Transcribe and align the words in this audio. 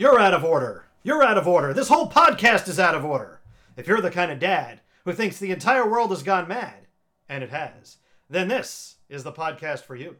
You're 0.00 0.18
out 0.18 0.32
of 0.32 0.42
order. 0.42 0.86
You're 1.02 1.22
out 1.22 1.36
of 1.36 1.46
order. 1.46 1.74
This 1.74 1.88
whole 1.88 2.08
podcast 2.08 2.68
is 2.68 2.80
out 2.80 2.94
of 2.94 3.04
order. 3.04 3.42
If 3.76 3.86
you're 3.86 4.00
the 4.00 4.10
kind 4.10 4.32
of 4.32 4.38
dad 4.38 4.80
who 5.04 5.12
thinks 5.12 5.38
the 5.38 5.50
entire 5.50 5.86
world 5.86 6.08
has 6.08 6.22
gone 6.22 6.48
mad, 6.48 6.86
and 7.28 7.44
it 7.44 7.50
has, 7.50 7.98
then 8.30 8.48
this 8.48 8.96
is 9.10 9.24
the 9.24 9.30
podcast 9.30 9.80
for 9.80 9.96
you. 9.96 10.16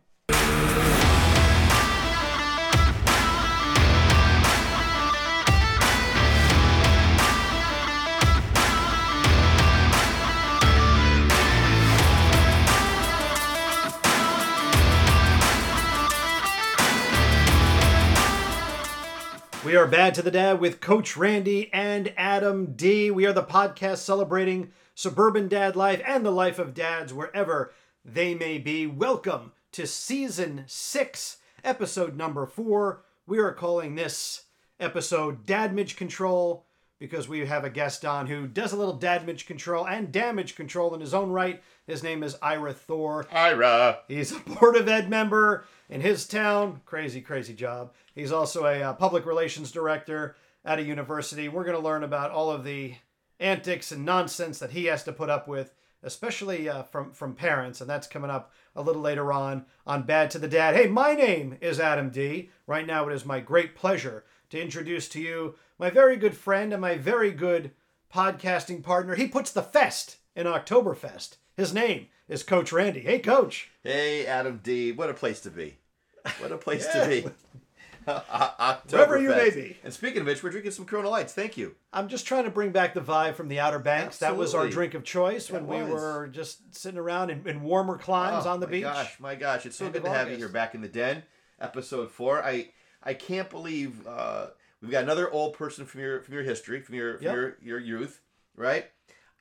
We 19.71 19.77
are 19.77 19.87
Bad 19.87 20.17
to 20.17 20.23
the 20.23 20.33
Dad 20.33 20.59
with 20.59 20.81
Coach 20.81 21.17
Randy 21.17 21.73
and 21.73 22.13
Adam 22.17 22.73
D. 22.75 23.09
We 23.09 23.25
are 23.25 23.33
the 23.33 23.45
podcast 23.45 23.99
celebrating 23.99 24.73
suburban 24.97 25.47
dad 25.47 25.77
life 25.77 26.03
and 26.05 26.27
the 26.27 26.33
life 26.33 26.59
of 26.59 26.75
dads 26.75 27.15
wherever 27.15 27.73
they 28.05 28.35
may 28.35 28.59
be. 28.59 28.89
Welcome 28.89 29.53
to 29.71 29.87
season 29.87 30.65
six, 30.67 31.37
episode 31.63 32.17
number 32.17 32.47
four. 32.47 33.05
We 33.29 33.39
are 33.39 33.53
calling 33.53 33.95
this 33.95 34.47
episode 34.81 35.47
Dadmage 35.47 35.95
Control 35.95 36.67
because 36.99 37.29
we 37.29 37.47
have 37.47 37.63
a 37.63 37.71
guest 37.71 38.05
on 38.05 38.27
who 38.27 38.49
does 38.49 38.73
a 38.73 38.77
little 38.77 38.99
dadmage 38.99 39.47
control 39.47 39.87
and 39.87 40.11
damage 40.11 40.57
control 40.57 40.97
in 40.97 41.01
his 41.01 41.15
own 41.15 41.31
right. 41.31 41.63
His 41.87 42.03
name 42.03 42.25
is 42.25 42.37
Ira 42.43 42.75
Thor. 42.75 43.29
Ira. 43.31 44.01
He's 44.09 44.33
a 44.33 44.41
Board 44.41 44.75
of 44.75 44.89
Ed 44.89 45.09
member 45.09 45.65
in 45.91 46.01
his 46.01 46.27
town. 46.27 46.81
Crazy, 46.87 47.21
crazy 47.21 47.53
job. 47.53 47.93
He's 48.15 48.33
also 48.33 48.65
a 48.65 48.83
uh, 48.83 48.93
public 48.95 49.27
relations 49.27 49.71
director 49.73 50.37
at 50.65 50.79
a 50.79 50.85
university. 50.85 51.49
We're 51.49 51.65
going 51.65 51.77
to 51.77 51.83
learn 51.83 52.05
about 52.05 52.31
all 52.31 52.51
of 52.51 52.65
the 52.65 52.95
antics 53.39 53.91
and 53.91 54.05
nonsense 54.05 54.59
that 54.61 54.71
he 54.71 54.85
has 54.87 55.03
to 55.05 55.13
put 55.13 55.31
up 55.31 55.49
with, 55.49 55.75
especially 56.03 56.69
uh, 56.69 56.85
from 56.85 57.13
from 57.13 57.35
parents, 57.35 57.81
and 57.81 57.91
that's 57.91 58.07
coming 58.07 58.31
up 58.31 58.53
a 58.77 58.83
little 58.83 59.03
later 59.03 59.33
on 59.33 59.67
on 59.87 60.05
Bad 60.05 60.31
to 60.31 60.39
the 60.39 60.49
Dad. 60.49 60.77
Hey, 60.77 60.87
my 60.87 61.15
name 61.15 61.59
is 61.61 61.81
Adam 61.81 62.11
D. 62.11 62.51
Right 62.67 62.87
now, 62.87 63.09
it 63.09 63.15
is 63.15 63.27
my 63.27 63.41
great 63.41 63.75
pleasure 63.75 64.25
to 64.51 64.61
introduce 64.61 65.09
to 65.11 65.21
you 65.21 65.57
my 65.79 65.91
very 65.91 66.17
good 66.17 66.37
friend 66.37 66.73
and 66.73 66.81
my 66.81 66.97
very 66.97 67.33
good 67.33 67.73
podcasting 68.15 68.83
partner. 68.83 69.15
He 69.15 69.27
puts 69.27 69.51
the 69.51 69.63
fest 69.63 70.19
in 70.37 70.47
Oktoberfest. 70.47 71.37
His 71.57 71.73
name 71.75 72.09
is 72.29 72.43
Coach 72.43 72.73
Randy. 72.73 73.01
Hey, 73.01 73.19
Coach. 73.19 73.71
Hey, 73.83 74.27
Adam 74.27 74.61
D. 74.63 74.93
What 74.93 75.11
a 75.11 75.15
place 75.15 75.41
to 75.41 75.51
be. 75.51 75.79
What 76.39 76.53
a 76.53 76.57
place 76.59 76.87
Yeah. 76.95 77.05
to 77.05 77.09
be. 77.09 77.29
Wherever 78.91 79.19
you 79.21 79.29
may 79.29 79.51
be. 79.51 79.77
And 79.85 79.93
speaking 79.93 80.23
of 80.23 80.27
which, 80.27 80.43
we're 80.43 80.51
drinking 80.51 80.73
some 80.73 80.85
Corona 80.85 81.09
Lights. 81.11 81.33
Thank 81.33 81.57
you. 81.57 81.75
I'm 81.93 82.09
just 82.09 82.27
trying 82.27 82.45
to 82.45 82.51
bring 82.51 82.71
back 82.73 82.95
the 82.95 83.01
vibe 83.01 83.35
from 83.35 83.49
the 83.49 83.61
Outer 83.61 83.79
Banks. 83.79 84.19
That 84.19 84.37
was 84.37 84.55
our 84.55 84.69
drink 84.69 84.95
of 84.95 85.05
choice 85.05 85.51
when 85.51 85.65
It 85.65 85.69
we 85.69 85.83
were 85.83 86.29
just 86.33 86.75
sitting 86.75 86.99
around 86.99 87.31
in, 87.31 87.47
in 87.47 87.63
warmer 87.63 87.99
climes 87.99 88.47
Oh, 88.47 88.51
on 88.51 88.61
the 88.61 88.67
my 88.67 88.71
beach. 88.73 88.83
gosh, 88.85 89.21
my 89.21 89.35
gosh. 89.35 89.67
It's 89.67 89.77
so 89.77 89.85
End 89.87 89.95
good 89.95 90.05
to 90.05 90.11
have 90.11 90.31
you 90.31 90.37
here 90.37 90.49
back 90.49 90.75
in 90.75 90.81
the 90.81 90.89
den. 90.89 91.23
Episode 91.61 92.11
four. 92.11 92.43
I 92.43 92.71
I 93.03 93.15
can't 93.15 93.51
believe 93.51 94.07
uh, 94.07 94.47
we've 94.81 94.91
got 94.91 95.03
another 95.05 95.31
old 95.31 95.55
person 95.55 95.85
from 95.85 96.01
your 96.01 96.23
from 96.23 96.35
your 96.35 96.43
history, 96.43 96.81
from 96.81 96.95
your 96.95 97.17
from 97.19 97.25
Yep. 97.27 97.35
your, 97.35 97.57
your 97.63 97.79
youth, 97.79 98.21
right? 98.57 98.87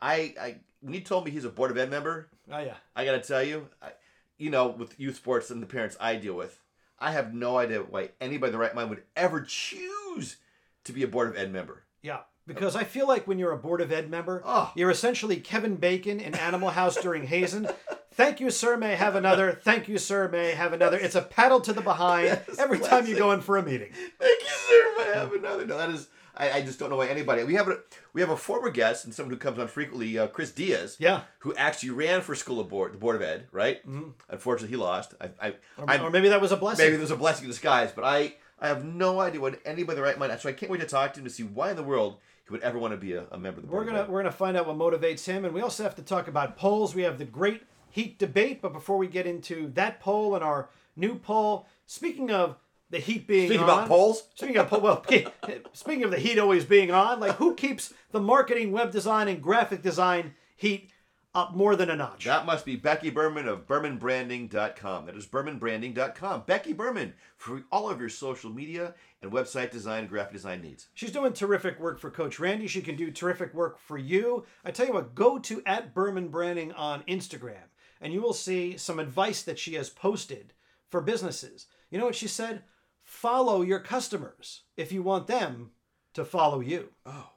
I 0.02 0.34
I 0.40 0.56
when 0.82 0.94
you 0.94 1.02
told 1.02 1.24
me 1.26 1.32
he's 1.32 1.46
a 1.46 1.50
Board 1.50 1.72
of 1.72 1.78
Ed 1.78 1.90
member, 1.90 2.28
Oh 2.52 2.60
yeah. 2.60 2.76
I 2.96 3.06
gotta 3.06 3.22
tell 3.22 3.42
you, 3.44 3.68
I, 3.82 3.92
you 4.38 4.50
know, 4.50 4.68
with 4.68 5.00
youth 5.00 5.16
sports 5.16 5.50
and 5.50 5.62
the 5.62 5.68
parents 5.68 5.96
I 6.00 6.16
deal 6.18 6.34
with, 6.34 6.60
I 7.02 7.12
have 7.12 7.34
no 7.34 7.58
idea 7.58 7.80
why 7.82 8.10
anybody 8.20 8.50
in 8.50 8.54
the 8.54 8.60
right 8.60 8.76
mind 8.76 8.90
would 8.90 9.04
ever 9.16 9.42
choose 9.42 10.38
to 10.84 10.92
be 10.94 11.04
a 11.04 11.08
board 11.08 11.30
of 11.30 11.38
ed 11.38 11.52
member. 11.52 11.84
Yeah. 12.02 12.20
Because 12.48 12.76
I 12.76 12.84
feel 12.84 13.08
like 13.08 13.28
when 13.28 13.38
you're 13.38 13.52
a 13.52 13.58
Board 13.58 13.80
of 13.80 13.92
Ed 13.92 14.10
member, 14.10 14.42
Oh. 14.44 14.72
you're 14.76 14.90
essentially 14.90 15.36
Kevin 15.38 15.76
Bacon 15.76 16.20
in 16.20 16.34
Animal 16.34 16.70
House 16.72 16.96
during 16.96 17.28
Hazen. 17.28 17.68
Thank 18.14 18.40
you, 18.40 18.50
sir. 18.50 18.76
May 18.76 18.94
I 18.94 18.96
have 18.96 19.16
another. 19.16 19.52
Thank 19.52 19.88
you, 19.88 20.00
sir. 20.00 20.28
May 20.28 20.52
I 20.54 20.56
have 20.56 20.74
another. 20.74 20.98
It's 20.98 21.14
a 21.14 21.22
paddle 21.22 21.62
to 21.62 21.74
the 21.74 21.82
behind 21.82 22.26
Yes, 22.48 22.58
every 22.58 22.80
time 22.80 23.06
you 23.06 23.16
go 23.16 23.32
in 23.34 23.42
for 23.42 23.58
a 23.58 23.64
meeting. 23.64 23.92
Thank 24.20 24.42
you, 24.42 24.48
sir. 24.50 24.84
I 25.00 25.12
have 25.14 25.32
another. 25.32 25.68
No, 25.68 25.78
that 25.78 25.92
is. 25.92 26.08
I, 26.36 26.52
I 26.52 26.62
just 26.62 26.80
don't 26.80 26.90
know 26.90 26.96
why 26.98 27.08
anybody. 27.08 27.44
We 27.44 27.56
have 27.56 27.68
a 27.68 27.80
we 28.14 28.22
have 28.22 28.30
a 28.30 28.38
former 28.38 28.70
guest 28.70 29.06
and 29.06 29.14
someone 29.14 29.32
who 29.34 29.38
comes 29.40 29.60
on 29.60 29.68
frequently, 29.68 30.18
uh, 30.18 30.28
Chris 30.28 30.52
Diaz. 30.52 30.96
Yeah. 31.00 31.22
Who 31.40 31.54
actually 31.56 31.92
ran 31.92 32.22
for 32.22 32.36
school 32.36 32.60
of 32.60 32.70
board, 32.70 32.94
the 32.94 32.98
board 32.98 33.16
of 33.16 33.22
ed, 33.22 33.48
right? 33.52 33.86
Mm-hmm. 33.88 34.10
Unfortunately, 34.30 34.70
he 34.76 34.82
lost. 34.82 35.14
I, 35.20 35.30
I, 35.42 35.54
Or, 35.78 36.08
or 36.08 36.10
maybe 36.10 36.30
that 36.30 36.42
was 36.42 36.52
a 36.52 36.58
blessing. 36.58 36.86
maybe 36.86 36.94
there 36.96 37.02
was 37.02 37.12
a 37.12 37.16
blessing 37.16 37.46
in 37.46 37.50
disguise, 37.52 37.92
but 37.92 38.04
I, 38.04 38.36
I 38.60 38.68
have 38.68 38.84
no 38.86 39.20
idea 39.20 39.42
what 39.42 39.60
anybody 39.66 39.98
in 39.98 40.02
the 40.04 40.08
right 40.08 40.18
mind. 40.18 40.40
So 40.40 40.50
I 40.50 40.54
can't 40.54 40.72
wait 40.72 40.82
to 40.82 40.88
talk 40.88 41.14
to 41.14 41.20
him 41.20 41.26
to 41.26 41.32
see 41.32 41.44
why 41.44 41.72
in 41.72 41.76
the 41.76 41.84
world 41.84 42.18
he 42.46 42.52
would 42.52 42.62
ever 42.62 42.78
want 42.80 42.94
to 42.94 42.98
be 42.98 43.14
a, 43.14 43.26
a 43.32 43.38
member 43.38 43.60
of 43.62 43.68
the 43.68 43.72
We're 43.74 43.86
gonna 43.86 44.02
Ed. 44.04 44.10
we're 44.10 44.22
gonna 44.22 44.32
find 44.32 44.56
out 44.58 44.68
what 44.68 44.78
motivates 44.78 45.26
him, 45.26 45.46
and 45.46 45.54
we 45.54 45.62
also 45.62 45.84
have 45.84 45.96
to 45.96 46.02
talk 46.02 46.28
about 46.28 46.58
polls. 46.58 46.94
We 46.96 47.04
have 47.04 47.18
the 47.18 47.26
great 47.26 47.64
heat 47.90 48.20
debate, 48.20 48.62
but 48.62 48.72
before 48.74 48.98
we 48.98 49.08
get 49.08 49.26
into 49.26 49.72
that 49.74 50.00
poll 50.00 50.36
and 50.36 50.44
our 50.44 50.70
new 50.96 51.16
poll, 51.16 51.68
speaking 51.86 52.30
of 52.32 52.58
the 52.90 53.00
heat 53.00 53.28
being 53.28 53.48
Speaking 53.48 53.64
on, 53.64 53.70
about 53.70 53.88
polls, 53.88 54.24
Speaking 54.36 54.58
of 54.58 54.68
poll, 54.68 54.82
well, 54.82 55.06
speaking 55.74 56.04
of 56.04 56.12
the 56.12 56.20
heat 56.20 56.40
always 56.40 56.66
being 56.66 56.92
on, 56.92 57.20
like 57.20 57.36
who 57.36 57.56
keeps 57.56 57.94
the 58.12 58.20
marketing, 58.20 58.72
web 58.72 58.92
design, 58.92 59.28
and 59.28 59.42
graphic 59.42 59.82
design 59.82 60.34
heat 60.56 60.92
up 61.36 61.56
more 61.56 61.76
than 61.76 61.90
a 61.90 61.96
notch? 61.96 62.26
That 62.26 62.46
must 62.46 62.66
be 62.66 62.76
Becky 62.76 63.10
Berman 63.10 63.48
of 63.48 63.68
BermanBranding.com. 63.68 65.06
That 65.06 65.16
is 65.16 65.28
BermanBranding.com. 65.28 66.44
Becky 66.48 66.74
Berman 66.74 67.14
for 67.38 67.64
all 67.72 67.90
of 67.90 68.00
your 68.00 68.10
social 68.10 68.50
media 68.50 68.96
and 69.22 69.32
website 69.32 69.72
design 69.72 70.00
and 70.02 70.10
graphic 70.10 70.34
design 70.34 70.62
needs. 70.62 70.88
She's 70.96 71.12
doing 71.12 71.34
terrific 71.34 71.80
work 71.80 72.00
for 72.00 72.10
Coach 72.10 72.40
Randy. 72.40 72.68
She 72.68 72.82
can 72.82 72.96
do 72.96 73.12
terrific 73.12 73.54
work 73.54 73.78
for 73.78 73.98
you. 73.98 74.46
I 74.66 74.72
tell 74.72 74.88
you 74.88 74.94
what, 74.94 75.14
go 75.14 75.38
to 75.40 75.62
at 75.66 75.94
Berman 75.94 76.30
Branding 76.30 76.72
on 76.72 77.04
Instagram 77.04 77.70
and 78.02 78.14
you 78.14 78.22
will 78.22 78.34
see 78.34 78.78
some 78.78 79.00
advice 79.00 79.42
that 79.44 79.60
she 79.60 79.76
has 79.76 79.90
posted 79.90 80.54
for 80.88 81.02
businesses. 81.02 81.68
You 81.90 82.00
know 82.00 82.06
what 82.06 82.16
she 82.16 82.28
said? 82.28 82.64
Follow 83.10 83.64
your 83.64 83.80
customers 83.80 84.62
if 84.78 84.92
you 84.92 85.02
want 85.02 85.26
them 85.26 85.72
to 86.14 86.24
follow 86.24 86.60
you. 86.60 86.90
Oh. 87.08 87.32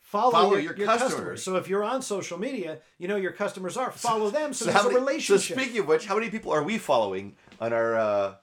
Follow, 0.00 0.30
Follow 0.32 0.50
your, 0.52 0.60
your 0.60 0.76
your 0.76 0.86
customers. 0.86 1.12
customers. 1.12 1.42
So 1.42 1.56
if 1.56 1.68
you're 1.68 1.84
on 1.84 2.00
social 2.00 2.38
media, 2.38 2.78
you 2.98 3.06
know 3.06 3.16
your 3.16 3.32
customers 3.32 3.76
are. 3.76 3.92
Follow 3.92 4.30
them 4.30 4.54
so, 4.54 4.70
how 4.72 4.82
there's 4.82 4.84
many- 4.94 4.96
a 4.96 5.00
relationship. 5.00 5.56
So 5.56 5.62
speaking 5.62 5.80
of 5.80 5.86
which, 5.88 6.06
how 6.06 6.14
many 6.14 6.30
people 6.30 6.52
are 6.52 6.62
we 6.62 6.78
following 6.78 7.36
on 7.60 7.72
our? 7.74 7.94
Uh, 7.96 8.34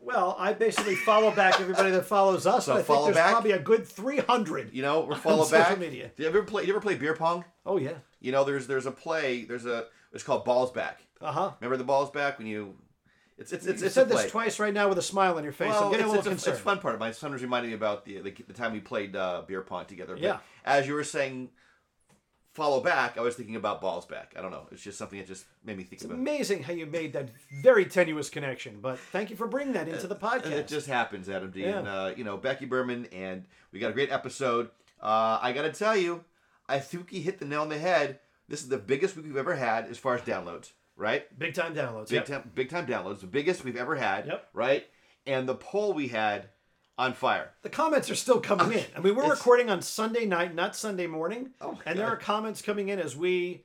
Well, 0.00 0.34
I 0.38 0.54
basically 0.54 0.94
follow 0.96 1.30
back 1.30 1.60
everybody 1.60 1.90
that 1.90 2.06
follows 2.06 2.46
us. 2.46 2.64
So 2.64 2.72
I 2.72 2.76
think 2.76 2.86
follow 2.86 3.04
there's 3.06 3.16
back? 3.16 3.32
probably 3.32 3.52
a 3.52 3.58
good 3.58 3.86
300. 3.86 4.72
you 4.72 4.80
know, 4.80 5.00
we're 5.02 5.14
follow 5.16 5.44
social 5.44 5.58
back. 5.58 5.78
media. 5.78 6.10
Do 6.16 6.22
you 6.22 6.28
ever 6.30 6.42
play? 6.42 6.64
You 6.64 6.70
ever 6.70 6.80
play 6.80 6.94
beer 6.94 7.14
pong? 7.14 7.44
Oh 7.66 7.76
yeah. 7.76 7.98
You 8.18 8.32
know, 8.32 8.44
there's 8.44 8.66
there's 8.66 8.86
a 8.86 8.92
play. 8.92 9.44
There's 9.44 9.66
a 9.66 9.86
it's 10.12 10.24
called 10.24 10.46
balls 10.46 10.70
back. 10.72 11.02
Uh 11.20 11.32
huh. 11.32 11.52
Remember 11.60 11.76
the 11.76 11.84
balls 11.84 12.10
back 12.10 12.38
when 12.38 12.46
you? 12.46 12.76
It's 13.40 13.52
it's 13.52 13.66
it's, 13.66 13.80
you 13.80 13.86
it's 13.86 13.94
said 13.94 14.08
this 14.08 14.30
twice 14.30 14.58
right 14.60 14.72
now 14.72 14.88
with 14.88 14.98
a 14.98 15.02
smile 15.02 15.38
on 15.38 15.44
your 15.44 15.52
face. 15.52 15.70
Well, 15.70 15.84
I'm 15.84 15.90
getting 15.90 16.06
it's, 16.06 16.14
a 16.14 16.18
it's, 16.18 16.26
little 16.26 16.32
a, 16.32 16.52
it's 16.52 16.60
a 16.60 16.62
fun 16.62 16.78
part. 16.78 16.98
My 17.00 17.10
son 17.10 17.32
was 17.32 17.40
reminding 17.42 17.70
me 17.70 17.74
about 17.74 18.04
the 18.04 18.20
the, 18.20 18.34
the 18.46 18.52
time 18.52 18.72
we 18.72 18.80
played 18.80 19.16
uh, 19.16 19.42
beer 19.46 19.62
pong 19.62 19.86
together. 19.86 20.14
But 20.14 20.22
Yeah. 20.22 20.38
As 20.64 20.86
you 20.86 20.92
were 20.92 21.04
saying, 21.04 21.48
follow 22.52 22.82
back. 22.82 23.16
I 23.16 23.22
was 23.22 23.36
thinking 23.36 23.56
about 23.56 23.80
balls 23.80 24.04
back. 24.04 24.34
I 24.36 24.42
don't 24.42 24.50
know. 24.50 24.66
It's 24.70 24.82
just 24.82 24.98
something 24.98 25.18
that 25.18 25.26
just 25.26 25.46
made 25.64 25.78
me 25.78 25.84
think 25.84 26.02
It's 26.02 26.04
about. 26.04 26.18
amazing 26.18 26.64
how 26.64 26.74
you 26.74 26.84
made 26.84 27.14
that 27.14 27.30
very 27.62 27.86
tenuous 27.86 28.28
connection, 28.28 28.78
but 28.82 28.98
thank 28.98 29.30
you 29.30 29.36
for 29.36 29.46
bringing 29.46 29.72
that 29.72 29.88
into 29.88 30.06
the 30.06 30.16
podcast. 30.16 30.44
And 30.44 30.54
it 30.54 30.68
just 30.68 30.86
happens, 30.86 31.28
Adam 31.28 31.50
D. 31.50 31.62
Yeah. 31.62 31.78
And 31.78 31.88
uh, 31.88 32.12
you 32.16 32.24
know 32.24 32.36
Becky 32.36 32.66
Berman, 32.66 33.06
and 33.06 33.46
we 33.72 33.78
got 33.80 33.90
a 33.90 33.94
great 33.94 34.12
episode. 34.12 34.70
Uh, 35.00 35.38
I 35.40 35.52
got 35.52 35.62
to 35.62 35.72
tell 35.72 35.96
you, 35.96 36.24
I 36.68 36.78
think 36.78 37.08
he 37.10 37.22
hit 37.22 37.38
the 37.38 37.46
nail 37.46 37.62
on 37.62 37.70
the 37.70 37.78
head. 37.78 38.20
This 38.48 38.60
is 38.60 38.68
the 38.68 38.76
biggest 38.78 39.16
week 39.16 39.24
we've 39.24 39.36
ever 39.36 39.54
had 39.54 39.86
as 39.86 39.96
far 39.96 40.14
as 40.14 40.20
downloads. 40.22 40.72
Right? 41.00 41.38
big 41.38 41.54
time 41.54 41.74
downloads. 41.74 42.08
Big 42.10 42.16
yep. 42.16 42.26
time, 42.26 42.50
big 42.54 42.68
time 42.68 42.86
downloads. 42.86 43.20
The 43.20 43.26
biggest 43.26 43.64
we've 43.64 43.76
ever 43.76 43.96
had. 43.96 44.26
Yep. 44.26 44.48
Right? 44.52 44.86
And 45.26 45.48
the 45.48 45.54
poll 45.54 45.92
we 45.94 46.08
had 46.08 46.48
on 46.98 47.14
fire. 47.14 47.50
The 47.62 47.70
comments 47.70 48.10
are 48.10 48.14
still 48.14 48.40
coming 48.40 48.72
in. 48.78 48.84
I 48.96 49.00
mean, 49.00 49.14
we're 49.16 49.22
It's- 49.24 49.38
recording 49.38 49.70
on 49.70 49.80
Sunday 49.80 50.26
night, 50.26 50.54
not 50.54 50.76
Sunday 50.76 51.06
morning, 51.06 51.50
Oh 51.60 51.78
and 51.86 51.98
there 51.98 52.06
are 52.06 52.16
comments 52.16 52.60
coming 52.60 52.90
in 52.90 52.98
as 52.98 53.16
we 53.16 53.64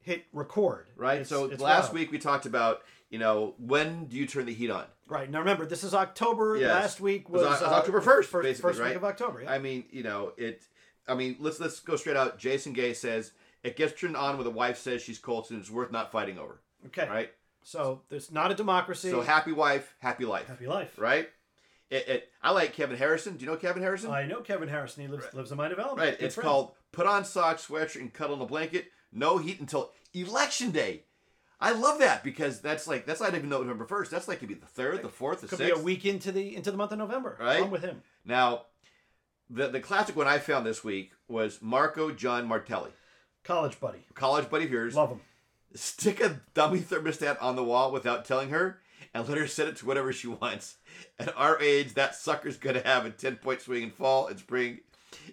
hit 0.00 0.24
record. 0.32 0.88
right? 0.96 1.20
It's- 1.20 1.28
so 1.28 1.44
it's 1.44 1.60
last 1.60 1.88
wild. 1.88 1.94
week 1.94 2.10
we 2.12 2.18
talked 2.18 2.46
about, 2.46 2.80
you 3.10 3.18
know, 3.18 3.54
when 3.58 4.06
do 4.06 4.16
you 4.16 4.26
turn 4.26 4.46
the 4.46 4.54
heat 4.54 4.70
on? 4.70 4.86
Right 5.06 5.30
now, 5.30 5.40
remember 5.40 5.66
this 5.66 5.84
is 5.84 5.92
October. 5.92 6.56
Yes. 6.56 6.70
Last 6.70 7.00
week 7.00 7.28
was 7.28 7.42
was, 7.42 7.60
Oc- 7.60 7.68
uh, 7.68 7.74
October 7.74 8.00
1st, 8.00 8.04
first, 8.04 8.32
basically, 8.32 8.70
first 8.70 8.80
right? 8.80 8.88
week 8.88 8.96
of 8.96 9.04
October. 9.04 9.42
Yeah. 9.42 9.52
I 9.52 9.58
mean, 9.58 9.84
you 9.90 10.02
know, 10.02 10.32
it. 10.38 10.62
I 11.06 11.14
mean, 11.14 11.36
let's 11.40 11.60
let's 11.60 11.80
go 11.80 11.96
straight 11.96 12.16
out. 12.16 12.38
Jason 12.38 12.72
Gay 12.72 12.94
says 12.94 13.32
it 13.64 13.76
gets 13.76 13.98
turned 13.98 14.16
on 14.16 14.36
when 14.36 14.44
the 14.44 14.50
wife 14.50 14.78
says 14.78 15.02
she's 15.02 15.18
cold, 15.18 15.46
and 15.50 15.58
it's 15.60 15.70
worth 15.70 15.90
not 15.90 16.12
fighting 16.12 16.38
over. 16.38 16.60
okay. 16.86 17.08
Right. 17.08 17.30
So 17.62 18.02
there's 18.10 18.30
not 18.30 18.52
a 18.52 18.54
democracy. 18.54 19.10
So 19.10 19.22
happy 19.22 19.50
wife, 19.52 19.94
happy 19.98 20.24
life. 20.26 20.46
happy 20.46 20.66
life. 20.66 20.92
Right. 20.98 21.28
It, 21.90 22.08
it, 22.08 22.28
I 22.42 22.50
like 22.50 22.72
Kevin 22.74 22.96
Harrison. 22.96 23.36
Do 23.36 23.44
you 23.44 23.50
know 23.50 23.56
Kevin 23.56 23.82
Harrison? 23.82 24.10
I 24.10 24.26
know 24.26 24.40
Kevin 24.42 24.68
Harrison. 24.68 25.02
He 25.02 25.08
lives 25.08 25.26
lives 25.32 25.50
in 25.50 25.56
my 25.56 25.68
development. 25.68 26.06
right. 26.08 26.18
Good 26.18 26.26
It's 26.26 26.34
friend. 26.34 26.46
called 26.48 26.72
put 26.92 27.06
on 27.06 27.24
socks, 27.24 27.66
sweatshirt, 27.66 28.00
and 28.00 28.12
cuddle 28.12 28.36
in 28.36 28.42
a 28.42 28.46
blanket. 28.46 28.86
No 29.12 29.38
heat 29.38 29.60
until 29.60 29.92
election 30.12 30.70
day. 30.70 31.04
I 31.60 31.72
love 31.72 32.00
that 32.00 32.22
because 32.24 32.60
that's 32.60 32.86
like 32.86 33.06
that's 33.06 33.20
not 33.20 33.34
even 33.34 33.48
November 33.48 33.86
first. 33.86 34.10
That's 34.10 34.28
like 34.28 34.40
could 34.40 34.48
be 34.48 34.54
the 34.54 34.66
third, 34.66 35.02
the 35.02 35.08
fourth, 35.08 35.40
the 35.40 35.46
Could 35.46 35.58
sixth. 35.58 35.74
be 35.74 35.80
a 35.80 35.82
week 35.82 36.04
into 36.04 36.32
the 36.32 36.54
into 36.56 36.70
the 36.70 36.76
month 36.76 36.92
of 36.92 36.98
November. 36.98 37.38
Right. 37.40 37.62
I'm 37.62 37.70
with 37.70 37.82
him. 37.82 38.02
Now, 38.26 38.66
the 39.48 39.68
the 39.68 39.80
classic 39.80 40.16
one 40.16 40.26
I 40.26 40.38
found 40.38 40.66
this 40.66 40.82
week 40.84 41.12
was 41.28 41.60
Marco 41.62 42.10
John 42.10 42.46
Martelli, 42.46 42.90
College 43.44 43.78
buddy. 43.78 44.00
college 44.14 44.48
buddy 44.50 44.64
of 44.64 44.70
yours. 44.72 44.96
Love 44.96 45.10
him. 45.10 45.20
Stick 45.74 46.20
a 46.20 46.40
dummy 46.54 46.80
thermostat 46.80 47.36
on 47.42 47.56
the 47.56 47.64
wall 47.64 47.92
without 47.92 48.24
telling 48.24 48.48
her, 48.50 48.80
and 49.12 49.28
let 49.28 49.38
her 49.38 49.46
set 49.46 49.68
it 49.68 49.76
to 49.76 49.86
whatever 49.86 50.12
she 50.12 50.28
wants. 50.28 50.76
At 51.18 51.36
our 51.36 51.60
age, 51.60 51.94
that 51.94 52.14
sucker's 52.14 52.56
gonna 52.56 52.82
have 52.82 53.04
a 53.04 53.10
ten 53.10 53.36
point 53.36 53.60
swing 53.60 53.82
in 53.82 53.90
fall 53.90 54.26
and 54.28 54.38
spring. 54.38 54.80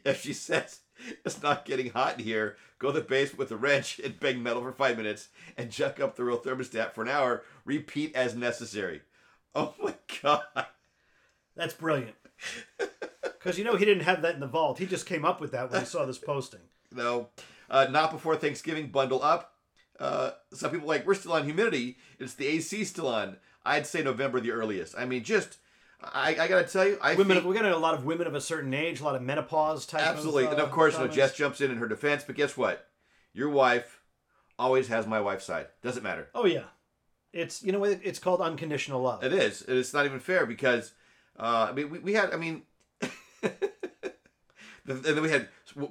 If 0.03 0.21
she 0.21 0.33
says 0.33 0.79
it's 1.25 1.41
not 1.41 1.65
getting 1.65 1.91
hot 1.91 2.19
in 2.19 2.25
here, 2.25 2.57
go 2.79 2.91
to 2.91 2.99
the 2.99 3.05
basement 3.05 3.39
with 3.39 3.51
a 3.51 3.57
wrench 3.57 3.99
and 3.99 4.19
bang 4.19 4.43
metal 4.43 4.61
for 4.61 4.71
five 4.71 4.97
minutes 4.97 5.29
and 5.57 5.71
jack 5.71 5.99
up 5.99 6.15
the 6.15 6.23
real 6.23 6.39
thermostat 6.39 6.93
for 6.93 7.03
an 7.03 7.09
hour. 7.09 7.43
Repeat 7.65 8.15
as 8.15 8.35
necessary. 8.35 9.01
Oh 9.55 9.73
my 9.81 9.95
god. 10.21 10.43
That's 11.55 11.73
brilliant. 11.73 12.15
Because 13.23 13.57
you 13.57 13.63
know 13.63 13.75
he 13.75 13.85
didn't 13.85 14.03
have 14.03 14.21
that 14.21 14.35
in 14.35 14.39
the 14.39 14.45
vault. 14.45 14.77
He 14.77 14.85
just 14.85 15.07
came 15.07 15.25
up 15.25 15.41
with 15.41 15.51
that 15.53 15.71
when 15.71 15.79
he 15.79 15.85
saw 15.87 16.05
this 16.05 16.19
posting. 16.19 16.59
No, 16.91 17.29
uh, 17.71 17.87
not 17.89 18.11
before 18.11 18.35
Thanksgiving. 18.35 18.89
Bundle 18.89 19.23
up. 19.23 19.55
Uh, 19.99 20.31
some 20.53 20.69
people 20.71 20.87
like 20.87 21.07
we're 21.07 21.15
still 21.15 21.33
on 21.33 21.45
humidity. 21.45 21.97
It's 22.19 22.35
the 22.35 22.47
AC 22.47 22.83
still 22.83 23.07
on. 23.07 23.37
I'd 23.65 23.87
say 23.87 24.03
November 24.03 24.39
the 24.39 24.51
earliest. 24.51 24.95
I 24.97 25.05
mean, 25.05 25.23
just 25.23 25.57
I, 26.03 26.35
I 26.39 26.47
gotta 26.47 26.67
tell 26.67 26.87
you, 26.87 26.97
I 27.01 27.15
Women, 27.15 27.37
think, 27.37 27.47
we 27.47 27.55
got 27.55 27.65
a 27.65 27.77
lot 27.77 27.93
of 27.93 28.05
women 28.05 28.27
of 28.27 28.35
a 28.35 28.41
certain 28.41 28.73
age, 28.73 28.99
a 28.99 29.03
lot 29.03 29.15
of 29.15 29.21
menopause 29.21 29.85
type. 29.85 30.01
absolutely, 30.01 30.45
of, 30.45 30.51
and 30.51 30.61
uh, 30.61 30.65
of 30.65 30.71
course, 30.71 30.95
you 30.95 31.01
know. 31.01 31.07
Jess 31.07 31.35
jumps 31.35 31.61
in 31.61 31.71
in 31.71 31.77
her 31.77 31.87
defense. 31.87 32.23
But 32.25 32.35
guess 32.35 32.57
what? 32.57 32.87
Your 33.33 33.49
wife 33.49 34.01
always 34.57 34.87
has 34.89 35.07
my 35.07 35.21
wife's 35.21 35.45
side. 35.45 35.67
Doesn't 35.81 36.03
matter. 36.03 36.27
Oh 36.33 36.45
yeah, 36.45 36.63
it's 37.31 37.63
you 37.63 37.71
know? 37.71 37.83
It's 37.83 38.19
called 38.19 38.41
unconditional 38.41 39.01
love. 39.01 39.23
It 39.23 39.33
is. 39.33 39.61
It's 39.67 39.93
not 39.93 40.05
even 40.05 40.19
fair 40.19 40.45
because 40.45 40.93
uh, 41.39 41.67
I 41.69 41.73
mean 41.73 41.89
we, 41.89 41.99
we 41.99 42.13
had 42.13 42.33
I 42.33 42.37
mean. 42.37 42.63
and 44.87 45.03
then 45.03 45.21
we 45.21 45.29
had 45.29 45.47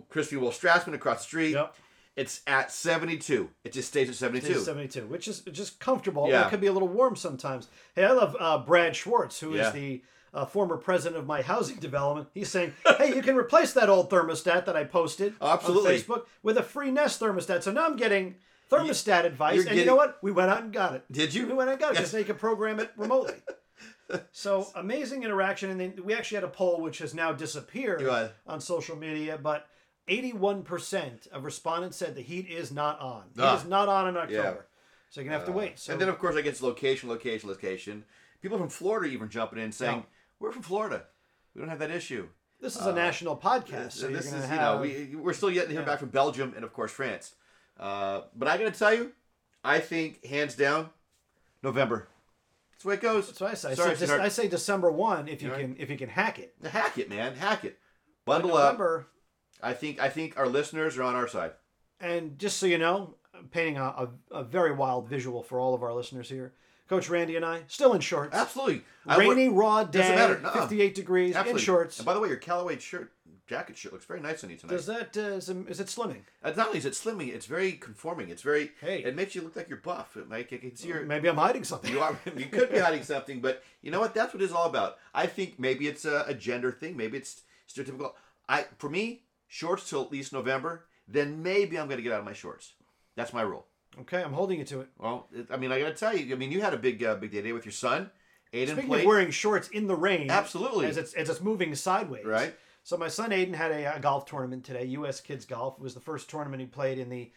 Christy 0.09 0.37
Will 0.37 0.51
Strassman 0.51 0.95
across 0.95 1.19
the 1.19 1.25
street. 1.25 1.53
Yep. 1.53 1.75
It's 2.17 2.41
at 2.47 2.71
72. 2.73 3.49
It 3.65 3.73
just 3.73 3.89
stays 3.89 4.09
at 4.09 4.15
72. 4.17 4.53
It's 4.53 4.65
72, 4.65 5.07
which 5.07 5.29
is 5.29 5.41
just 5.53 5.79
comfortable. 5.81 6.29
Yeah. 6.29 6.47
It 6.47 6.51
could 6.51 6.61
be 6.61 6.67
a 6.67 6.73
little 6.73 6.89
warm 6.89 7.17
sometimes. 7.17 7.69
Hey, 7.95 8.05
I 8.05 8.11
love 8.13 8.37
uh, 8.39 8.59
Brad 8.59 8.95
Schwartz, 8.97 9.41
who 9.41 9.53
is 9.55 9.59
Yeah. 9.61 9.71
the 9.71 10.03
uh, 10.35 10.45
former 10.45 10.77
president 10.77 11.19
of 11.19 11.27
my 11.27 11.41
housing 11.43 11.77
development. 11.81 12.29
He's 12.35 12.49
saying, 12.51 12.75
hey, 12.99 13.15
you 13.15 13.23
can 13.23 13.37
replace 13.37 13.73
that 13.75 13.89
old 13.89 14.11
thermostat 14.11 14.67
that 14.67 14.77
I 14.77 14.85
posted 14.85 15.35
Absolutely. 15.41 15.95
on 15.95 16.01
Facebook 16.01 16.27
with 16.43 16.59
a 16.59 16.63
free 16.63 16.91
Nest 16.91 17.21
thermostat. 17.21 17.63
So 17.63 17.73
now 17.73 17.87
I'm 17.87 17.97
getting 17.97 18.35
thermostat 18.71 19.25
advice. 19.25 19.57
you're 19.57 19.69
And 19.69 19.79
you 19.79 19.85
know 19.87 19.97
what? 19.97 20.19
We 20.23 20.31
went 20.33 20.51
out 20.51 20.63
and 20.63 20.73
got 20.73 20.95
it. 20.95 21.05
Did 21.11 21.33
you? 21.33 21.47
We 21.47 21.55
went 21.55 21.71
out 21.71 21.75
and 21.75 21.81
got 21.81 21.91
it 21.93 21.95
Yes. 21.95 22.01
because 22.01 22.13
they 22.13 22.25
could 22.25 22.39
program 22.39 22.81
it 22.81 22.91
remotely. 22.97 23.35
So 24.33 24.69
amazing 24.75 25.23
interaction, 25.23 25.71
and 25.71 25.81
then 25.81 25.95
we 26.05 26.15
actually 26.15 26.37
had 26.37 26.45
a 26.45 26.49
poll 26.49 26.81
which 26.81 26.99
has 26.99 27.15
now 27.15 27.33
disappeared 27.33 28.03
Right. 28.03 28.31
on 28.47 28.61
social 28.61 28.97
media, 28.97 29.39
but 29.43 29.67
81% 30.09 31.27
of 31.29 31.45
respondents 31.45 31.97
said 31.97 32.15
the 32.15 32.23
heat 32.23 32.49
is 32.49 32.73
not 32.73 32.99
on. 33.01 33.25
Heat 33.35 33.43
Ah. 33.43 33.57
is 33.61 33.65
not 33.67 33.89
on 33.89 34.09
in 34.09 34.17
October. 34.17 34.67
So 35.11 35.21
you're 35.21 35.27
gonna 35.29 35.39
have 35.39 35.47
to 35.47 35.53
wait. 35.53 35.79
So 35.79 35.93
and 35.93 36.01
then, 36.01 36.09
of 36.09 36.19
course, 36.19 36.37
I 36.37 36.41
get 36.41 36.61
location, 36.63 37.09
location, 37.09 37.49
location. 37.49 38.05
People 38.41 38.59
from 38.59 38.69
Florida 38.69 39.09
even 39.13 39.29
jumping 39.29 39.59
in 39.59 39.73
saying, 39.73 39.99
Yeah. 39.99 40.03
"We're 40.39 40.53
from 40.53 40.63
Florida. 40.63 41.07
We 41.55 41.61
don't 41.61 41.69
have 41.69 41.81
that 41.81 41.91
issue." 41.91 42.29
this 42.61 42.77
is 42.77 42.85
a 42.85 42.93
national 42.93 43.39
podcast, 43.39 43.93
so 43.93 44.09
this 44.09 44.27
is, 44.27 44.45
have. 44.45 44.51
you 44.51 44.57
know, 44.57 44.77
we 44.83 45.17
we're 45.17 45.33
still 45.33 45.51
yet 45.51 45.63
to 45.67 45.73
hear 45.73 45.81
Yeah. 45.81 45.87
back 45.87 45.99
from 45.99 46.11
Belgium 46.11 46.53
and 46.55 46.63
of 46.63 46.73
course 46.75 46.93
France. 46.93 47.35
Uh, 47.79 48.23
but 48.37 48.49
I 48.49 48.59
got 48.59 48.71
to 48.73 48.79
tell 48.79 48.93
you, 48.93 49.13
I 49.65 49.81
think 49.81 50.23
hands 50.27 50.55
down, 50.55 50.91
November. 51.63 52.07
That's 52.81 52.85
the 52.85 52.89
way 52.89 52.95
it 52.95 53.01
goes. 53.15 53.27
that's 53.27 53.41
what 53.41 53.51
I 53.51 53.55
say. 53.55 53.71
I, 53.73 53.75
Sorry, 53.75 53.91
say, 53.91 53.97
sweetheart. 53.99 54.21
I 54.23 54.29
say 54.31 54.49
December 54.49 54.91
one 54.91 55.29
if 55.29 55.43
you 55.43 55.49
You 55.49 55.53
all 55.55 55.61
right? 55.61 55.67
can 55.75 55.77
if 55.79 55.91
you 55.91 55.99
can 55.99 56.09
hack 56.09 56.39
it. 56.39 56.55
Hack 56.65 56.97
it, 56.97 57.11
man. 57.11 57.35
Hack 57.35 57.65
it. 57.65 57.79
Bundle 58.25 58.55
up. 58.57 58.73
November, 58.73 59.07
I 59.63 59.75
think 59.75 60.01
I 60.01 60.09
think 60.09 60.39
our 60.39 60.49
listeners 60.49 60.97
are 60.97 61.03
on 61.03 61.15
our 61.15 61.29
side. 61.29 61.53
and 62.01 62.39
just 62.39 62.57
so 62.57 62.65
you 62.65 62.79
know, 62.79 63.17
I'm 63.35 63.49
painting 63.49 63.77
a, 63.77 63.83
a, 63.85 64.09
a 64.31 64.45
very 64.45 64.73
wild 64.73 65.09
visual 65.11 65.43
for 65.43 65.61
all 65.61 65.75
of 65.75 65.83
our 65.83 65.93
listeners 65.93 66.31
here. 66.31 66.55
Coach 66.89 67.11
Randy 67.11 67.37
and 67.37 67.45
I 67.45 67.65
still 67.69 67.93
in 67.93 68.01
shorts. 68.01 68.35
Absolutely. 68.35 68.83
I 69.07 69.19
Rainy, 69.19 69.49
raw 69.51 69.85
day, 69.85 69.99
Doesn't 69.99 70.15
matter. 70.17 70.41
Nuh-uh. 70.41 70.61
58 70.63 70.95
degrees 70.95 71.37
Absolutely. 71.37 71.61
in 71.61 71.65
shorts. 71.65 71.99
And 71.99 72.07
by 72.07 72.15
the 72.15 72.21
way, 72.21 72.29
your 72.29 72.39
Callaway 72.39 72.79
shirt, 72.79 73.13
jacket 73.51 73.77
shirt 73.77 73.93
looks 73.93 74.05
very 74.05 74.21
nice 74.21 74.45
on 74.45 74.51
you 74.51 74.57
tonight. 74.57 74.77
Does 74.77 74.87
that 74.87 75.17
uh, 75.17 75.21
is, 75.37 75.49
it- 75.49 75.69
is 75.69 75.81
it 75.81 75.89
slimming? 75.89 76.23
Uh, 76.43 76.53
not 76.57 76.69
only 76.69 76.79
is 76.79 76.87
it 76.87 76.93
slimming, 76.93 77.35
it's 77.35 77.47
very 77.47 77.73
conforming. 77.73 78.31
It's 78.31 78.43
very. 78.43 78.71
Hey. 78.81 79.03
It 79.03 79.17
makes 79.17 79.35
you 79.35 79.43
look 79.43 79.57
like 79.57 79.69
you're 79.69 79.79
buff. 79.79 80.17
It 80.17 80.29
make 80.29 80.53
I 80.53 80.59
can 80.59 80.77
see 80.77 80.89
your. 80.89 81.03
Maybe 81.05 81.29
I'm 81.29 81.37
hiding 81.37 81.65
something. 81.65 81.93
You 81.93 82.01
are. 82.01 82.17
You 82.37 82.47
could 82.47 82.71
be 82.71 82.79
hiding 82.79 83.03
something, 83.03 83.41
but 83.41 83.63
you 83.83 83.91
know 83.91 83.99
what? 83.99 84.15
That's 84.15 84.33
what 84.33 84.43
it's 84.43 84.53
all 84.53 84.67
about. 84.67 84.99
I 85.13 85.27
think 85.27 85.59
maybe 85.59 85.89
it's 85.89 86.05
a, 86.05 86.25
a 86.29 86.35
gender 86.35 86.71
thing. 86.71 86.97
Maybe 86.97 87.19
it's 87.19 87.43
stereotypical. 87.69 88.13
I 88.49 88.67
for 88.79 88.89
me, 88.89 89.25
shorts 89.49 89.91
till 89.91 90.03
at 90.03 90.13
least 90.13 90.33
November. 90.33 90.87
Then 91.09 91.43
maybe 91.43 91.77
I'm 91.77 91.89
going 91.89 91.99
to 91.99 92.05
get 92.05 92.13
out 92.13 92.21
of 92.21 92.25
my 92.25 92.33
shorts. 92.33 92.75
That's 93.17 93.33
my 93.33 93.43
rule. 93.43 93.67
Okay, 94.03 94.23
I'm 94.23 94.33
holding 94.33 94.61
you 94.61 94.65
to 94.67 94.83
it. 94.83 94.89
Well, 94.97 95.27
I 95.51 95.57
mean, 95.57 95.73
I 95.73 95.81
got 95.81 95.89
to 95.89 95.95
tell 95.95 96.17
you. 96.17 96.33
I 96.33 96.39
mean, 96.39 96.53
you 96.53 96.61
had 96.61 96.73
a 96.73 96.77
big, 96.79 97.03
uh, 97.03 97.17
big 97.17 97.33
day 97.33 97.39
today 97.39 97.53
with 97.53 97.65
your 97.65 97.73
son. 97.73 98.11
Aiden 98.55 98.69
Speaking 98.69 98.87
played. 98.87 99.01
of 99.01 99.07
wearing 99.07 99.31
shorts 99.33 99.69
in 99.69 99.89
the 99.89 99.97
rain, 99.97 100.31
Absolutely. 100.31 100.87
as 100.87 100.97
it's 100.97 101.15
as 101.15 101.29
it's 101.29 101.41
moving 101.41 101.75
sideways. 101.75 102.25
Right. 102.25 102.55
So 102.91 102.97
my 102.97 103.07
son 103.07 103.31
Aiden 103.31 103.55
had 103.55 103.71
a, 103.71 103.95
a 103.95 104.01
golf 104.01 104.27
tournament 104.27 104.65
today, 104.65 104.85
U.S. 104.87 105.21
Kids 105.21 105.45
Golf. 105.45 105.77
It 105.79 105.81
was 105.81 105.95
the 105.95 106.01
first 106.01 106.29
tournament 106.29 106.61
he 106.61 106.67
played 106.67 106.99
in 106.99 107.09
the 107.09 107.31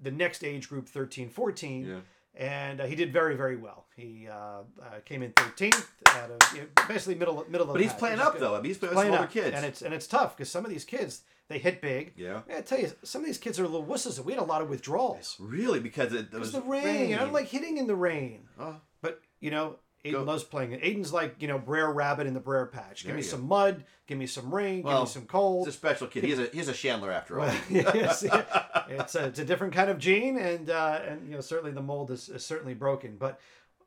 the 0.00 0.10
next 0.10 0.42
age 0.42 0.66
group, 0.70 0.88
13, 0.88 1.28
14. 1.28 1.84
Yeah. 1.84 1.96
And 2.34 2.80
uh, 2.80 2.86
he 2.86 2.94
did 2.96 3.12
very, 3.12 3.36
very 3.36 3.56
well. 3.56 3.84
He 3.94 4.26
uh, 4.30 4.34
uh, 4.34 4.62
came 5.04 5.22
in 5.22 5.32
13th, 5.34 5.88
out 6.08 6.30
of, 6.30 6.56
you 6.56 6.62
know, 6.62 6.66
basically 6.88 7.16
middle 7.16 7.44
middle 7.50 7.66
of 7.66 7.74
but 7.74 7.80
the 7.80 7.82
he's 7.82 7.90
pack, 7.90 7.98
playing 7.98 8.18
up 8.18 8.32
good. 8.32 8.40
though. 8.40 8.54
I 8.54 8.62
mean, 8.62 8.64
he's 8.64 8.78
playing 8.78 8.94
with 8.94 9.04
Playing 9.04 9.22
up. 9.22 9.30
kids. 9.30 9.54
and 9.54 9.66
it's 9.66 9.82
and 9.82 9.92
it's 9.92 10.06
tough 10.06 10.38
because 10.38 10.50
some 10.50 10.64
of 10.64 10.70
these 10.70 10.86
kids 10.86 11.20
they 11.48 11.58
hit 11.58 11.82
big. 11.82 12.14
Yeah. 12.16 12.40
I 12.48 12.62
tell 12.62 12.80
you, 12.80 12.90
some 13.02 13.20
of 13.20 13.26
these 13.26 13.36
kids 13.36 13.60
are 13.60 13.64
little 13.68 13.84
wusses. 13.84 14.18
We 14.24 14.32
had 14.32 14.40
a 14.40 14.46
lot 14.46 14.62
of 14.62 14.70
withdrawals. 14.70 15.36
really 15.38 15.80
because 15.80 16.14
it, 16.14 16.32
it 16.32 16.38
was 16.40 16.52
the 16.52 16.62
rain. 16.62 17.12
I 17.14 17.18
don't 17.18 17.34
like 17.34 17.48
hitting 17.48 17.76
in 17.76 17.86
the 17.88 17.94
rain. 17.94 18.48
Oh, 18.58 18.76
But 19.02 19.20
you 19.40 19.50
know, 19.50 19.76
Aiden 20.04 20.12
Go. 20.12 20.22
loves 20.22 20.44
playing 20.44 20.72
it. 20.72 20.82
Aiden's 20.82 21.12
like 21.12 21.36
you 21.40 21.48
know 21.48 21.58
Brer 21.58 21.90
Rabbit 21.90 22.26
in 22.26 22.34
the 22.34 22.40
Brer 22.40 22.66
Patch. 22.66 23.02
Give 23.02 23.08
There 23.08 23.16
me 23.16 23.22
some 23.22 23.46
mud. 23.48 23.84
Give 24.06 24.18
me 24.18 24.26
some 24.26 24.54
rain. 24.54 24.82
give 24.82 24.92
me 25.00 25.06
some 25.06 25.24
cold. 25.26 25.66
he's 25.66 25.74
a 25.74 25.78
special 25.78 26.06
kid. 26.08 26.24
He's 26.24 26.38
a 26.38 26.46
he's 26.52 26.68
a 26.68 26.74
Chandler 26.74 27.10
after 27.10 27.40
all. 27.40 27.46
Well, 27.46 27.56
yes, 27.70 28.22
it's 28.22 29.14
a, 29.14 29.26
it's 29.26 29.38
a 29.38 29.44
different 29.44 29.72
kind 29.72 29.88
of 29.90 29.98
gene, 29.98 30.36
and 30.38 30.68
uh, 30.68 31.00
and 31.08 31.26
you 31.28 31.34
know 31.34 31.40
certainly 31.40 31.72
the 31.72 31.82
mold 31.82 32.10
is, 32.10 32.28
is 32.28 32.44
certainly 32.44 32.74
broken. 32.74 33.16
But 33.18 33.40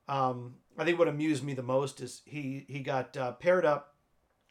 um, 0.07 0.55
I 0.77 0.85
think 0.85 0.97
what 0.97 1.07
amused 1.07 1.43
me 1.43 1.53
the 1.53 1.63
most 1.63 2.01
is 2.01 2.21
he 2.25 2.65
he 2.67 2.79
got 2.79 3.15
uh, 3.15 3.33
paired 3.33 3.65
up 3.65 3.93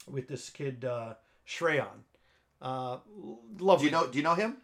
with 0.08 0.28
this 0.28 0.50
kid 0.50 0.84
uh, 0.84 1.14
Shreyan. 1.48 2.04
Uh, 2.62 2.98
do 3.58 3.84
you 3.84 3.90
know? 3.90 4.06
Do 4.06 4.16
you 4.18 4.24
know 4.24 4.34
him? 4.34 4.58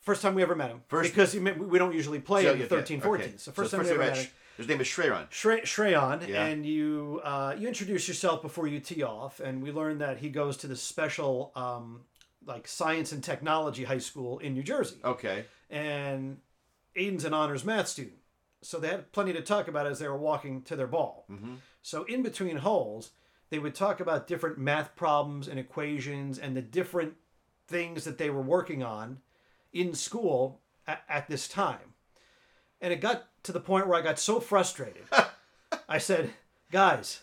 First 0.00 0.20
time 0.20 0.34
we 0.34 0.42
ever 0.42 0.54
met 0.54 0.68
him. 0.70 0.82
First- 0.88 1.10
because 1.10 1.32
he, 1.32 1.38
we 1.38 1.78
don't 1.78 1.94
usually 1.94 2.20
play 2.20 2.42
So, 2.42 2.50
at 2.50 2.56
okay, 2.56 2.66
13, 2.66 3.00
14. 3.00 3.24
okay. 3.26 3.36
So 3.38 3.52
first 3.52 3.70
So 3.70 3.78
time 3.78 3.86
we 3.86 3.90
ever 3.92 3.98
met 4.00 4.08
met 4.10 4.18
him. 4.18 4.30
His 4.56 4.68
name 4.68 4.80
is 4.80 4.86
Shreyan. 4.86 5.28
Shre- 5.30 5.62
Shreyan, 5.64 6.28
Yeah. 6.28 6.44
and 6.46 6.64
you 6.64 7.20
uh, 7.24 7.54
you 7.58 7.66
introduce 7.68 8.06
yourself 8.08 8.40
before 8.42 8.66
you 8.66 8.80
tee 8.80 9.02
off, 9.02 9.40
and 9.40 9.62
we 9.62 9.72
learn 9.72 9.98
that 9.98 10.18
he 10.18 10.28
goes 10.28 10.56
to 10.58 10.66
this 10.66 10.82
special 10.82 11.50
um, 11.56 12.02
like 12.46 12.68
science 12.68 13.10
and 13.12 13.22
technology 13.24 13.84
high 13.84 13.98
school 13.98 14.38
in 14.38 14.54
New 14.54 14.62
Jersey, 14.62 14.96
Okay. 15.04 15.44
and 15.70 16.38
Aiden's 16.96 17.24
an 17.24 17.34
honors 17.34 17.64
math 17.64 17.88
student, 17.88 18.18
so 18.62 18.78
they 18.78 18.88
had 18.88 19.10
plenty 19.12 19.32
to 19.32 19.40
talk 19.42 19.66
about 19.66 19.86
as 19.86 19.98
they 19.98 20.06
were 20.08 20.16
walking 20.16 20.62
to 20.62 20.76
their 20.76 20.86
ball. 20.86 21.24
Mhm. 21.30 21.56
So 21.82 22.04
in 22.04 22.22
between 22.22 22.58
holes, 22.58 23.10
they 23.50 23.58
would 23.58 23.74
talk 23.74 23.98
about 24.00 24.26
different 24.28 24.58
math 24.58 24.94
problems 24.94 25.48
and 25.48 25.58
equations 25.58 26.38
and 26.38 26.56
the 26.56 26.62
different 26.62 27.14
things 27.66 28.04
that 28.04 28.18
they 28.18 28.30
were 28.30 28.42
working 28.42 28.82
on 28.82 29.20
in 29.72 29.94
school 29.94 30.60
at, 30.86 31.02
at 31.08 31.28
this 31.28 31.48
time. 31.48 31.94
And 32.80 32.92
it 32.92 33.00
got 33.00 33.24
to 33.44 33.52
the 33.52 33.60
point 33.60 33.86
where 33.86 33.98
I 33.98 34.02
got 34.02 34.18
so 34.18 34.40
frustrated. 34.40 35.04
I 35.88 35.98
said, 35.98 36.30
guys, 36.72 37.20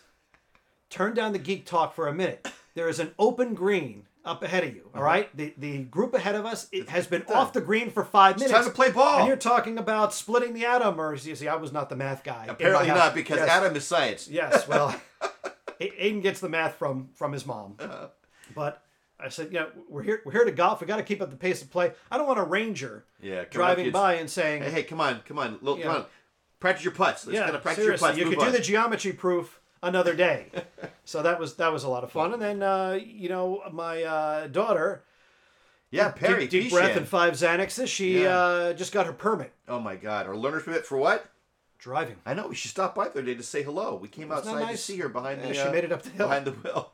turn 0.90 1.14
down 1.14 1.32
the 1.32 1.38
geek 1.38 1.66
talk 1.66 1.94
for 1.94 2.08
a 2.08 2.14
minute. 2.14 2.48
There 2.74 2.88
is 2.88 2.98
an 3.00 3.12
open 3.18 3.54
green 3.54 4.04
up 4.24 4.42
ahead 4.42 4.62
of 4.64 4.74
you, 4.74 4.88
all 4.94 5.02
right? 5.02 5.34
The, 5.36 5.52
the 5.58 5.78
group 5.82 6.14
ahead 6.14 6.36
of 6.36 6.46
us 6.46 6.68
it 6.70 6.88
has 6.88 7.06
been 7.08 7.24
off 7.28 7.52
the 7.52 7.60
green 7.60 7.90
for 7.90 8.04
five 8.04 8.36
It's 8.36 8.44
minutes. 8.44 8.56
time 8.58 8.64
to 8.70 8.74
play 8.74 8.90
ball. 8.92 9.18
And 9.18 9.26
you're 9.28 9.36
talking 9.36 9.78
about 9.78 10.14
splitting 10.14 10.54
the 10.54 10.64
atom, 10.64 11.00
or 11.00 11.14
you 11.16 11.34
see, 11.34 11.48
I 11.48 11.56
was 11.56 11.72
not 11.72 11.88
the 11.88 11.96
math 11.96 12.22
guy. 12.22 12.42
in 12.42 12.46
my 12.48 12.52
Apparently 12.54 12.88
house. 12.88 12.98
not 12.98 13.14
because 13.14 13.38
Yes. 13.38 13.48
Adam 13.48 13.74
is 13.76 13.84
science. 13.84 14.28
Yes, 14.28 14.68
well, 14.68 14.94
A- 15.80 15.90
Aiden 15.90 16.22
gets 16.22 16.38
the 16.40 16.48
math 16.48 16.76
from 16.76 17.08
from 17.14 17.32
his 17.32 17.44
mom, 17.44 17.74
Uh-huh. 17.80 18.06
but 18.54 18.82
I 19.24 19.28
said, 19.28 19.48
you 19.52 19.60
know, 19.60 19.68
we're 19.88 20.02
here 20.02 20.22
we're 20.24 20.32
here 20.32 20.44
to 20.44 20.50
golf. 20.52 20.80
We 20.80 20.86
got 20.86 20.96
to 20.96 21.02
keep 21.02 21.20
up 21.22 21.30
the 21.30 21.36
pace 21.36 21.62
of 21.62 21.70
play. 21.70 21.92
I 22.10 22.18
don't 22.18 22.26
want 22.26 22.38
a 22.40 22.44
ranger 22.44 23.04
Yeah. 23.20 23.44
driving 23.50 23.84
kids. 23.86 23.92
by 23.92 24.14
and 24.14 24.28
saying, 24.30 24.62
Hey, 24.62 24.70
hey, 24.70 24.82
come 24.82 25.00
on, 25.00 25.20
come 25.26 25.38
on, 25.38 25.58
little, 25.62 25.78
Yeah. 25.78 25.84
come 25.86 25.94
on, 25.96 26.04
practice 26.60 26.84
your 26.84 26.92
putts. 26.94 27.26
Let's 27.26 27.36
yeah, 27.36 27.44
kind 27.44 27.56
of 27.56 27.62
practice 27.62 27.84
seriously, 27.84 28.06
your 28.08 28.14
putts. 28.14 28.30
you 28.30 28.36
could 28.36 28.44
do 28.44 28.50
the 28.58 28.62
geometry 28.62 29.12
proof 29.12 29.60
another 29.82 30.14
day. 30.14 30.46
so 31.04 31.22
that 31.22 31.38
was 31.38 31.54
that 31.56 31.72
was 31.72 31.84
a 31.84 31.88
lot 31.88 32.04
of 32.04 32.12
fun. 32.12 32.32
And 32.32 32.42
then 32.42 32.62
uh, 32.62 32.98
you 33.02 33.28
know 33.28 33.62
my 33.72 34.02
uh, 34.02 34.46
daughter, 34.48 35.04
Yeah, 35.90 36.10
Perry. 36.10 36.46
deep, 36.48 36.64
deep 36.64 36.72
breath 36.72 36.96
and 36.96 37.06
five 37.06 37.34
Xanaxes. 37.34 37.88
She 37.88 38.22
Yeah. 38.24 38.36
uh, 38.38 38.72
just 38.72 38.92
got 38.92 39.06
her 39.06 39.12
permit. 39.12 39.52
Oh 39.68 39.78
my 39.80 39.96
God! 39.96 40.26
Our 40.26 40.36
learner's 40.36 40.62
permit 40.64 40.86
for 40.86 40.98
what? 40.98 41.26
driving. 41.78 42.14
I 42.24 42.32
know. 42.34 42.52
She 42.52 42.68
stopped 42.68 42.94
by 42.94 43.06
the 43.06 43.10
other 43.10 43.22
day 43.22 43.34
to 43.34 43.42
say 43.42 43.64
hello. 43.64 43.96
We 43.96 44.06
came 44.06 44.30
Isn't 44.30 44.46
outside 44.54 44.70
to 44.70 44.76
see 44.76 44.98
her 44.98 45.08
behind 45.08 45.40
Yeah, 45.40 45.48
the. 45.48 45.54
she 45.54 45.60
uh, 45.62 45.72
made 45.72 45.82
it 45.82 45.90
up 45.90 46.02
the 46.02 46.10
hill. 46.10 46.28
behind 46.28 46.44
the 46.44 46.52
wheel. 46.52 46.92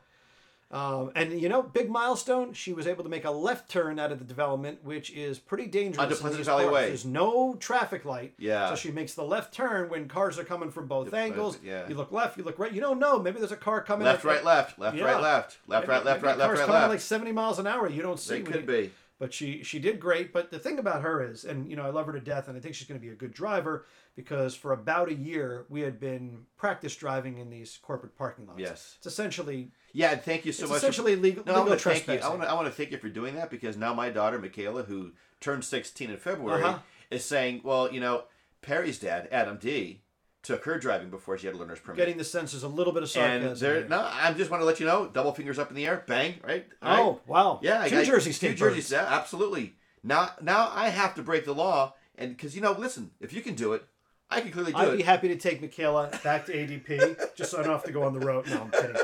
Um, 0.71 1.11
and 1.15 1.41
you 1.41 1.49
know, 1.49 1.63
big 1.63 1.89
milestone. 1.89 2.53
She 2.53 2.73
was 2.73 2.85
able 2.85 3.03
to 3.03 3.09
make 3.09 3.25
a 3.25 3.31
left 3.31 3.69
turn 3.71 3.97
out 3.97 4.11
of 4.11 4.19
the 4.19 4.25
development, 4.25 4.83
which 4.83 5.09
is 5.11 5.39
pretty 5.39 5.65
dangerous. 5.65 5.97
Onto 5.97 6.15
Pleasant 6.15 6.45
Valley. 6.45 6.67
Way. 6.67 6.87
There's 6.89 7.05
no 7.05 7.55
traffic 7.55 8.05
light. 8.05 8.33
Yeah. 8.37 8.69
So 8.69 8.75
she 8.75 8.91
makes 8.91 9.15
the 9.15 9.23
left 9.23 9.51
turn 9.51 9.89
when 9.89 10.07
cars 10.07 10.37
are 10.37 10.43
coming 10.43 10.69
from 10.69 10.85
both 10.87 11.11
angles. 11.13 11.57
yeah. 11.63 11.87
You 11.89 11.95
look 11.95 12.11
left, 12.11 12.37
you 12.37 12.43
look 12.43 12.59
right. 12.59 12.71
You 12.71 12.81
don't 12.81 12.99
know. 12.99 13.17
Maybe 13.19 13.39
there's 13.39 13.51
a 13.51 13.55
car 13.57 13.81
coming. 13.81 14.05
Left, 14.05 14.23
right, 14.23 14.43
left, 14.45 14.77
left, 14.77 14.95
Yeah. 14.95 15.05
right, 15.05 15.21
left, 15.21 15.57
left, 15.67 15.87
maybe- 15.87 15.91
right, 15.97 16.05
left, 16.05 16.21
right, 16.21 16.37
left, 16.37 16.51
right, 16.53 16.59
coming 16.59 16.73
left. 16.75 16.89
like 16.89 16.99
70 16.99 17.31
miles 17.31 17.57
an 17.57 17.65
hour. 17.65 17.89
You 17.89 18.03
don't 18.03 18.19
see. 18.19 18.35
It 18.37 18.45
could 18.45 18.61
you- 18.61 18.67
be. 18.67 18.91
But 19.17 19.33
she 19.33 19.63
she 19.63 19.79
did 19.79 19.99
great. 19.99 20.31
But 20.31 20.49
the 20.49 20.59
thing 20.59 20.79
about 20.79 21.01
her 21.01 21.21
is, 21.21 21.43
and 21.43 21.67
you 21.69 21.75
know, 21.75 21.83
I 21.83 21.89
love 21.89 22.05
her 22.05 22.13
to 22.13 22.21
death, 22.21 22.47
and 22.47 22.55
I 22.55 22.61
think 22.61 22.73
she's 22.75 22.87
going 22.87 22.97
to 22.97 23.05
be 23.05 23.11
a 23.11 23.15
good 23.15 23.33
driver 23.33 23.85
because 24.15 24.55
for 24.55 24.71
about 24.71 25.09
a 25.09 25.13
year 25.13 25.65
we 25.67 25.81
had 25.81 25.99
been 25.99 26.45
practice 26.57 26.95
driving 26.95 27.37
in 27.37 27.49
these 27.49 27.79
corporate 27.81 28.15
parking 28.17 28.47
lots. 28.47 28.59
Yes. 28.61 28.93
It's 28.99 29.07
essentially 29.07 29.71
Yeah, 29.93 30.11
and 30.11 30.21
thank 30.21 30.45
you 30.45 30.51
so 30.51 30.63
it's 30.63 30.69
much. 30.71 30.77
essentially 30.77 31.15
legal, 31.15 31.43
no, 31.45 31.53
I 31.55 31.59
want 31.59 31.79
to 31.79 31.89
thank 31.89 32.07
you. 32.07 32.13
I 32.19 32.29
want 32.29 32.41
to. 32.41 32.49
I 32.49 32.53
want 32.53 32.67
to 32.67 32.73
thank 32.73 32.91
you 32.91 32.97
for 32.97 33.09
doing 33.09 33.35
that 33.35 33.49
because 33.49 33.75
now 33.77 33.93
my 33.93 34.09
daughter 34.09 34.37
Michaela, 34.39 34.83
who 34.83 35.11
turned 35.39 35.63
16 35.65 36.09
in 36.09 36.17
February, 36.17 36.63
Uh-huh. 36.63 36.79
is 37.09 37.25
saying, 37.25 37.61
"Well, 37.63 37.91
you 37.91 37.99
know, 37.99 38.25
Perry's 38.61 38.99
dad, 38.99 39.27
Adam 39.31 39.57
D, 39.57 40.01
took 40.43 40.63
her 40.65 40.77
driving 40.77 41.09
before 41.09 41.37
she 41.37 41.47
had 41.47 41.55
a 41.55 41.57
learner's 41.57 41.79
permit." 41.79 41.97
Getting 41.97 42.17
the 42.17 42.23
sense 42.23 42.53
a 42.61 42.67
little 42.67 42.93
bit 42.93 43.03
of 43.03 43.09
sarcasm. 43.09 43.47
and 43.49 43.57
there, 43.57 43.87
no, 43.87 44.01
I 44.11 44.31
just 44.33 44.51
want 44.51 44.61
to 44.61 44.65
let 44.65 44.79
you 44.79 44.85
know, 44.85 45.07
double 45.07 45.33
fingers 45.33 45.57
up 45.57 45.69
in 45.69 45.75
the 45.75 45.87
air, 45.87 46.03
bang, 46.07 46.35
right? 46.45 46.67
Oh 46.81 47.21
wow! 47.25 47.59
yeah, 47.63 47.87
Two 47.87 47.99
I, 47.99 48.03
Jersey 48.05 48.29
two 48.29 48.33
State 48.33 48.57
Jersey 48.57 48.75
birds. 48.75 48.87
State, 48.87 48.97
absolutely. 48.99 49.75
Now, 50.03 50.31
now 50.41 50.71
I 50.73 50.89
have 50.89 51.15
to 51.15 51.21
break 51.23 51.45
the 51.45 51.53
law, 51.53 51.93
and 52.17 52.35
because 52.35 52.55
you 52.55 52.61
know, 52.61 52.71
listen, 52.73 53.11
if 53.19 53.33
you 53.33 53.41
can 53.41 53.55
do 53.55 53.73
it, 53.73 53.85
I 54.31 54.41
can 54.41 54.51
clearly 54.51 54.71
do 54.71 54.77
I'd 54.77 54.87
it. 54.89 54.97
be 54.97 55.03
happy 55.03 55.27
to 55.29 55.35
take 55.35 55.61
Michaela 55.61 56.09
back 56.23 56.45
to 56.47 56.53
ADP 56.53 57.35
just 57.35 57.51
so 57.51 57.59
I 57.59 57.63
don't 57.63 57.71
have 57.71 57.83
to 57.85 57.91
go 57.91 58.03
on 58.03 58.13
the 58.13 58.19
road. 58.25 58.47
No, 58.47 58.61
I'm 58.61 58.71
kidding. 58.71 58.95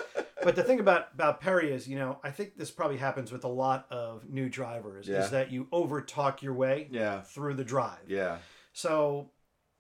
But 0.44 0.56
the 0.56 0.64
thing 0.64 0.80
about 0.80 1.08
about 1.16 1.42
Perry 1.42 1.72
is, 1.72 1.88
you 1.88 1.98
know, 1.98 2.20
I 2.24 2.30
think 2.30 2.58
this 2.58 2.70
probably 2.70 2.98
happens 2.98 3.32
with 3.32 3.44
a 3.44 3.48
lot 3.50 3.88
of 3.90 4.30
new 4.30 4.48
drivers 4.50 5.08
Yeah. 5.08 5.24
is 5.24 5.32
that 5.32 5.52
you 5.52 5.68
over 5.72 6.02
talk 6.02 6.44
your 6.44 6.54
way 6.54 6.88
yeah, 6.92 7.22
through 7.22 7.56
the 7.56 7.64
drive. 7.64 8.08
yeah, 8.08 8.38
So 8.74 9.32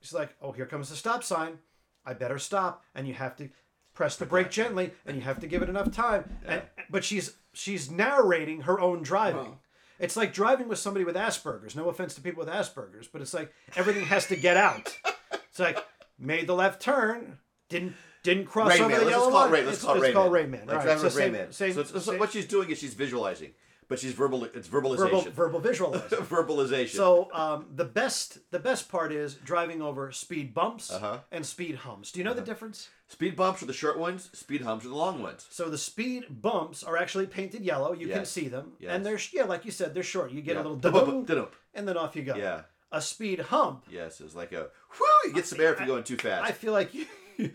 she's 0.01 0.13
like, 0.13 0.35
"Oh, 0.41 0.51
here 0.51 0.65
comes 0.65 0.89
the 0.89 0.95
stop 0.95 1.23
sign. 1.23 1.59
I 2.05 2.13
better 2.13 2.39
stop." 2.39 2.83
And 2.95 3.07
you 3.07 3.13
have 3.13 3.35
to 3.37 3.49
press 3.93 4.15
the 4.17 4.25
brake 4.25 4.49
gently, 4.49 4.91
and 5.05 5.15
you 5.15 5.21
have 5.21 5.39
to 5.41 5.47
give 5.47 5.61
it 5.61 5.69
enough 5.69 5.91
time. 5.91 6.37
And 6.45 6.63
but 6.89 7.03
she's 7.03 7.35
she's 7.53 7.91
narrating 7.91 8.61
her 8.61 8.79
own 8.79 9.03
driving. 9.03 9.59
It's 9.99 10.17
like 10.17 10.33
driving 10.33 10.67
with 10.67 10.79
somebody 10.79 11.05
with 11.05 11.15
Asperger's. 11.15 11.75
No 11.75 11.87
offense 11.89 12.15
to 12.15 12.21
people 12.21 12.43
with 12.43 12.53
Asperger's, 12.53 13.07
but 13.07 13.21
it's 13.21 13.33
like 13.35 13.53
everything 13.75 14.05
has 14.05 14.25
to 14.27 14.35
get 14.35 14.57
out. 14.57 14.97
It's 15.55 15.59
like 15.61 15.81
made 16.19 16.47
the 16.47 16.53
left 16.53 16.81
turn, 16.81 17.37
didn't 17.69 17.93
didn't 18.23 18.45
cross 18.47 18.73
Rayman. 18.73 18.81
over 18.81 18.89
the 18.89 19.05
Let's 19.05 19.09
yellow 19.11 19.23
just 19.25 19.31
call 19.31 19.45
it 19.45 19.51
line. 19.51 19.65
Let's 19.65 19.77
it's, 19.77 19.85
call 19.85 19.95
it 19.95 19.97
it's 19.99 20.07
Rayman. 20.07 20.13
called 20.13 20.33
Rayman. 20.33 20.67
Like 20.67 20.79
All 20.79 20.85
right, 20.85 20.97
so 20.97 21.03
with 21.05 21.13
same- 21.13 21.33
Rayman. 21.33 21.53
same- 21.53 21.73
so, 21.73 21.79
it's- 21.79 22.03
so 22.03 22.11
same- 22.11 22.19
what 22.19 22.31
she's 22.33 22.45
doing 22.45 22.69
is 22.71 22.77
she's 22.79 22.93
visualizing, 22.93 23.51
but 23.87 23.97
she's 23.99 24.11
verbal. 24.11 24.43
It's 24.43 24.67
verbal 24.67 24.97
verbalization. 24.97 25.31
verbal 25.31 25.59
visualizing. 25.61 26.09
verbalization. 26.09 26.89
So 26.95 27.29
um, 27.33 27.67
the 27.73 27.85
best 27.85 28.39
the 28.51 28.59
best 28.59 28.89
part 28.89 29.13
is 29.13 29.35
driving 29.35 29.81
over 29.81 30.11
speed 30.11 30.53
bumps 30.53 30.91
Uh-huh. 30.91 31.19
and 31.31 31.45
speed 31.45 31.75
humps. 31.75 32.11
Do 32.11 32.19
you 32.19 32.25
know 32.25 32.33
the 32.33 32.41
difference? 32.41 32.89
speed 33.07 33.37
bumps 33.37 33.63
are 33.63 33.67
the 33.67 33.71
short 33.73 33.97
ones. 33.97 34.29
Speed 34.33 34.59
humps 34.61 34.83
are 34.83 34.89
the 34.89 34.95
long 34.95 35.23
ones. 35.23 35.47
So 35.51 35.69
the 35.69 35.77
speed 35.77 36.25
bumps 36.29 36.83
are 36.83 36.97
actually 36.97 37.27
painted 37.27 37.61
yellow. 37.63 37.93
You 37.93 38.07
can 38.07 38.17
Yes. 38.17 38.29
see 38.31 38.49
them, 38.49 38.73
Yes. 38.79 38.91
and 38.93 39.05
they're 39.05 39.19
yeah, 39.31 39.43
like 39.45 39.63
you 39.63 39.71
said, 39.71 39.93
they're 39.93 40.03
short. 40.03 40.31
You 40.31 40.41
get 40.41 40.55
Yeah. 40.55 40.63
a 40.63 40.63
little 40.63 40.75
dum-bum. 40.77 41.47
and 41.73 41.87
then 41.87 41.95
off 41.95 42.15
you 42.17 42.23
go. 42.23 42.35
Yeah. 42.35 42.63
A 42.95 43.01
speed 43.01 43.39
hump, 43.39 43.83
Yes, 43.91 44.21
it's 44.21 44.35
like 44.35 44.53
a 44.53 44.67
whoo. 44.97 45.05
You 45.25 45.33
get 45.33 45.45
some 45.45 45.59
air 45.59 45.73
if 45.73 45.79
you're 45.79 45.87
going 45.87 46.03
too 46.05 46.15
fast. 46.17 46.43
I 46.49 46.51
feel 46.53 46.71
like 46.71 46.93
you, 46.93 47.05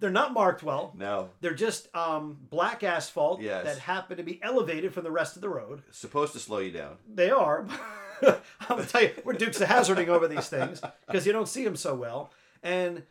they're 0.00 0.10
not 0.10 0.32
marked 0.32 0.62
well. 0.64 0.92
no, 0.96 1.28
They're 1.40 1.54
just 1.54 1.94
um, 1.94 2.36
black 2.50 2.82
asphalt 2.82 3.40
Yes. 3.40 3.64
that 3.64 3.78
happen 3.78 4.16
to 4.16 4.22
be 4.24 4.40
elevated 4.42 4.92
from 4.92 5.04
the 5.04 5.10
rest 5.12 5.36
of 5.36 5.42
the 5.42 5.48
road. 5.48 5.82
it's 5.88 5.98
supposed 5.98 6.32
to 6.32 6.40
slow 6.40 6.58
you 6.58 6.72
down. 6.72 6.96
They 7.08 7.30
are. 7.30 7.66
I'll 8.68 8.84
tell 8.84 9.02
you, 9.02 9.12
we're 9.24 9.34
Dukes 9.34 9.60
of 9.60 9.68
Hazarding 9.68 10.08
over 10.10 10.26
these 10.26 10.48
things 10.48 10.80
because 11.06 11.24
you 11.26 11.32
don't 11.32 11.48
see 11.48 11.64
them 11.64 11.76
so 11.76 11.94
well. 11.94 12.32
And 12.62 13.04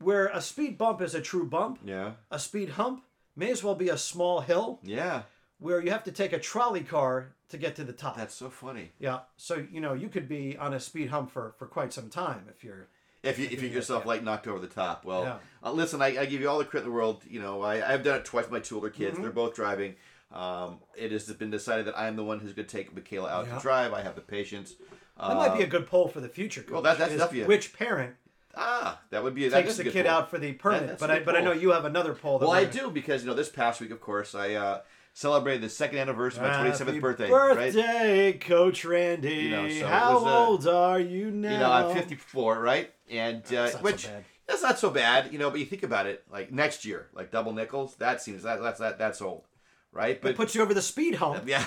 where 0.00 0.26
a 0.28 0.40
speed 0.40 0.78
bump 0.78 1.02
is 1.02 1.14
a 1.14 1.20
true 1.20 1.44
bump, 1.44 1.78
Yeah. 1.84 2.12
a 2.30 2.38
speed 2.38 2.70
hump 2.70 3.04
may 3.36 3.50
as 3.50 3.62
well 3.62 3.74
be 3.74 3.88
a 3.90 3.98
small 3.98 4.40
hill 4.40 4.80
Yeah. 4.82 5.22
Where 5.62 5.80
you 5.82 5.90
have 5.90 6.04
to 6.04 6.12
take 6.12 6.32
a 6.32 6.38
trolley 6.38 6.80
car 6.82 7.32
to 7.50 7.56
get 7.56 7.76
to 7.76 7.84
the 7.84 7.92
top. 7.92 8.16
That's 8.16 8.34
so 8.34 8.50
funny. 8.50 8.90
yeah. 8.98 9.20
So, 9.36 9.64
you 9.70 9.80
know, 9.80 9.92
you 9.94 10.08
could 10.08 10.28
be 10.28 10.56
on 10.56 10.74
a 10.74 10.80
speed 10.80 11.08
hump 11.10 11.30
for, 11.30 11.54
for 11.58 11.66
quite 11.66 11.92
some 11.92 12.08
time 12.08 12.44
if 12.48 12.64
you're. 12.64 12.88
If 13.22 13.38
you 13.38 13.44
if 13.44 13.62
you 13.62 13.68
get 13.68 13.72
yourself 13.76 14.04
like 14.04 14.24
knocked 14.24 14.48
over 14.48 14.58
the 14.58 14.66
top, 14.66 15.04
well, 15.04 15.22
Yeah. 15.22 15.36
uh, 15.62 15.70
listen, 15.70 16.02
I, 16.02 16.18
I 16.22 16.26
give 16.26 16.40
you 16.40 16.48
all 16.48 16.58
the 16.58 16.64
credit 16.64 16.86
in 16.86 16.90
the 16.90 16.96
world. 16.96 17.22
You 17.28 17.40
know, 17.40 17.62
I 17.62 17.74
I've 17.92 18.02
done 18.02 18.16
it 18.16 18.24
twice. 18.24 18.44
with 18.46 18.52
My 18.52 18.58
two 18.58 18.74
older 18.74 18.90
kids, 18.90 19.12
Mm-hmm. 19.14 19.22
they're 19.22 19.30
both 19.30 19.54
driving. 19.54 19.94
Um, 20.32 20.78
it 20.96 21.12
has 21.12 21.30
been 21.34 21.50
decided 21.50 21.86
that 21.86 21.96
I 21.96 22.08
am 22.08 22.16
the 22.16 22.24
one 22.24 22.40
who's 22.40 22.52
going 22.52 22.66
to 22.66 22.76
take 22.76 22.92
Michaela 22.94 23.28
out 23.30 23.46
Yeah. 23.46 23.56
to 23.56 23.60
drive. 23.60 23.92
I 23.92 24.00
have 24.02 24.16
the 24.16 24.22
patience. 24.22 24.74
That 25.20 25.36
might 25.36 25.56
be 25.56 25.62
a 25.62 25.66
good 25.68 25.86
poll 25.86 26.08
for 26.08 26.20
the 26.20 26.28
future. 26.28 26.62
Coach, 26.62 26.72
well, 26.72 26.82
that- 26.82 26.98
that's 26.98 27.12
a- 27.32 27.44
Which 27.44 27.72
parent 27.74 28.16
Ah, 28.56 29.00
that 29.10 29.22
would 29.22 29.34
be 29.34 29.48
that 29.48 29.62
takes 29.64 29.76
the 29.76 29.84
kid 29.84 30.04
poll. 30.06 30.14
out 30.14 30.28
for 30.30 30.38
the 30.38 30.52
permit? 30.54 30.86
that's 30.88 31.00
but 31.00 31.10
I 31.10 31.20
but 31.20 31.36
I 31.36 31.40
know 31.40 31.52
you 31.52 31.70
have 31.70 31.84
another 31.84 32.14
poll. 32.14 32.38
That 32.38 32.46
Well, 32.48 32.54
I 32.56 32.64
do 32.64 32.90
because 32.90 33.22
you 33.22 33.28
know 33.28 33.34
this 33.34 33.48
past 33.48 33.80
week, 33.80 33.90
of 33.92 34.00
course, 34.00 34.34
I 34.34 34.54
uh, 34.54 34.80
celebrated 35.12 35.62
the 35.62 35.68
second 35.68 35.98
anniversary 35.98 36.44
of 36.44 36.50
my 36.50 36.56
twenty 36.58 36.76
seventh 36.76 36.94
Happy 36.96 37.00
birthday. 37.00 37.30
Right? 37.30 38.40
Coach 38.40 38.84
Randy. 38.84 39.34
You 39.34 39.50
know, 39.50 39.68
so 39.68 39.74
it 39.74 39.82
How 39.82 40.14
was, 40.14 40.24
uh, 40.26 40.46
old 40.46 40.66
are 40.68 41.00
you 41.00 41.30
now? 41.30 41.52
You 41.52 41.58
know, 41.58 41.72
I'm 41.90 41.94
54, 41.96 42.60
right? 42.60 42.90
And 43.10 43.42
uh, 43.46 43.50
That's 43.50 43.72
so 43.72 43.78
which 43.80 44.06
bad. 44.06 44.24
that's 44.46 44.62
not 44.62 44.78
so 44.78 44.90
bad, 44.90 45.32
you 45.32 45.38
know. 45.38 45.50
But 45.50 45.60
you 45.60 45.66
think 45.66 45.82
about 45.82 46.06
it, 46.06 46.24
like 46.30 46.50
next 46.52 46.84
year, 46.84 47.08
like 47.14 47.30
double 47.30 47.52
nickels, 47.52 47.94
that 47.96 48.22
seems 48.22 48.42
that 48.44 48.60
that's 48.62 48.78
that 48.80 48.98
that's 48.98 49.20
old, 49.20 49.44
right? 49.92 50.16
It 50.16 50.22
But 50.22 50.36
puts 50.36 50.54
you 50.54 50.62
over 50.62 50.72
the 50.74 50.82
speed 50.82 51.16
hump. 51.16 51.42
yeah, 51.46 51.64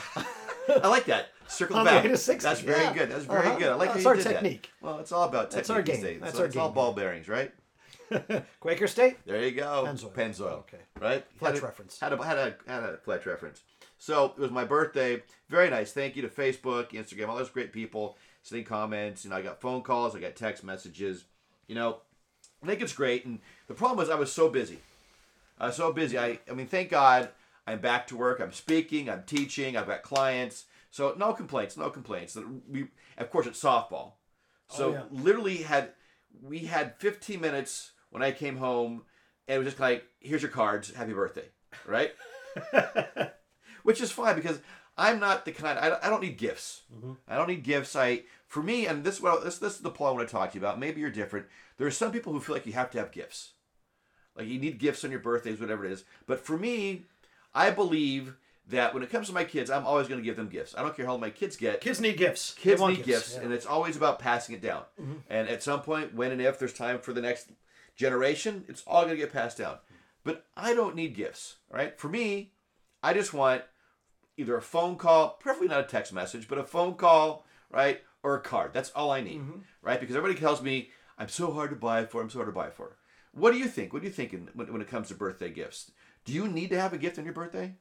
I 0.82 0.88
like 0.88 1.06
that. 1.06 1.28
Circle 1.48 1.84
back. 1.84 2.02
to 2.04 2.18
60, 2.18 2.44
That's 2.44 2.60
very 2.62 2.82
yeah. 2.82 2.94
good. 2.94 3.12
That's 3.12 3.26
very 3.26 3.46
Uh-huh. 3.46 3.60
good. 3.60 3.68
I 3.68 3.76
like 3.76 3.94
That's 3.94 4.04
how 4.04 4.10
our 4.10 4.16
you 4.16 4.24
did 4.24 4.30
technique. 4.34 4.62
That. 4.82 4.88
Well, 4.88 5.00
it's 5.00 5.12
all 5.12 5.26
about 5.30 5.52
technique 5.52 5.68
That's 5.68 5.70
our 5.70 5.82
game. 5.84 6.20
That's 6.20 6.34
So 6.34 6.40
our 6.40 6.46
it's 6.48 6.56
all 6.56 6.72
ball 6.72 6.94
bearings, 6.94 7.28
right? 7.30 7.52
Quaker 8.60 8.88
State. 8.88 9.18
There 9.26 9.44
you 9.44 9.52
go. 9.52 9.84
Pennzoil. 9.88 10.12
Pennzoil. 10.14 10.52
Okay. 10.60 10.78
Right? 11.00 11.26
Fletch 11.38 11.56
Had 11.56 11.64
a- 11.64 11.66
reference. 11.66 12.00
Had 12.00 12.14
a, 12.14 12.24
had 12.24 12.38
a 12.38 12.56
had 12.68 12.84
a 12.84 12.98
Fletch 12.98 13.26
reference. 13.26 13.62
So 13.98 14.26
it 14.38 14.40
was 14.40 14.52
my 14.52 14.66
birthday. 14.66 15.24
Very 15.50 15.70
nice. 15.70 15.92
Thank 15.94 16.16
you 16.16 16.22
to 16.22 16.28
Facebook, 16.28 16.90
Instagram, 16.92 17.30
all 17.30 17.38
those 17.38 17.50
great 17.50 17.72
people 17.72 18.18
sending 18.44 18.66
comments. 18.66 19.24
You 19.24 19.30
know, 19.32 19.38
I 19.38 19.42
got 19.42 19.62
phone 19.62 19.82
calls, 19.82 20.16
I 20.16 20.20
got 20.20 20.36
text 20.36 20.64
messages. 20.64 21.24
You 21.68 21.76
know, 21.76 21.98
I 22.62 22.68
think 22.68 22.82
it's 22.82 22.94
great. 22.94 23.26
And 23.26 23.40
the 23.68 23.74
problem 23.74 23.98
was 23.98 24.10
I 24.10 24.16
was 24.16 24.32
so 24.32 24.50
busy. 24.50 24.80
I 25.60 25.68
was 25.68 25.76
so 25.78 25.92
busy. 25.94 26.20
I 26.20 26.40
I 26.50 26.54
mean, 26.54 26.68
thank 26.68 26.90
God 26.90 27.30
I'm 27.66 27.80
back 27.80 28.08
to 28.08 28.18
work. 28.18 28.40
I'm 28.40 28.52
speaking. 28.52 29.10
I'm 29.10 29.24
teaching. 29.24 29.76
I've 29.78 29.88
got 29.88 30.04
clients. 30.04 30.66
So 30.92 31.16
no 31.18 31.34
complaints. 31.34 31.76
No 31.78 31.90
complaints. 31.90 32.38
We 32.70 32.88
of 33.18 33.30
course 33.32 33.48
it's 33.48 33.62
softball. 33.64 34.14
So 34.70 34.90
Oh, 34.90 34.94
yeah. 34.94 35.04
literally 35.12 35.58
had 35.58 35.90
we 36.44 36.60
had 36.60 36.96
15 37.00 37.40
minutes 37.40 37.92
when 38.16 38.24
I 38.24 38.32
came 38.32 38.56
home, 38.56 39.02
and 39.46 39.56
it 39.56 39.60
was 39.60 39.68
just 39.68 39.80
like, 39.82 40.06
here's 40.22 40.42
your 40.42 40.50
cards, 40.50 40.94
happy 40.94 41.12
birthday, 41.12 41.44
right? 41.86 42.14
Which 43.84 44.00
is 44.00 44.10
fine 44.10 44.38
because 44.38 44.62
I'm 44.98 45.20
not 45.20 45.44
the 45.44 45.52
kind. 45.52 45.78
I 45.78 45.90
don't, 45.90 46.02
I 46.02 46.10
don't 46.10 46.22
need 46.22 46.38
gifts. 46.38 46.84
Mm-hmm. 46.96 47.12
I 47.28 47.36
don't 47.36 47.50
need 47.50 47.64
gifts. 47.64 47.94
I 47.94 48.22
for 48.48 48.64
me, 48.64 48.88
and 48.88 49.04
this 49.04 49.16
is 49.16 49.22
what 49.22 49.44
this 49.44 49.58
this 49.58 49.76
is 49.76 49.82
the 49.82 49.90
point 49.90 50.12
I 50.12 50.16
want 50.16 50.30
to 50.30 50.32
talk 50.32 50.52
to 50.52 50.56
you 50.58 50.62
about. 50.62 50.80
Maybe 50.80 51.02
you're 51.02 51.10
different. 51.10 51.48
There 51.78 51.86
are 51.86 51.92
some 51.92 52.14
people 52.14 52.32
who 52.32 52.40
feel 52.40 52.56
like 52.56 52.66
you 52.66 52.72
have 52.72 52.90
to 52.92 53.00
have 53.00 53.12
gifts, 53.12 53.52
like 54.34 54.48
you 54.48 54.60
need 54.60 54.80
gifts 54.80 55.04
on 55.04 55.12
your 55.12 55.20
birthdays, 55.20 55.60
whatever 55.60 55.84
it 55.84 55.92
is. 55.92 56.06
But 56.26 56.40
for 56.40 56.58
me, 56.58 57.04
I 57.54 57.70
believe 57.70 58.38
that 58.70 58.94
when 58.94 59.04
it 59.04 59.12
comes 59.12 59.28
to 59.28 59.34
my 59.34 59.44
kids, 59.44 59.70
I'm 59.70 59.86
always 59.86 60.08
going 60.08 60.22
to 60.22 60.26
give 60.26 60.38
them 60.38 60.48
gifts. 60.48 60.74
I 60.78 60.84
don't 60.84 60.96
care 60.96 61.06
how 61.06 61.12
old 61.12 61.22
my 61.22 61.32
kids 61.32 61.58
get 61.58 61.82
Kids 61.82 62.00
need 62.00 62.16
gifts. 62.16 62.56
kids 62.58 62.82
need 62.82 63.04
gifts, 63.04 63.36
yeah. 63.36 63.42
and 63.44 63.54
it's 63.54 63.66
always 63.66 63.98
about 63.98 64.20
passing 64.20 64.56
it 64.56 64.62
down. 64.62 64.84
Mm-hmm. 65.00 65.14
And 65.30 65.50
at 65.50 65.62
some 65.62 65.82
point, 65.82 66.16
when 66.16 66.32
and 66.32 66.42
if 66.42 66.58
there's 66.58 66.74
time 66.74 67.00
for 67.00 67.12
the 67.12 67.22
next 67.22 67.50
generation, 67.96 68.66
it's 68.68 68.84
all 68.88 69.04
going 69.04 69.16
to 69.16 69.22
get 69.22 69.34
passed 69.34 69.58
down. 69.58 69.78
But 70.24 70.46
I 70.58 70.74
don't 70.74 70.96
need 70.96 71.16
gifts, 71.16 71.58
right? 71.72 71.98
For 72.00 72.08
me, 72.10 72.54
I 73.04 73.14
just 73.14 73.34
want 73.34 73.62
either 74.38 74.58
a 74.58 74.62
phone 74.62 74.96
call, 74.98 75.30
preferably 75.40 75.68
not 75.70 75.80
a 75.82 75.88
text 75.88 76.12
message, 76.14 76.48
but 76.48 76.58
a 76.58 76.64
phone 76.64 76.96
call, 76.96 77.46
right, 77.72 78.02
or 78.24 78.36
a 78.36 78.42
card. 78.42 78.74
That's 78.74 78.90
all 78.92 79.12
I 79.12 79.22
need, 79.22 79.42
right? 79.82 80.00
Because 80.00 80.16
everybody 80.16 80.40
tells 80.40 80.62
me 80.62 80.90
I'm 81.18 81.30
so 81.30 81.52
hard 81.54 81.70
to 81.70 81.76
buy 81.76 82.06
for. 82.06 82.22
I'm 82.22 82.30
so 82.30 82.40
hard 82.40 82.48
to 82.50 82.52
buy 82.52 82.70
for. 82.70 82.98
What 83.34 83.52
do 83.52 83.58
you 83.60 83.68
think? 83.68 83.94
What 83.94 84.02
do 84.02 84.08
you 84.08 84.14
think 84.14 84.34
in, 84.34 84.50
when, 84.54 84.72
when 84.72 84.82
it 84.82 84.90
comes 84.90 85.10
to 85.10 85.14
birthday 85.16 85.50
gifts? 85.52 85.92
Do 86.26 86.34
you 86.34 86.48
need 86.48 86.70
to 86.72 86.80
have 86.80 86.94
a 86.94 86.98
gift 86.98 87.20
on 87.20 87.26
your 87.26 87.34
birthday? 87.34 87.74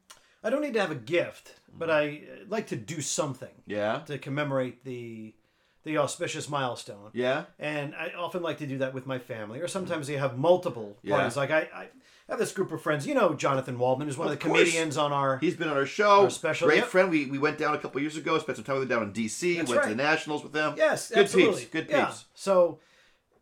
I 0.43 0.51
don't 0.51 0.61
need 0.61 0.75
to 0.75 0.81
have 0.81 0.91
a 0.91 0.97
gift, 0.97 1.55
but 1.73 1.91
I 1.91 2.23
uh, 2.31 2.45
like 2.49 2.67
to 2.67 2.77
do 2.77 3.01
something 3.01 3.49
Yeah. 3.67 4.01
to 4.07 4.19
commemorate 4.19 4.85
the 4.85 5.35
the 5.85 5.99
auspicious 5.99 6.49
milestone. 6.49 7.11
Yeah. 7.13 7.45
And 7.59 7.95
I 7.95 8.13
often 8.17 8.43
like 8.43 8.59
to 8.59 8.67
do 8.67 8.79
that 8.79 8.95
with 8.95 9.07
my 9.07 9.19
family, 9.19 9.61
or 9.61 9.69
sometimes 9.69 10.09
you 10.09 10.19
have 10.19 10.37
multiple 10.39 10.97
Yeah. 11.03 11.17
parties. 11.17 11.37
Like 11.37 11.51
I, 11.51 11.69
I 11.75 11.89
have 12.29 12.39
this 12.39 12.53
group 12.53 12.73
of 12.73 12.81
friends. 12.83 13.07
You 13.07 13.15
know, 13.15 13.35
Jonathan 13.35 13.79
Waldman 13.79 14.09
is 14.09 14.17
one 14.17 14.27
of, 14.29 14.33
Of 14.33 14.39
the 14.41 14.47
course. 14.49 14.59
comedians 14.61 14.97
on 14.97 15.13
our. 15.13 15.39
He's 15.39 15.57
been 15.57 15.69
on 15.69 15.77
our 15.77 15.85
show. 15.87 16.23
Our 16.25 16.31
special, 16.31 16.69
Great 16.69 16.79
yep. 16.79 16.87
friend. 16.87 17.11
We, 17.11 17.27
we 17.27 17.39
went 17.39 17.59
down 17.59 17.75
a 17.75 17.79
couple 17.79 18.01
years 18.01 18.17
ago, 18.17 18.39
spent 18.39 18.57
some 18.57 18.65
time 18.65 18.77
with 18.77 18.85
him 18.85 18.89
down 18.99 19.03
in 19.03 19.13
D.C., 19.13 19.59
That's 19.59 19.69
went 19.71 19.83
to 19.83 19.89
the 19.91 19.95
Nationals 19.95 20.43
with 20.43 20.53
them. 20.53 20.75
Yes, 20.77 21.11
Good 21.11 21.19
absolutely. 21.19 21.61
peeps. 21.61 21.71
Good 21.73 21.87
Yeah. 21.91 22.07
peeps. 22.07 22.25
So 22.35 22.81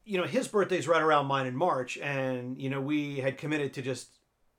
you 0.05 0.19
know, 0.19 0.27
his 0.27 0.49
birthday's 0.49 0.89
right 0.89 1.01
around 1.01 1.27
mine 1.27 1.47
in 1.47 1.55
March, 1.55 1.97
and 1.99 2.59
you 2.61 2.69
know, 2.69 2.81
we 2.81 3.19
had 3.19 3.39
committed 3.39 3.73
to 3.75 3.83
just 3.83 4.09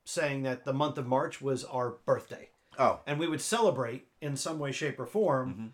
saying 0.06 0.42
that 0.44 0.64
the 0.64 0.72
month 0.72 0.96
of 0.96 1.06
March 1.06 1.42
was 1.42 1.64
our 1.64 1.96
birthday, 2.06 2.48
Oh, 2.78 3.00
and 3.06 3.18
we 3.18 3.28
would 3.28 3.42
celebrate 3.42 4.06
in 4.22 4.36
some 4.36 4.58
way, 4.58 4.72
shape, 4.72 4.98
or 4.98 5.04
form 5.04 5.54
Mhm. 5.54 5.70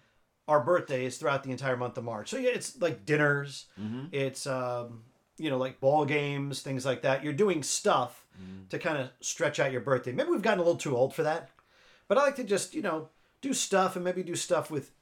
Our 0.50 0.60
birthdays 0.60 1.16
throughout 1.16 1.42
the 1.44 1.50
entire 1.50 1.76
month 1.76 1.96
of 1.96 2.04
March. 2.04 2.28
So 2.30 2.36
yeah, 2.38 2.50
it's 2.50 2.80
like 2.80 3.06
dinners, 3.06 3.66
Mhm. 3.80 4.08
it's 4.12 4.46
um, 4.46 5.04
you 5.38 5.48
know, 5.50 5.56
like 5.58 5.80
ball 5.80 6.04
games, 6.04 6.60
things 6.62 6.84
like 6.84 7.02
that. 7.02 7.22
You're 7.24 7.32
doing 7.44 7.62
stuff 7.62 8.26
Mm-hmm. 8.40 8.68
to 8.70 8.78
kind 8.78 8.96
of 8.98 9.10
stretch 9.20 9.60
out 9.60 9.70
your 9.70 9.82
birthday. 9.82 10.12
Maybe 10.12 10.30
we've 10.30 10.40
gotten 10.40 10.60
a 10.60 10.62
little 10.62 10.78
too 10.86 10.96
old 10.96 11.12
for 11.14 11.22
that, 11.24 11.50
but 12.08 12.16
I 12.16 12.22
like 12.22 12.36
to 12.36 12.44
just 12.44 12.74
you 12.74 12.80
know 12.82 13.08
do 13.42 13.52
stuff 13.52 13.96
and 13.96 14.04
maybe 14.04 14.22
do 14.22 14.34
stuff 14.34 14.70
with 14.70 14.92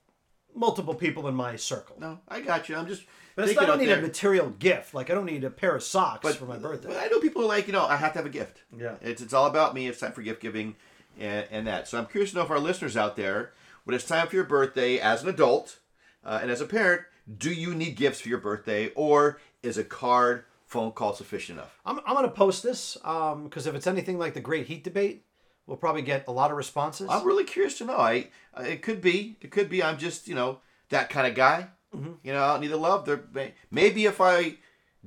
multiple 0.55 0.95
people 0.95 1.29
in 1.29 1.35
my 1.35 1.55
circle. 1.57 1.97
no, 2.01 2.19
I 2.29 2.41
got 2.41 2.69
you. 2.69 2.77
I'm 2.77 2.87
just. 2.89 3.05
But 3.37 3.49
it's, 3.49 3.57
I 3.59 3.67
don't 3.67 3.79
need 3.79 3.87
there. 3.87 3.99
a 4.01 4.03
material 4.03 4.51
gift. 4.59 4.93
Like 4.95 5.09
I 5.11 5.15
don't 5.15 5.27
need 5.27 5.45
a 5.45 5.51
pair 5.51 5.77
of 5.77 5.83
socks 5.85 6.21
but 6.25 6.35
for 6.35 6.47
my 6.47 6.59
birthday. 6.59 6.89
But 6.89 6.97
I 6.97 7.07
know 7.07 7.21
people 7.21 7.43
are 7.43 7.47
like, 7.47 7.69
you 7.69 7.73
know, 7.73 7.85
I 7.87 7.95
have 7.97 8.13
to 8.15 8.19
have 8.19 8.27
a 8.27 8.31
gift. 8.41 8.63
Yeah. 8.77 8.95
It's 9.01 9.23
it's 9.23 9.33
all 9.33 9.47
about 9.47 9.75
me. 9.75 9.87
It's 9.87 10.01
time 10.01 10.11
for 10.13 10.23
gift 10.23 10.43
giving, 10.43 10.75
and, 11.21 11.47
and 11.53 11.67
that. 11.69 11.87
So 11.87 11.99
I'm 11.99 12.07
curious 12.07 12.31
to 12.33 12.39
know 12.39 12.43
if 12.43 12.51
our 12.51 12.59
listeners 12.59 12.97
out 12.97 13.15
there, 13.15 13.53
when 13.89 13.95
it's 13.95 14.05
time 14.05 14.29
for 14.29 14.37
your 14.37 14.45
birthday 14.45 14.99
as 14.99 15.23
an 15.23 15.31
adult, 15.31 15.79
uh, 16.23 16.41
and 16.43 16.51
as 16.51 16.61
a 16.61 16.67
parent, 16.67 17.01
do 17.39 17.51
you 17.51 17.75
need 17.75 17.97
gifts 17.97 18.21
for 18.21 18.29
your 18.29 18.37
birthday, 18.37 18.91
or 18.95 19.41
is 19.63 19.79
a 19.79 19.83
card, 19.83 20.45
phone 20.67 20.93
call 20.93 21.15
sufficient 21.15 21.59
enough? 21.59 21.81
I'm, 21.87 21.99
I'm 22.01 22.13
going 22.15 22.27
to 22.27 22.31
post 22.31 22.63
this 22.63 22.99
because 23.03 23.67
if 23.67 23.75
it's 23.75 23.87
anything 23.87 24.19
like 24.19 24.35
the 24.35 24.43
Great 24.43 24.67
Heat 24.67 24.85
Debate, 24.85 25.25
we'll 25.67 25.79
probably 25.79 26.03
get 26.03 26.29
a 26.29 26.33
lot 26.33 26.51
of 26.51 26.59
responses. 26.59 27.09
I'm 27.09 27.27
really 27.27 27.45
curious 27.45 27.79
to 27.79 27.87
know. 27.87 27.97
I 27.97 28.29
uh, 28.55 28.65
it 28.65 28.83
could 28.83 29.01
be 29.01 29.39
it 29.41 29.51
could 29.51 29.71
be 29.71 29.83
I'm 29.83 29.97
just 29.97 30.29
you 30.29 30.35
know 30.35 30.59
that 30.91 31.09
kind 31.09 31.27
of 31.27 31.35
guy. 31.35 31.69
Mm-hmm. 31.97 32.13
You 32.23 32.35
know, 32.35 32.45
I 32.45 32.49
don't 32.53 32.61
need 32.61 32.69
the 32.69 32.77
love. 32.77 33.07
There 33.07 33.23
may- 33.33 33.55
maybe 33.71 34.05
if 34.05 34.21
I 34.21 34.57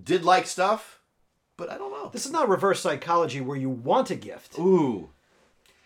did 0.03 0.25
like 0.25 0.47
stuff, 0.47 1.01
but 1.55 1.69
I 1.69 1.77
don't 1.77 1.91
know. 1.91 2.09
this 2.11 2.25
is 2.25 2.31
not 2.31 2.49
reverse 2.49 2.79
psychology 2.79 3.41
where 3.41 3.57
you 3.57 3.69
want 3.69 4.09
a 4.09 4.15
gift, 4.15 4.57
Ooh. 4.57 5.09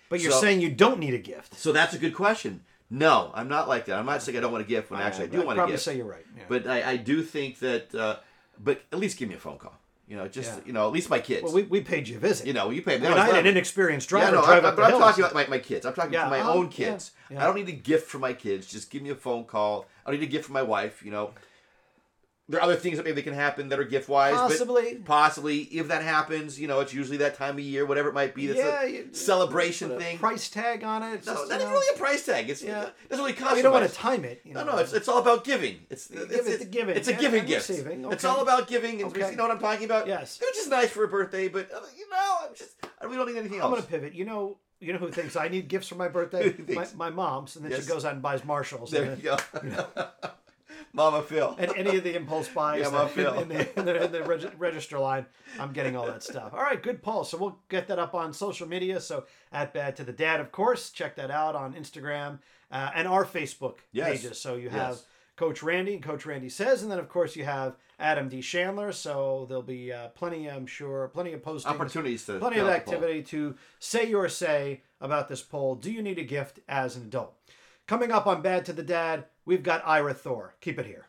but 0.07 0.21
you're 0.21 0.31
So- 0.31 0.39
saying 0.39 0.61
you 0.61 0.71
don't 0.71 0.99
need 0.99 1.13
a 1.13 1.17
gift. 1.17 1.55
So 1.59 1.73
that's 1.73 1.93
a 1.93 1.97
good 1.97 2.13
question. 2.13 2.61
No, 2.89 3.31
I'm 3.33 3.47
not 3.49 3.67
like 3.67 3.85
that. 3.85 3.97
I'm 3.97 4.05
not 4.05 4.21
saying 4.21 4.37
I 4.37 4.41
don't 4.41 4.51
want 4.51 4.63
a 4.63 4.67
gift 4.67 4.91
when 4.91 5.01
actually 5.01 5.25
I 5.25 5.27
do 5.27 5.37
want 5.39 5.51
a 5.51 5.55
probably 5.55 5.73
gift. 5.73 5.83
say 5.83 5.97
you're 5.97 6.05
right. 6.05 6.25
Yeah. 6.37 6.43
But 6.47 6.67
I, 6.67 6.91
I 6.91 6.97
do 6.97 7.23
think 7.23 7.59
that. 7.59 7.93
Uh, 7.95 8.17
but 8.63 8.81
at 8.93 8.99
least 8.99 9.17
give 9.17 9.27
me 9.27 9.35
a 9.35 9.39
phone 9.39 9.57
call. 9.57 9.73
You 10.07 10.15
know, 10.17 10.27
just 10.27 10.51
Yeah. 10.59 10.63
you 10.67 10.73
know, 10.73 10.85
at 10.85 10.93
least 10.93 11.09
my 11.09 11.17
kids. 11.19 11.43
well, 11.43 11.53
we, 11.53 11.63
we 11.63 11.81
paid 11.81 12.07
you 12.07 12.17
a 12.17 12.19
visit. 12.19 12.45
you 12.45 12.53
know, 12.53 12.69
you 12.69 12.83
pay 12.83 12.99
me. 12.99 13.07
I, 13.07 13.09
mean, 13.09 13.17
I 13.17 13.25
had 13.25 13.35
an 13.37 13.47
inexperienced 13.47 14.05
yeah, 14.11 14.19
driver 14.19 14.35
no, 14.35 14.45
drive 14.45 14.63
I, 14.63 14.67
up 14.69 14.75
but 14.75 14.83
I'm 14.83 14.89
hills. 14.91 15.01
talking 15.01 15.23
about 15.23 15.33
my, 15.33 15.47
my 15.47 15.57
kids. 15.57 15.83
I'm 15.85 15.93
talking 15.95 16.13
Yeah, 16.13 16.25
to 16.25 16.29
my 16.29 16.41
oh, 16.41 16.53
own 16.59 16.65
yeah, 16.65 16.69
kids. 16.71 17.11
yeah. 17.31 17.41
I 17.41 17.45
don't 17.47 17.55
need 17.55 17.69
a 17.69 17.71
gift 17.71 18.07
for 18.07 18.19
my 18.19 18.33
kids. 18.33 18.67
Just 18.67 18.91
give 18.91 19.01
me 19.01 19.09
a 19.09 19.15
phone 19.15 19.45
call. 19.45 19.87
I 20.05 20.11
don't 20.11 20.19
need 20.19 20.27
a 20.27 20.31
gift 20.31 20.45
for 20.45 20.53
my 20.53 20.61
wife. 20.61 21.01
You 21.03 21.09
know, 21.09 21.31
there 22.47 22.59
are 22.59 22.63
other 22.63 22.75
things 22.75 22.97
that 22.97 23.03
maybe 23.05 23.23
can 23.23 23.33
happen 23.33 23.69
that 23.69 23.79
are 23.79 23.83
gift 23.83 24.07
wise. 24.07 24.35
Possibly. 24.35 24.93
But 24.93 25.05
possibly, 25.05 25.61
if 25.63 25.87
that 25.87 26.03
happens, 26.03 26.59
you 26.59 26.67
know, 26.67 26.79
it's 26.81 26.93
usually 26.93 27.17
that 27.17 27.33
time 27.35 27.55
of 27.55 27.61
year, 27.61 27.85
whatever 27.87 28.09
it 28.09 28.13
might 28.13 28.35
be. 28.35 28.47
That's 28.47 28.59
yeah, 28.59 28.83
a 28.83 28.87
you- 28.87 29.09
celebration 29.13 29.91
a 29.91 29.97
thing. 29.97 30.19
Price 30.19 30.49
tag 30.49 30.83
on 30.83 31.01
it. 31.01 31.13
It's 31.15 31.27
no, 31.27 31.33
just, 31.33 31.49
not 31.49 31.59
even 31.59 31.71
really 31.73 31.95
a 31.95 31.97
price 31.97 32.23
tag. 32.25 32.49
It's 32.49 32.61
Yeah. 32.61 32.83
it 32.83 33.09
doesn't 33.09 33.25
really 33.25 33.35
cost 33.35 33.51
you 33.53 33.57
you 33.57 33.63
don't 33.63 33.73
want 33.73 33.89
to 33.89 33.95
time 33.95 34.23
it. 34.25 34.41
You 34.45 34.53
No, 34.53 34.63
know. 34.63 34.73
no, 34.73 34.77
it's, 34.77 34.93
it's 34.93 35.07
all 35.07 35.19
about 35.19 35.43
giving. 35.43 35.79
It's 35.89 36.09
it's, 36.11 36.47
it 36.47 36.59
the 36.59 36.65
giving. 36.65 36.95
It's 36.95 37.07
a 37.07 37.13
giving 37.13 37.41
I'm 37.41 37.47
gift. 37.47 37.67
receiving. 37.69 38.05
It's 38.11 38.23
all 38.23 38.41
about 38.41 38.67
giving. 38.67 39.01
And 39.01 39.09
Okay. 39.15 39.31
you 39.31 39.35
know 39.37 39.43
what 39.43 39.51
I'm 39.51 39.59
talking 39.59 39.85
about? 39.85 40.05
Yes. 40.07 40.39
It 40.39 40.45
was 40.45 40.55
just 40.55 40.69
nice 40.69 40.89
for 40.91 41.03
a 41.03 41.07
birthday, 41.07 41.47
but 41.47 41.71
uh, 41.73 41.79
you 41.97 42.07
know, 42.11 42.35
I'm 42.47 42.55
just 42.55 42.75
I 43.01 43.05
really 43.05 43.17
don't 43.17 43.27
need 43.33 43.39
anything 43.39 43.59
else. 43.59 43.65
I'm 43.65 43.71
gonna 43.71 43.87
pivot. 43.87 44.13
You 44.13 44.25
know, 44.25 44.57
you 44.79 44.93
know 44.93 44.99
who 44.99 45.09
thinks 45.09 45.35
I 45.35 45.47
need 45.47 45.67
gifts 45.67 45.87
for 45.87 45.95
my 45.95 46.07
birthday? 46.17 46.53
My, 46.69 46.85
my 46.95 47.09
mom's, 47.09 47.55
and 47.55 47.65
then 47.65 47.71
Yes. 47.71 47.81
she 47.85 47.89
goes 47.89 48.05
out 48.05 48.13
and 48.13 48.21
buys 48.21 48.45
Marshalls. 48.45 48.91
There 48.91 49.03
and 49.03 49.23
you 49.23 49.35
go. 49.35 49.37
Mama 50.95 51.21
Phil. 51.21 51.55
and 51.59 51.71
any 51.75 51.97
of 51.97 52.03
the 52.03 52.15
impulse 52.15 52.47
buys 52.55 52.81
Yeah, 52.81 52.89
my 52.89 53.07
Phil. 53.07 53.33
in, 53.39 53.49
the, 53.49 53.79
in 53.79 53.85
the, 53.85 54.03
in 54.05 54.11
the 54.11 54.23
reg- 54.23 54.53
register 54.57 54.97
line, 54.97 55.25
I'm 55.59 55.73
getting 55.73 55.95
all 55.95 56.05
that 56.07 56.23
stuff. 56.23 56.53
All 56.53 56.61
right, 56.61 56.81
good, 56.81 57.03
poll. 57.03 57.23
So 57.23 57.37
we'll 57.37 57.57
get 57.69 57.87
that 57.89 57.99
up 57.99 58.15
on 58.15 58.33
social 58.33 58.67
media. 58.67 58.99
So 59.01 59.25
at 59.51 59.73
Bad 59.73 59.95
to 59.97 60.03
the 60.03 60.13
Dad, 60.13 60.39
of 60.39 60.51
course, 60.51 60.89
check 60.89 61.15
that 61.17 61.29
out 61.31 61.55
on 61.55 61.73
Instagram 61.73 62.39
uh, 62.71 62.89
and 62.95 63.07
our 63.07 63.25
Facebook 63.25 63.75
Yes. 63.91 64.21
pages. 64.21 64.39
So 64.39 64.55
you 64.55 64.69
have 64.69 64.89
Yes. 64.91 65.05
Coach 65.35 65.61
Randy, 65.61 65.95
and 65.95 66.01
Coach 66.01 66.25
Randy 66.25 66.47
says, 66.47 66.81
and 66.81 66.89
then 66.89 66.97
of 66.97 67.09
course 67.09 67.35
you 67.35 67.43
have 67.43 67.75
Adam 67.99 68.29
D. 68.29 68.41
Chandler. 68.41 68.93
So 68.93 69.45
there'll 69.49 69.63
be 69.63 69.91
uh, 69.91 70.07
plenty, 70.09 70.49
I'm 70.49 70.65
sure, 70.65 71.09
plenty 71.09 71.33
of 71.33 71.41
postings 71.41 71.65
Opportunities 71.65 72.25
to 72.27 72.39
plenty 72.39 72.57
of 72.59 72.67
out 72.69 72.85
the 72.85 72.91
poll. 72.91 72.93
activity 72.95 73.21
to 73.23 73.55
say 73.79 74.07
your 74.09 74.29
say 74.29 74.81
about 75.01 75.27
this 75.27 75.41
poll. 75.41 75.75
Do 75.75 75.91
you 75.91 76.01
need 76.01 76.19
a 76.19 76.23
gift 76.23 76.61
as 76.69 76.95
an 76.95 77.01
adult? 77.03 77.33
Coming 77.87 78.11
up 78.11 78.25
on 78.25 78.41
Bad 78.41 78.65
to 78.65 78.73
the 78.73 78.81
Dad, 78.81 79.25
we've 79.45 79.61
got 79.61 79.83
Ira 79.85 80.15
Thor. 80.15 80.55
Keep 80.59 80.79
it 80.79 80.87
here. 80.87 81.05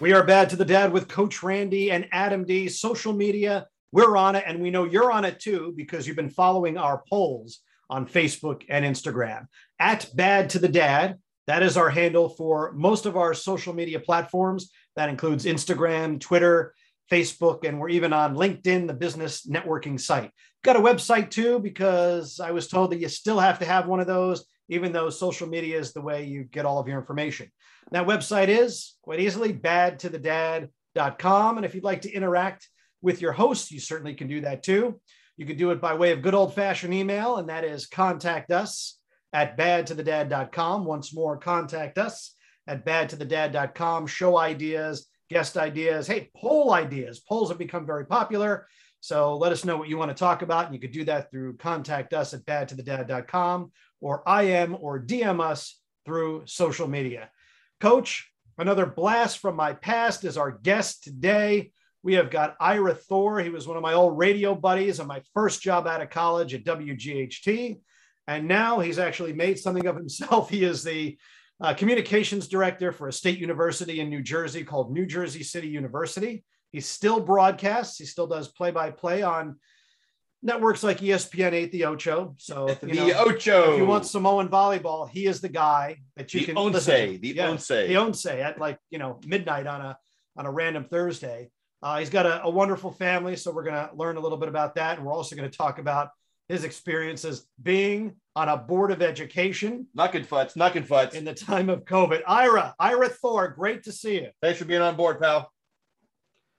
We 0.00 0.14
are 0.14 0.24
Bad 0.24 0.48
to 0.48 0.56
the 0.56 0.64
Dad 0.64 0.90
with 0.90 1.06
Coach 1.06 1.42
Randy 1.42 1.90
and 1.90 2.08
Adam 2.12 2.46
D. 2.46 2.70
Social 2.70 3.12
media, 3.12 3.68
we're 3.92 4.16
on 4.16 4.36
it, 4.36 4.44
and 4.46 4.60
we 4.60 4.70
know 4.70 4.84
you're 4.84 5.10
on 5.10 5.24
it 5.24 5.40
too 5.40 5.72
because 5.76 6.06
you've 6.06 6.16
been 6.16 6.30
following 6.30 6.76
our 6.76 7.02
polls 7.08 7.60
on 7.88 8.06
Facebook 8.06 8.62
and 8.68 8.84
Instagram. 8.84 9.46
At 9.78 10.08
Bad 10.14 10.50
to 10.50 10.58
the 10.58 10.68
Dad, 10.68 11.16
that 11.46 11.62
is 11.62 11.76
our 11.76 11.90
handle 11.90 12.28
for 12.28 12.72
most 12.72 13.06
of 13.06 13.16
our 13.16 13.34
social 13.34 13.74
media 13.74 13.98
platforms. 13.98 14.70
That 14.94 15.08
includes 15.08 15.44
Instagram, 15.44 16.20
Twitter, 16.20 16.74
Facebook, 17.10 17.66
and 17.66 17.80
we're 17.80 17.88
even 17.88 18.12
on 18.12 18.36
LinkedIn, 18.36 18.86
the 18.86 18.94
business 18.94 19.46
networking 19.46 19.98
site. 19.98 20.30
Got 20.62 20.76
a 20.76 20.80
website 20.80 21.30
too 21.30 21.58
because 21.58 22.38
I 22.38 22.52
was 22.52 22.68
told 22.68 22.92
that 22.92 23.00
you 23.00 23.08
still 23.08 23.40
have 23.40 23.58
to 23.60 23.64
have 23.64 23.88
one 23.88 23.98
of 23.98 24.06
those, 24.06 24.44
even 24.68 24.92
though 24.92 25.10
social 25.10 25.48
media 25.48 25.78
is 25.78 25.92
the 25.92 26.02
way 26.02 26.24
you 26.24 26.44
get 26.44 26.66
all 26.66 26.78
of 26.78 26.86
your 26.86 26.98
information. 26.98 27.50
That 27.90 28.06
website 28.06 28.48
is 28.48 28.94
quite 29.02 29.20
easily 29.20 29.52
badtothedad.com. 29.52 31.56
And 31.56 31.66
if 31.66 31.74
you'd 31.74 31.82
like 31.82 32.02
to 32.02 32.12
interact 32.12 32.68
with 33.02 33.20
your 33.20 33.32
host, 33.32 33.70
you 33.70 33.80
certainly 33.80 34.14
can 34.14 34.28
do 34.28 34.40
that 34.42 34.62
too. 34.62 35.00
You 35.36 35.46
can 35.46 35.56
do 35.56 35.70
it 35.70 35.80
by 35.80 35.94
way 35.94 36.12
of 36.12 36.22
good 36.22 36.34
old 36.34 36.54
fashioned 36.54 36.92
email, 36.92 37.36
and 37.36 37.48
that 37.48 37.64
is 37.64 37.86
contact 37.86 38.50
us 38.50 38.98
at 39.32 39.56
badtothedad.com. 39.56 40.84
Once 40.84 41.14
more, 41.14 41.38
contact 41.38 41.98
us 41.98 42.34
at 42.66 42.84
badtothedad.com. 42.84 44.06
Show 44.06 44.38
ideas, 44.38 45.06
guest 45.30 45.56
ideas, 45.56 46.06
hey, 46.06 46.30
poll 46.36 46.72
ideas. 46.72 47.20
Polls 47.20 47.48
have 47.48 47.58
become 47.58 47.86
very 47.86 48.04
popular. 48.04 48.66
So 49.00 49.36
let 49.36 49.52
us 49.52 49.64
know 49.64 49.78
what 49.78 49.88
you 49.88 49.96
want 49.96 50.10
to 50.10 50.14
talk 50.14 50.42
about. 50.42 50.66
And 50.66 50.74
you 50.74 50.80
could 50.80 50.92
do 50.92 51.04
that 51.04 51.30
through 51.30 51.56
contact 51.56 52.12
us 52.12 52.34
at 52.34 52.44
badtothedad.com 52.44 53.72
or 54.00 54.22
IM 54.26 54.76
or 54.78 55.00
DM 55.00 55.40
us 55.40 55.80
through 56.04 56.42
social 56.46 56.86
media. 56.86 57.30
Coach, 57.80 58.30
another 58.58 58.84
blast 58.84 59.38
from 59.38 59.56
my 59.56 59.72
past 59.72 60.24
is 60.24 60.36
our 60.36 60.50
guest 60.50 61.02
today. 61.02 61.72
We 62.02 62.14
have 62.14 62.30
got 62.30 62.56
Ira 62.60 62.94
Thor. 62.94 63.40
He 63.40 63.50
was 63.50 63.68
one 63.68 63.76
of 63.76 63.82
my 63.82 63.92
old 63.92 64.16
radio 64.18 64.54
buddies 64.54 65.00
on 65.00 65.06
my 65.06 65.22
first 65.34 65.60
job 65.60 65.86
out 65.86 66.00
of 66.00 66.10
college 66.10 66.54
at 66.54 66.64
WGHT. 66.64 67.80
And 68.26 68.48
now 68.48 68.80
he's 68.80 68.98
actually 68.98 69.32
made 69.32 69.58
something 69.58 69.86
of 69.86 69.96
himself. 69.96 70.50
He 70.56 70.64
is 70.64 70.82
the 70.82 71.18
uh, 71.60 71.74
communications 71.74 72.48
director 72.48 72.90
for 72.92 73.08
a 73.08 73.12
state 73.12 73.38
university 73.38 74.00
in 74.00 74.08
New 74.08 74.22
Jersey 74.22 74.64
called 74.64 74.92
New 74.92 75.04
Jersey 75.04 75.42
City 75.42 75.68
University. 75.68 76.44
He 76.72 76.80
still 76.80 77.20
broadcasts, 77.20 77.98
he 77.98 78.06
still 78.06 78.26
does 78.26 78.48
play 78.48 78.70
by 78.70 78.90
play 78.92 79.22
on 79.22 79.56
networks 80.42 80.82
like 80.82 81.00
ESPN 81.00 81.52
8 81.52 81.72
The 81.72 81.84
Ocho. 81.84 82.34
So, 82.38 82.68
you 82.82 82.94
know, 82.94 83.06
the 83.06 83.18
Ocho. 83.18 83.72
if 83.72 83.78
you 83.78 83.84
want 83.84 84.06
Samoan 84.06 84.48
volleyball, 84.48 85.08
he 85.10 85.26
is 85.26 85.40
the 85.40 85.48
guy 85.48 85.98
that 86.16 86.32
you 86.32 86.40
the 86.40 86.46
can 86.46 86.54
Onse, 86.54 86.72
listen 86.72 87.12
to. 87.12 87.18
the 87.18 87.28
Yeah, 87.28 87.48
Onse. 87.48 87.86
the 87.88 87.94
Onse 87.94 88.40
at 88.40 88.58
like 88.58 88.78
you 88.90 88.98
know 88.98 89.20
midnight 89.26 89.66
on 89.66 89.80
a 89.80 89.98
on 90.36 90.46
a 90.46 90.50
random 90.50 90.84
Thursday. 90.84 91.50
Uh, 91.82 91.98
he's 91.98 92.10
got 92.10 92.26
a, 92.26 92.42
a 92.42 92.50
wonderful 92.50 92.90
family, 92.90 93.36
so 93.36 93.50
we're 93.50 93.62
going 93.62 93.74
to 93.74 93.90
learn 93.94 94.16
a 94.16 94.20
little 94.20 94.38
bit 94.38 94.48
about 94.48 94.74
that, 94.74 94.98
and 94.98 95.06
we're 95.06 95.12
also 95.12 95.34
going 95.34 95.50
to 95.50 95.56
talk 95.56 95.78
about 95.78 96.10
his 96.48 96.64
experiences 96.64 97.46
being 97.62 98.16
on 98.34 98.48
a 98.48 98.56
board 98.56 98.90
of 98.90 99.02
education 99.02 99.86
Knocking 99.94 100.24
futs, 100.24 100.56
knocking 100.56 100.82
futs. 100.82 101.14
in 101.14 101.24
the 101.24 101.34
time 101.34 101.70
of 101.70 101.84
COVID. 101.84 102.22
Ira, 102.26 102.74
Ira 102.78 103.08
Thor, 103.08 103.48
great 103.48 103.84
to 103.84 103.92
see 103.92 104.16
you. 104.16 104.28
Thanks 104.42 104.58
for 104.58 104.64
being 104.64 104.82
on 104.82 104.96
board, 104.96 105.20
pal. 105.20 105.50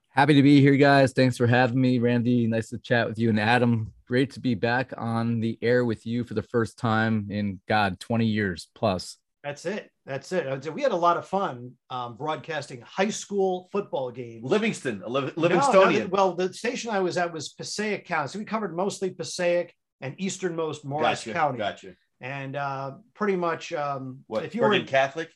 Happy 0.09 0.33
to 0.33 0.41
be 0.41 0.59
here, 0.59 0.75
guys. 0.75 1.13
Thanks 1.13 1.37
for 1.37 1.47
having 1.47 1.79
me, 1.79 1.99
Randy. 1.99 2.47
Nice 2.47 2.69
to 2.69 2.77
chat 2.77 3.07
with 3.07 3.19
you 3.19 3.29
and 3.29 3.39
Adam. 3.39 3.93
Great 4.07 4.31
to 4.31 4.39
be 4.39 4.55
back 4.55 4.93
on 4.97 5.39
the 5.39 5.57
air 5.61 5.85
with 5.85 6.05
you 6.05 6.23
for 6.23 6.33
the 6.33 6.41
first 6.41 6.77
time 6.77 7.27
in 7.29 7.61
God 7.67 7.99
20 7.99 8.25
years 8.25 8.67
plus. 8.75 9.17
That's 9.43 9.65
it. 9.65 9.89
That's 10.05 10.31
it. 10.31 10.73
We 10.73 10.83
had 10.83 10.91
a 10.91 10.95
lot 10.95 11.17
of 11.17 11.27
fun 11.27 11.71
um, 11.89 12.15
broadcasting 12.15 12.81
high 12.81 13.09
school 13.09 13.69
football 13.71 14.11
games. 14.11 14.43
Livingston, 14.43 15.01
Liv- 15.07 15.35
No, 15.35 15.43
Livingstonian. 15.49 15.99
no, 16.01 16.07
well, 16.11 16.33
the 16.35 16.53
station 16.53 16.91
I 16.91 16.99
was 16.99 17.17
at 17.17 17.33
was 17.33 17.49
Passaic 17.49 18.05
County. 18.05 18.27
So 18.29 18.37
we 18.39 18.45
covered 18.45 18.75
mostly 18.75 19.09
Passaic 19.09 19.73
and 19.99 20.13
easternmost 20.19 20.85
Morris 20.85 21.21
gotcha, 21.25 21.33
County. 21.33 21.57
Gotcha. 21.57 21.95
and 22.19 22.55
uh, 22.55 22.91
pretty 23.15 23.35
much 23.35 23.73
um, 23.73 24.19
What? 24.27 24.45
if 24.45 24.53
you 24.53 24.61
Bergen 24.61 24.79
were 24.79 24.81
in, 24.81 24.87
Catholic? 24.87 25.29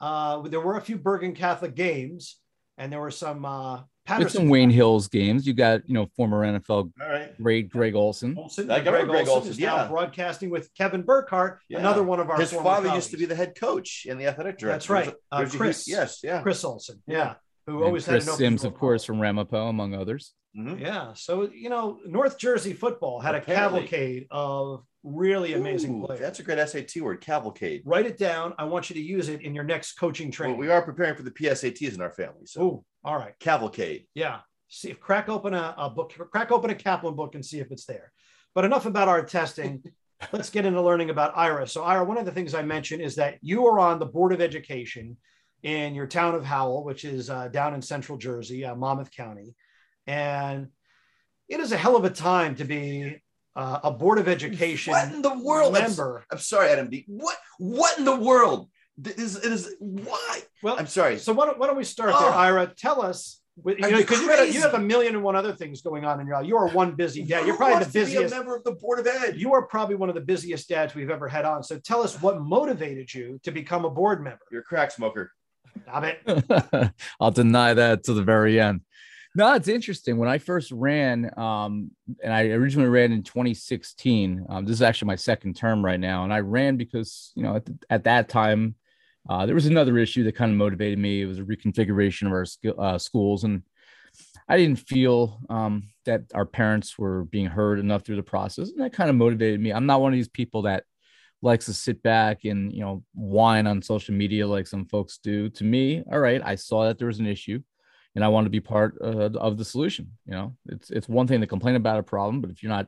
uh, 0.00 0.40
there 0.42 0.60
were 0.60 0.76
a 0.76 0.80
few 0.80 0.96
Bergen 0.96 1.34
Catholic 1.34 1.74
games, 1.74 2.36
and 2.76 2.92
there 2.92 3.00
were 3.00 3.10
some 3.10 3.44
uh, 3.44 3.80
There's 4.08 4.18
Paterson 4.18 4.40
some 4.42 4.48
Wayne 4.48 4.70
Hills 4.70 5.08
games. 5.08 5.46
You 5.46 5.52
got, 5.52 5.86
you 5.88 5.94
know, 5.94 6.06
former 6.16 6.42
NFL 6.44 6.90
All 7.00 7.08
right. 7.08 7.36
great 7.42 7.68
Greg 7.68 7.94
Olsen. 7.94 8.36
Olsen, 8.38 8.70
I 8.70 8.78
remember 8.78 9.06
Greg 9.12 9.28
Olsen, 9.28 9.50
is 9.50 9.58
now 9.58 9.86
broadcasting 9.88 10.48
with 10.50 10.72
Kevin 10.74 11.02
Burkhardt, 11.02 11.60
Yeah. 11.68 11.78
another 11.80 12.02
one 12.02 12.18
of 12.20 12.30
our 12.30 12.38
His 12.40 12.50
former 12.52 12.64
father 12.64 12.94
used 12.94 13.10
to 13.10 13.16
be 13.18 13.26
the 13.26 13.34
head 13.34 13.54
coach 13.58 14.06
and 14.08 14.18
the 14.20 14.26
athletic 14.26 14.58
director. 14.58 14.66
That's 14.68 14.90
right. 14.90 15.04
There's 15.04 15.16
Uh, 15.30 15.38
there's 15.40 15.54
Chris. 15.56 15.86
huge- 15.86 15.96
yes, 15.96 16.20
yeah. 16.24 16.40
Chris 16.42 16.64
Olsen, 16.64 17.02
yeah, 17.06 17.34
who 17.66 17.76
And 17.76 17.84
always 17.84 18.06
Chris 18.06 18.24
had 18.24 18.32
an 18.32 18.38
Simms, 18.38 18.64
of 18.64 18.74
course, 18.74 19.04
from 19.04 19.20
Ramapo, 19.20 19.68
among 19.68 19.94
others. 19.94 20.32
Mhm. 20.56 20.80
Yeah, 20.80 21.12
so 21.12 21.50
you 21.50 21.68
know, 21.68 21.98
North 22.06 22.38
Jersey 22.38 22.72
football 22.72 23.20
had 23.20 23.34
Apparently. 23.34 23.80
a 23.80 23.82
cavalcade 23.82 24.26
of 24.30 24.84
really 25.02 25.54
amazing 25.54 26.02
Ooh, 26.02 26.06
players. 26.06 26.20
That's 26.20 26.40
a 26.40 26.42
great 26.42 26.68
SAT 26.68 27.02
word, 27.02 27.20
cavalcade. 27.20 27.82
Write 27.84 28.06
it 28.06 28.18
down. 28.18 28.54
I 28.58 28.64
want 28.64 28.90
you 28.90 28.94
to 28.94 29.00
use 29.02 29.28
it 29.28 29.42
in 29.42 29.54
your 29.54 29.64
next 29.64 29.92
coaching 29.92 30.28
Well, 30.28 30.32
training. 30.32 30.56
we 30.58 30.68
are 30.70 30.82
preparing 30.82 31.14
for 31.16 31.22
the 31.22 31.30
PSATs 31.30 31.94
in 31.94 32.00
our 32.00 32.12
family. 32.12 32.46
So 32.46 32.62
Ooh, 32.62 32.84
all 33.04 33.16
right. 33.16 33.34
cavalcade. 33.38 34.06
Yeah. 34.14 34.40
See 34.68 34.90
if 34.90 35.00
crack 35.00 35.28
open 35.28 35.54
a, 35.54 35.74
a 35.78 35.88
book, 35.88 36.12
crack 36.30 36.52
open 36.52 36.70
a 36.70 36.74
Kaplan 36.74 37.14
book 37.14 37.34
and 37.34 37.44
see 37.44 37.60
if 37.60 37.70
it's 37.70 37.86
there. 37.86 38.12
But 38.54 38.64
enough 38.64 38.86
about 38.86 39.08
our 39.08 39.24
testing. 39.24 39.82
Let's 40.32 40.50
get 40.50 40.66
into 40.66 40.82
learning 40.82 41.10
about 41.10 41.36
Ira. 41.36 41.66
So, 41.68 41.84
Ira, 41.84 42.04
one 42.04 42.18
of 42.18 42.24
the 42.24 42.32
things 42.32 42.52
I 42.52 42.62
mentioned 42.62 43.00
is 43.00 43.14
that 43.16 43.38
you 43.40 43.66
are 43.68 43.78
on 43.78 44.00
the 44.00 44.06
Board 44.06 44.32
of 44.32 44.40
Education 44.40 45.16
in 45.62 45.94
your 45.94 46.08
town 46.08 46.34
of 46.34 46.44
Howell, 46.44 46.84
which 46.84 47.04
is 47.04 47.30
uh, 47.30 47.46
down 47.48 47.72
in 47.72 47.80
central 47.80 48.18
Jersey, 48.18 48.64
uh, 48.64 48.74
Monmouth 48.74 49.12
County. 49.12 49.54
And 50.08 50.68
it 51.48 51.60
is 51.60 51.70
a 51.70 51.76
hell 51.76 51.94
of 51.96 52.04
a 52.04 52.10
time 52.10 52.56
to 52.56 52.64
be 52.64 53.22
uh, 53.56 53.80
a 53.84 53.90
Board 53.90 54.18
of 54.18 54.28
Education 54.28 54.92
What 54.92 55.12
in 55.12 55.22
the 55.22 55.38
world? 55.38 55.76
I'm, 55.76 55.82
member. 55.82 56.24
I'm 56.30 56.38
sorry, 56.38 56.68
Adam 56.70 56.88
D. 56.90 57.04
What? 57.08 57.36
What 57.58 57.98
in 57.98 58.04
the 58.04 58.16
world? 58.16 58.68
It 59.04 59.18
is, 59.18 59.36
it 59.36 59.52
is 59.52 59.74
why? 59.78 60.40
Well, 60.62 60.76
I'm 60.78 60.86
sorry. 60.88 61.18
So 61.18 61.32
why 61.32 61.46
don't, 61.46 61.58
why 61.58 61.66
don't 61.68 61.76
we 61.76 61.84
start 61.84 62.10
there, 62.10 62.30
Oh. 62.30 62.32
Ira? 62.32 62.72
Tell 62.76 63.00
us, 63.00 63.40
with- 63.62 63.76
you 63.78 63.82
know, 63.82 63.88
you 63.88 63.96
because 63.98 64.20
you, 64.20 64.54
you 64.54 64.60
have 64.62 64.74
a 64.74 64.78
million 64.80 65.14
and 65.14 65.22
one 65.22 65.36
other 65.36 65.52
things 65.52 65.82
going 65.82 66.04
on 66.04 66.20
in 66.20 66.26
your 66.26 66.36
life. 66.36 66.46
You 66.46 66.56
are 66.56 66.68
one 66.68 66.92
busy 66.96 67.22
dad. 67.24 67.46
You're 67.46 67.56
probably 67.56 67.74
the 67.74 67.80
wants 67.80 67.92
to 67.92 67.98
be 67.98 68.04
busiest. 68.04 68.32
a 68.34 68.36
member 68.36 68.56
of 68.56 68.64
the 68.64 68.72
board 68.72 68.98
of 68.98 69.06
ed. 69.06 69.36
You 69.36 69.52
are 69.54 69.62
probably 69.66 69.94
one 69.94 70.08
of 70.08 70.16
the 70.16 70.20
busiest 70.20 70.68
dads 70.68 70.94
we've 70.94 71.10
ever 71.10 71.28
had 71.28 71.44
on. 71.44 71.62
So 71.62 71.78
tell 71.78 72.02
us 72.02 72.20
what 72.20 72.40
motivated 72.40 73.12
you 73.14 73.38
to 73.44 73.50
become 73.52 73.84
a 73.84 73.90
board 73.90 74.22
member. 74.22 74.40
You're 74.50 74.62
a 74.62 74.64
crack 74.64 74.90
smoker. 74.90 75.30
Stop 75.82 76.04
it. 76.04 76.92
I'll 77.20 77.30
deny 77.30 77.74
that 77.74 78.04
to 78.04 78.14
the 78.14 78.22
very 78.22 78.60
end. 78.60 78.80
No, 79.34 79.54
it's 79.54 79.68
interesting. 79.68 80.16
When 80.16 80.28
I 80.28 80.38
first 80.38 80.72
ran, 80.72 81.30
um, 81.38 81.90
and 82.22 82.32
I 82.32 82.46
originally 82.48 82.88
ran 82.88 83.12
in 83.12 83.22
2016. 83.22 84.46
Um, 84.48 84.64
this 84.64 84.74
is 84.74 84.82
actually 84.82 85.06
my 85.06 85.16
second 85.16 85.54
term 85.54 85.84
right 85.84 86.00
now, 86.00 86.24
and 86.24 86.32
I 86.32 86.40
ran 86.40 86.76
because 86.76 87.32
you 87.34 87.42
know 87.42 87.56
at, 87.56 87.66
the, 87.66 87.78
at 87.90 88.04
that 88.04 88.28
time 88.28 88.74
uh, 89.28 89.46
there 89.46 89.54
was 89.54 89.66
another 89.66 89.98
issue 89.98 90.24
that 90.24 90.34
kind 90.36 90.50
of 90.50 90.56
motivated 90.56 90.98
me. 90.98 91.22
It 91.22 91.26
was 91.26 91.38
a 91.38 91.44
reconfiguration 91.44 92.26
of 92.26 92.32
our 92.32 92.44
sk- 92.46 92.78
uh, 92.78 92.98
schools, 92.98 93.44
and 93.44 93.62
I 94.48 94.56
didn't 94.56 94.80
feel 94.80 95.40
um, 95.50 95.84
that 96.06 96.22
our 96.34 96.46
parents 96.46 96.98
were 96.98 97.24
being 97.24 97.46
heard 97.46 97.78
enough 97.78 98.04
through 98.04 98.16
the 98.16 98.22
process, 98.22 98.70
and 98.70 98.80
that 98.80 98.92
kind 98.94 99.10
of 99.10 99.16
motivated 99.16 99.60
me. 99.60 99.72
I'm 99.72 99.86
not 99.86 100.00
one 100.00 100.12
of 100.12 100.18
these 100.18 100.28
people 100.28 100.62
that 100.62 100.84
likes 101.42 101.66
to 101.66 101.74
sit 101.74 102.02
back 102.02 102.44
and 102.44 102.72
you 102.72 102.80
know 102.80 103.04
whine 103.14 103.66
on 103.66 103.82
social 103.82 104.14
media 104.14 104.46
like 104.46 104.66
some 104.66 104.86
folks 104.86 105.18
do. 105.18 105.50
To 105.50 105.64
me, 105.64 106.02
all 106.10 106.18
right, 106.18 106.40
I 106.44 106.54
saw 106.54 106.86
that 106.86 106.98
there 106.98 107.08
was 107.08 107.20
an 107.20 107.26
issue, 107.26 107.60
and 108.14 108.24
I 108.24 108.28
want 108.28 108.46
to 108.46 108.50
be 108.50 108.60
part 108.60 108.96
uh, 109.00 109.30
of 109.38 109.58
the 109.58 109.64
solution. 109.64 110.12
You 110.26 110.32
know, 110.32 110.56
it's 110.66 110.90
it's 110.90 111.08
one 111.08 111.26
thing 111.26 111.40
to 111.40 111.46
complain 111.46 111.76
about 111.76 111.98
a 111.98 112.02
problem, 112.02 112.40
but 112.40 112.50
if 112.50 112.62
you're 112.62 112.70
not 112.70 112.86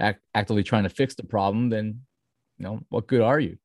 act- 0.00 0.22
actively 0.34 0.62
trying 0.62 0.84
to 0.84 0.88
fix 0.88 1.14
the 1.14 1.24
problem, 1.24 1.68
then 1.68 2.00
you 2.58 2.64
know 2.64 2.80
what 2.88 3.06
good 3.06 3.20
are 3.20 3.40
you? 3.40 3.58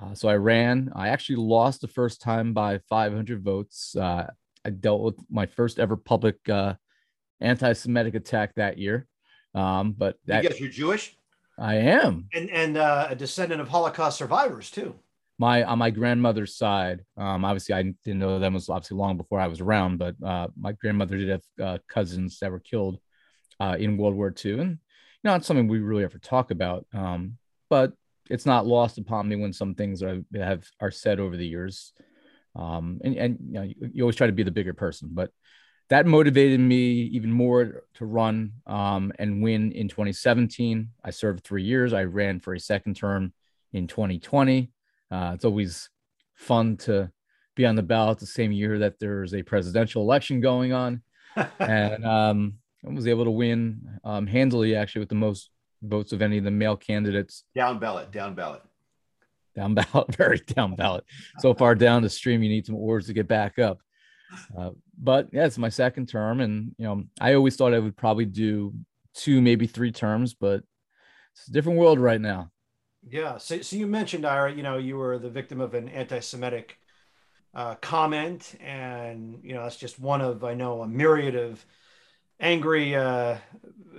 Uh, 0.00 0.14
so 0.14 0.28
I 0.28 0.34
ran. 0.36 0.90
I 0.94 1.08
actually 1.08 1.36
lost 1.36 1.80
the 1.80 1.88
first 1.88 2.20
time 2.20 2.52
by 2.52 2.78
500 2.88 3.42
votes. 3.42 3.94
Uh, 3.94 4.26
I 4.64 4.70
dealt 4.70 5.02
with 5.02 5.16
my 5.30 5.46
first 5.46 5.78
ever 5.78 5.96
public 5.96 6.36
uh, 6.48 6.74
anti-Semitic 7.40 8.14
attack 8.14 8.54
that 8.56 8.78
year. 8.78 9.06
Um, 9.54 9.92
but 9.92 10.16
I 10.28 10.32
that 10.32 10.42
guess 10.42 10.60
you're 10.60 10.70
Jewish. 10.70 11.16
I 11.56 11.76
am 11.76 12.26
And 12.34 12.50
and 12.50 12.76
uh, 12.76 13.06
a 13.10 13.14
descendant 13.14 13.60
of 13.60 13.68
Holocaust 13.68 14.18
survivors 14.18 14.70
too. 14.70 14.96
My 15.38 15.64
on 15.64 15.78
my 15.78 15.90
grandmother's 15.90 16.56
side. 16.56 17.04
Um, 17.16 17.44
obviously, 17.44 17.74
I 17.74 17.82
didn't 17.82 18.20
know 18.20 18.38
them 18.38 18.54
was 18.54 18.68
obviously 18.68 18.96
long 18.96 19.16
before 19.16 19.40
I 19.40 19.48
was 19.48 19.60
around, 19.60 19.98
but 19.98 20.14
uh, 20.22 20.48
my 20.56 20.72
grandmother 20.72 21.16
did 21.16 21.28
have 21.28 21.42
uh, 21.62 21.78
cousins 21.88 22.38
that 22.40 22.50
were 22.50 22.60
killed 22.60 22.98
uh, 23.60 23.76
in 23.78 23.96
World 23.96 24.14
War 24.14 24.32
II, 24.44 24.60
and 24.60 24.78
it's 25.24 25.46
something 25.46 25.68
we 25.68 25.80
really 25.80 26.04
ever 26.04 26.18
talk 26.18 26.50
about. 26.50 26.86
Um, 26.92 27.38
but 27.68 27.92
it's 28.30 28.46
not 28.46 28.66
lost 28.66 28.98
upon 28.98 29.28
me 29.28 29.36
when 29.36 29.52
some 29.52 29.74
things 29.74 30.02
are 30.02 30.22
have 30.34 30.64
are 30.80 30.90
said 30.90 31.20
over 31.20 31.36
the 31.36 31.46
years. 31.46 31.92
Um, 32.56 33.00
and 33.02 33.16
and 33.16 33.38
you 33.40 33.52
know, 33.52 33.62
you, 33.62 33.74
you 33.92 34.02
always 34.04 34.16
try 34.16 34.28
to 34.28 34.32
be 34.32 34.44
the 34.44 34.50
bigger 34.50 34.74
person, 34.74 35.10
but 35.12 35.30
that 35.90 36.06
motivated 36.06 36.60
me 36.60 37.10
even 37.12 37.30
more 37.30 37.84
to 37.94 38.06
run 38.06 38.52
um, 38.66 39.12
and 39.18 39.42
win 39.42 39.72
in 39.72 39.88
2017. 39.88 40.88
I 41.04 41.10
served 41.10 41.44
three 41.44 41.64
years. 41.64 41.92
I 41.92 42.04
ran 42.04 42.40
for 42.40 42.54
a 42.54 42.60
second 42.60 42.96
term 42.96 43.34
in 43.72 43.86
2020. 43.86 44.70
Uh, 45.14 45.32
it's 45.32 45.44
always 45.44 45.88
fun 46.34 46.76
to 46.76 47.08
be 47.54 47.64
on 47.64 47.76
the 47.76 47.82
ballot 47.82 48.18
the 48.18 48.26
same 48.26 48.50
year 48.50 48.80
that 48.80 48.98
there's 48.98 49.32
a 49.32 49.42
presidential 49.42 50.02
election 50.02 50.40
going 50.40 50.72
on. 50.72 51.02
and 51.60 52.04
um, 52.04 52.54
I 52.84 52.92
was 52.92 53.06
able 53.06 53.24
to 53.24 53.30
win 53.30 54.00
um, 54.02 54.26
handily, 54.26 54.74
actually, 54.74 55.00
with 55.00 55.08
the 55.08 55.14
most 55.14 55.50
votes 55.82 56.12
of 56.12 56.20
any 56.20 56.38
of 56.38 56.44
the 56.44 56.50
male 56.50 56.76
candidates 56.76 57.44
Down 57.54 57.78
ballot. 57.78 58.10
Down 58.10 58.34
ballot. 58.34 58.62
down 59.54 59.74
ballot, 59.92 60.16
very 60.16 60.38
down 60.38 60.74
ballot. 60.74 61.04
So 61.38 61.54
far 61.54 61.76
down 61.76 62.02
the 62.02 62.10
stream, 62.10 62.42
you 62.42 62.48
need 62.48 62.66
some 62.66 62.74
oars 62.74 63.06
to 63.06 63.12
get 63.12 63.28
back 63.28 63.60
up. 63.60 63.78
Uh, 64.58 64.70
but 64.98 65.28
yeah, 65.32 65.46
it's 65.46 65.58
my 65.58 65.68
second 65.68 66.08
term, 66.08 66.40
and 66.40 66.74
you 66.76 66.86
know, 66.86 67.04
I 67.20 67.34
always 67.34 67.54
thought 67.54 67.72
I 67.72 67.78
would 67.78 67.96
probably 67.96 68.24
do 68.24 68.74
two, 69.14 69.40
maybe 69.40 69.68
three 69.68 69.92
terms, 69.92 70.34
but 70.34 70.64
it's 71.36 71.48
a 71.48 71.52
different 71.52 71.78
world 71.78 72.00
right 72.00 72.20
now. 72.20 72.50
Yeah. 73.10 73.38
So, 73.38 73.60
so 73.60 73.76
you 73.76 73.86
mentioned, 73.86 74.26
Ira, 74.26 74.52
you 74.52 74.62
know, 74.62 74.78
you 74.78 74.96
were 74.96 75.18
the 75.18 75.30
victim 75.30 75.60
of 75.60 75.74
an 75.74 75.88
anti-Semitic 75.88 76.78
uh, 77.54 77.76
comment, 77.76 78.54
and 78.60 79.38
you 79.42 79.54
know 79.54 79.62
that's 79.62 79.76
just 79.76 80.00
one 80.00 80.20
of 80.20 80.42
I 80.42 80.54
know 80.54 80.82
a 80.82 80.88
myriad 80.88 81.36
of 81.36 81.64
angry 82.40 82.96
uh, 82.96 83.36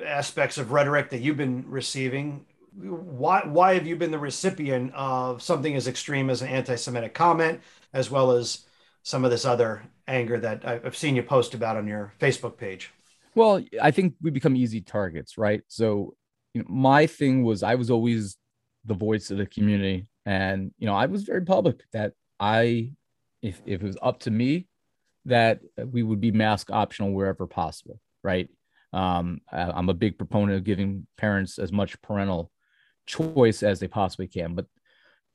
aspects 0.06 0.58
of 0.58 0.72
rhetoric 0.72 1.10
that 1.12 1.22
you've 1.22 1.38
been 1.38 1.64
receiving. 1.68 2.46
Why 2.78 3.42
why 3.46 3.76
have 3.76 3.88
you 3.88 3.96
been 3.96 4.12
the 4.12 4.20
recipient 4.20 4.94
of 4.94 5.42
something 5.42 5.76
as 5.76 5.88
extreme 5.88 6.30
as 6.30 6.42
an 6.42 6.50
anti-Semitic 6.50 7.14
comment, 7.14 7.62
as 7.94 8.12
well 8.12 8.32
as 8.32 8.66
some 9.04 9.24
of 9.24 9.32
this 9.32 9.46
other 9.46 9.84
anger 10.08 10.40
that 10.40 10.68
I've 10.68 10.98
seen 10.98 11.16
you 11.16 11.24
post 11.24 11.54
about 11.54 11.78
on 11.78 11.88
your 11.88 12.12
Facebook 12.20 12.58
page? 12.58 12.92
Well, 13.36 13.64
I 13.82 13.92
think 13.92 14.16
we 14.22 14.32
become 14.32 14.56
easy 14.56 14.82
targets, 14.82 15.38
right? 15.38 15.62
So, 15.68 16.16
you 16.54 16.62
know, 16.62 16.68
my 16.70 17.06
thing 17.06 17.44
was 17.44 17.64
I 17.64 17.76
was 17.76 17.92
always 17.92 18.38
the 18.86 18.94
voice 18.94 19.32
of 19.32 19.38
the 19.38 19.46
community, 19.46 20.08
and 20.26 20.72
you 20.78 20.88
know, 20.88 20.96
I 20.96 21.06
was 21.06 21.24
very 21.24 21.42
public 21.42 21.84
that 21.94 22.14
I, 22.40 22.92
if 23.42 23.62
if 23.66 23.82
it 23.82 23.86
was 23.86 23.98
up 24.02 24.20
to 24.22 24.32
me, 24.32 24.68
that 25.26 25.60
we 25.78 26.04
would 26.04 26.22
be 26.22 26.32
mask 26.32 26.72
optional 26.72 27.12
wherever 27.12 27.48
possible, 27.48 28.00
right? 28.24 28.50
Um, 28.94 29.42
I'm 29.52 29.90
a 29.90 29.94
big 29.94 30.18
proponent 30.18 30.58
of 30.58 30.64
giving 30.64 31.06
parents 31.18 31.60
as 31.60 31.72
much 31.72 32.02
parental 32.02 32.52
choice 33.06 33.62
as 33.62 33.80
they 33.80 33.88
possibly 33.88 34.28
can, 34.28 34.56
but 34.56 34.68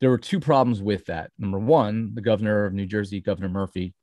there 0.01 0.11
were 0.11 0.19
two 0.19 0.41
problems 0.41 0.81
with 0.81 1.07
that. 1.07 1.31
Number 1.39 1.59
one, 1.59 2.15
the 2.15 2.23
governor 2.23 2.65
of 2.65 2.73
New 2.73 2.87
Jersey, 2.87 3.21
Governor 3.21 3.51
Murphy, 3.51 3.95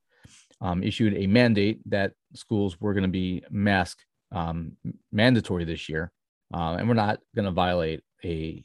um, 0.61 0.83
issued 0.83 1.15
a 1.15 1.27
mandate 1.27 1.79
that 1.89 2.13
schools 2.33 2.79
were 2.79 2.93
going 2.93 3.03
to 3.03 3.09
be 3.09 3.43
mask 3.49 3.97
um, 4.31 4.73
mandatory 5.11 5.65
this 5.65 5.89
year, 5.89 6.11
uh, 6.53 6.75
and 6.77 6.87
we're 6.87 6.93
not 6.93 7.19
going 7.35 7.45
to 7.45 7.51
violate 7.51 8.03
a 8.23 8.63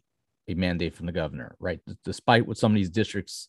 a 0.53 0.57
mandate 0.57 0.95
from 0.95 1.07
the 1.07 1.12
governor, 1.12 1.57
right? 1.59 1.81
Despite 2.05 2.47
what 2.47 2.59
some 2.59 2.73
of 2.73 2.77
these 2.77 2.91
districts 2.91 3.49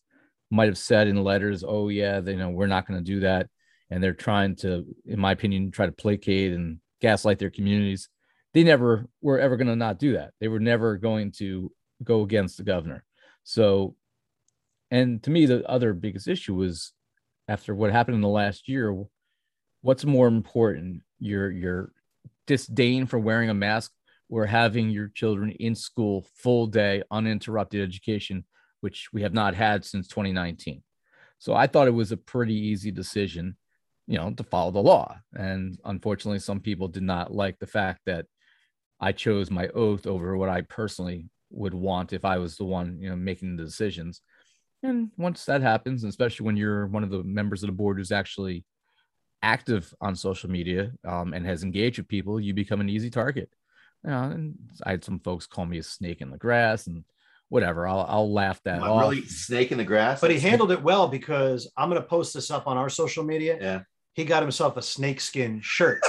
might 0.49 0.67
have 0.67 0.77
said 0.77 1.07
in 1.07 1.23
letters, 1.23 1.63
oh 1.67 1.89
yeah, 1.89 2.19
they 2.19 2.35
know 2.35 2.49
we're 2.49 2.67
not 2.67 2.87
going 2.87 2.99
to 2.99 3.03
do 3.03 3.21
that, 3.21 3.47
and 3.89 4.03
they're 4.03 4.13
trying 4.13 4.55
to, 4.57 4.85
in 5.05 5.19
my 5.19 5.31
opinion, 5.31 5.71
try 5.71 5.85
to 5.85 5.91
placate 5.91 6.53
and 6.53 6.79
gaslight 7.01 7.39
their 7.39 7.49
communities. 7.49 8.09
They 8.53 8.63
never 8.63 9.07
were 9.21 9.39
ever 9.39 9.57
going 9.57 9.67
to 9.67 9.75
not 9.75 9.99
do 9.99 10.13
that. 10.13 10.31
They 10.39 10.47
were 10.47 10.59
never 10.59 10.97
going 10.97 11.31
to 11.33 11.71
go 12.03 12.21
against 12.21 12.57
the 12.57 12.63
governor. 12.63 13.03
So, 13.43 13.95
and 14.91 15.21
to 15.23 15.29
me, 15.31 15.45
the 15.45 15.67
other 15.67 15.93
biggest 15.93 16.27
issue 16.27 16.53
was 16.53 16.93
after 17.47 17.73
what 17.73 17.91
happened 17.91 18.15
in 18.15 18.21
the 18.21 18.27
last 18.27 18.69
year, 18.69 18.95
what's 19.81 20.05
more 20.05 20.27
important? 20.27 21.01
Your 21.19 21.51
your 21.51 21.91
disdain 22.45 23.05
for 23.05 23.17
wearing 23.17 23.49
a 23.49 23.53
mask 23.53 23.91
or 24.33 24.47
having 24.47 24.89
your 24.89 25.09
children 25.09 25.51
in 25.51 25.75
school 25.75 26.25
full 26.35 26.65
day 26.65 27.03
uninterrupted 27.11 27.79
education, 27.79 28.43
which 28.81 29.09
we 29.13 29.21
have 29.21 29.33
not 29.33 29.53
had 29.53 29.85
since 29.85 30.07
2019. 30.07 30.81
So 31.37 31.53
I 31.53 31.67
thought 31.67 31.87
it 31.87 31.91
was 31.91 32.11
a 32.11 32.17
pretty 32.17 32.55
easy 32.55 32.89
decision, 32.89 33.55
you 34.07 34.17
know, 34.17 34.31
to 34.31 34.43
follow 34.43 34.71
the 34.71 34.81
law. 34.81 35.19
And 35.35 35.77
unfortunately, 35.85 36.39
some 36.39 36.61
people 36.61 36.87
did 36.87 37.03
not 37.03 37.31
like 37.31 37.59
the 37.59 37.67
fact 37.67 38.01
that 38.07 38.25
I 38.99 39.11
chose 39.11 39.51
my 39.51 39.67
oath 39.67 40.07
over 40.07 40.35
what 40.35 40.49
I 40.49 40.61
personally 40.61 41.29
would 41.51 41.75
want 41.75 42.11
if 42.11 42.25
I 42.25 42.39
was 42.39 42.57
the 42.57 42.65
one, 42.65 42.97
you 42.99 43.11
know, 43.11 43.15
making 43.15 43.55
the 43.55 43.63
decisions. 43.63 44.21
And 44.81 45.11
once 45.15 45.45
that 45.45 45.61
happens, 45.61 46.03
especially 46.03 46.47
when 46.47 46.57
you're 46.57 46.87
one 46.87 47.03
of 47.03 47.11
the 47.11 47.23
members 47.23 47.61
of 47.61 47.67
the 47.67 47.73
board 47.73 47.99
who's 47.99 48.11
actually 48.11 48.65
active 49.43 49.93
on 50.01 50.15
social 50.15 50.49
media 50.49 50.91
um, 51.05 51.35
and 51.35 51.45
has 51.45 51.63
engaged 51.63 51.99
with 51.99 52.07
people, 52.07 52.39
you 52.39 52.55
become 52.55 52.81
an 52.81 52.89
easy 52.89 53.11
target. 53.11 53.51
You 54.03 54.11
know, 54.11 54.23
and 54.23 54.55
I 54.85 54.91
had 54.91 55.03
some 55.03 55.19
folks 55.19 55.47
call 55.47 55.65
me 55.65 55.77
a 55.77 55.83
snake 55.83 56.21
in 56.21 56.29
the 56.29 56.37
grass 56.37 56.87
and 56.87 57.03
whatever. 57.49 57.87
I'll, 57.87 58.05
I'll 58.07 58.33
laugh 58.33 58.61
that 58.65 58.81
What, 58.81 58.89
off. 58.89 59.01
really 59.11 59.23
snake 59.25 59.71
in 59.71 59.77
the 59.77 59.83
grass. 59.85 60.19
But 60.21 60.31
he 60.31 60.39
handled 60.39 60.71
it 60.71 60.81
well 60.83 61.07
because 61.07 61.71
I'm 61.77 61.89
going 61.89 62.01
to 62.01 62.07
post 62.07 62.33
this 62.33 62.51
up 62.51 62.67
on 62.67 62.77
our 62.77 62.89
social 62.89 63.23
media. 63.23 63.57
Yeah, 63.61 63.79
He 64.13 64.25
got 64.25 64.41
himself 64.43 64.75
a 64.77 64.81
snakeskin 64.81 65.61
shirt 65.61 66.01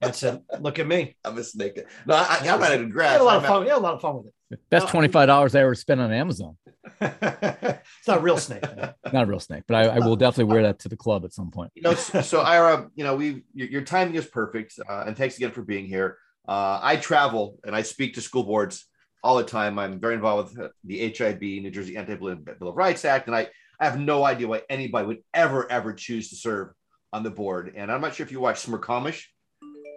and 0.00 0.14
said, 0.14 0.42
"Look 0.60 0.78
at 0.78 0.86
me." 0.86 1.16
I'm 1.24 1.36
a 1.36 1.44
snake. 1.44 1.78
No, 2.06 2.14
I, 2.14 2.38
I'm 2.42 2.60
not 2.60 2.72
in 2.72 2.80
the 2.80 2.86
He 2.86 2.92
grass. 2.92 3.12
had 3.12 3.20
a 3.20 3.24
lot 3.24 3.36
of 3.38 3.42
I'm 3.44 3.48
fun. 3.48 3.62
He 3.64 3.68
had 3.68 3.78
a 3.78 3.80
lot 3.80 3.94
of 3.94 4.00
fun 4.00 4.16
with 4.18 4.26
it. 4.50 4.60
Best 4.70 4.88
twenty 4.88 5.08
five 5.08 5.26
dollars 5.26 5.54
I 5.54 5.60
ever 5.60 5.74
spent 5.74 6.00
on 6.00 6.12
Amazon. 6.12 6.56
it's 7.00 8.06
not 8.08 8.18
a 8.18 8.20
real 8.20 8.38
snake. 8.38 8.62
Not 9.12 9.24
a 9.24 9.26
real 9.26 9.40
snake, 9.40 9.64
but 9.66 9.74
I, 9.76 9.96
I 9.96 9.98
will 10.06 10.16
definitely 10.16 10.52
wear 10.52 10.62
that 10.64 10.78
to 10.80 10.88
the 10.88 10.96
club 10.96 11.24
at 11.24 11.32
some 11.32 11.50
point. 11.50 11.70
you 11.74 11.82
know, 11.82 11.94
so, 11.94 12.20
so 12.20 12.40
Ira, 12.40 12.88
you 12.94 13.02
know, 13.04 13.16
we 13.16 13.44
your, 13.54 13.68
your 13.68 13.82
timing 13.82 14.14
is 14.14 14.26
perfect, 14.26 14.74
uh, 14.88 15.04
and 15.06 15.16
thanks 15.16 15.36
again 15.36 15.50
for 15.52 15.62
being 15.62 15.86
here. 15.86 16.18
Uh, 16.48 16.78
I 16.82 16.96
travel 16.96 17.58
and 17.64 17.74
I 17.74 17.82
speak 17.82 18.14
to 18.14 18.20
school 18.20 18.44
boards 18.44 18.86
all 19.22 19.36
the 19.36 19.44
time. 19.44 19.78
I'm 19.78 19.98
very 19.98 20.14
involved 20.14 20.56
with 20.56 20.70
the 20.84 20.98
HIB, 21.16 21.42
New 21.42 21.70
Jersey 21.70 21.96
Anti-Bill 21.96 22.38
of 22.68 22.76
Rights 22.76 23.04
Act, 23.04 23.26
and 23.26 23.34
I, 23.34 23.48
I 23.80 23.84
have 23.84 23.98
no 23.98 24.24
idea 24.24 24.46
why 24.46 24.62
anybody 24.70 25.06
would 25.06 25.22
ever 25.34 25.70
ever 25.70 25.92
choose 25.92 26.30
to 26.30 26.36
serve 26.36 26.68
on 27.12 27.22
the 27.22 27.30
board. 27.30 27.72
And 27.76 27.90
I'm 27.90 28.00
not 28.00 28.14
sure 28.14 28.24
if 28.24 28.32
you 28.32 28.40
watch 28.40 28.64
Smerconish 28.64 29.24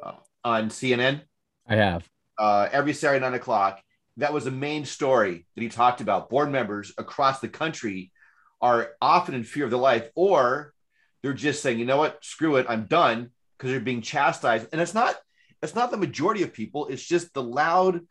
uh, 0.04 0.14
on 0.44 0.70
CNN 0.70 1.22
I 1.68 1.76
have. 1.76 2.08
uh, 2.38 2.68
every 2.72 2.94
Saturday 2.94 3.24
nine 3.24 3.36
o'clock. 3.36 3.82
That 4.18 4.34
was 4.34 4.44
the 4.46 4.52
main 4.52 4.84
story 4.84 5.46
that 5.56 5.62
he 5.62 5.70
talked 5.70 6.02
about. 6.02 6.30
Board 6.30 6.52
members 6.52 6.92
across 6.98 7.40
the 7.40 7.48
country 7.48 8.12
are 8.62 8.90
often 9.02 9.34
in 9.34 9.44
fear 9.46 9.64
of 9.64 9.70
their 9.72 9.80
life, 9.80 10.10
or 10.16 10.74
they're 11.22 11.34
just 11.34 11.62
saying, 11.62 11.80
you 11.80 11.86
know 11.86 11.98
what, 11.98 12.24
screw 12.26 12.58
it, 12.58 12.66
I'm 12.68 12.86
done 12.86 13.30
because 13.58 13.72
they're 13.72 13.80
being 13.80 14.02
chastised. 14.02 14.68
And 14.74 14.82
it's 14.82 14.94
not, 14.94 15.16
it's 15.62 15.76
not 15.76 15.92
the 15.92 15.98
majority 15.98 16.44
of 16.44 16.54
people. 16.54 16.88
It's 16.88 17.04
just 17.04 17.34
the 17.34 17.44
loud 17.44 18.02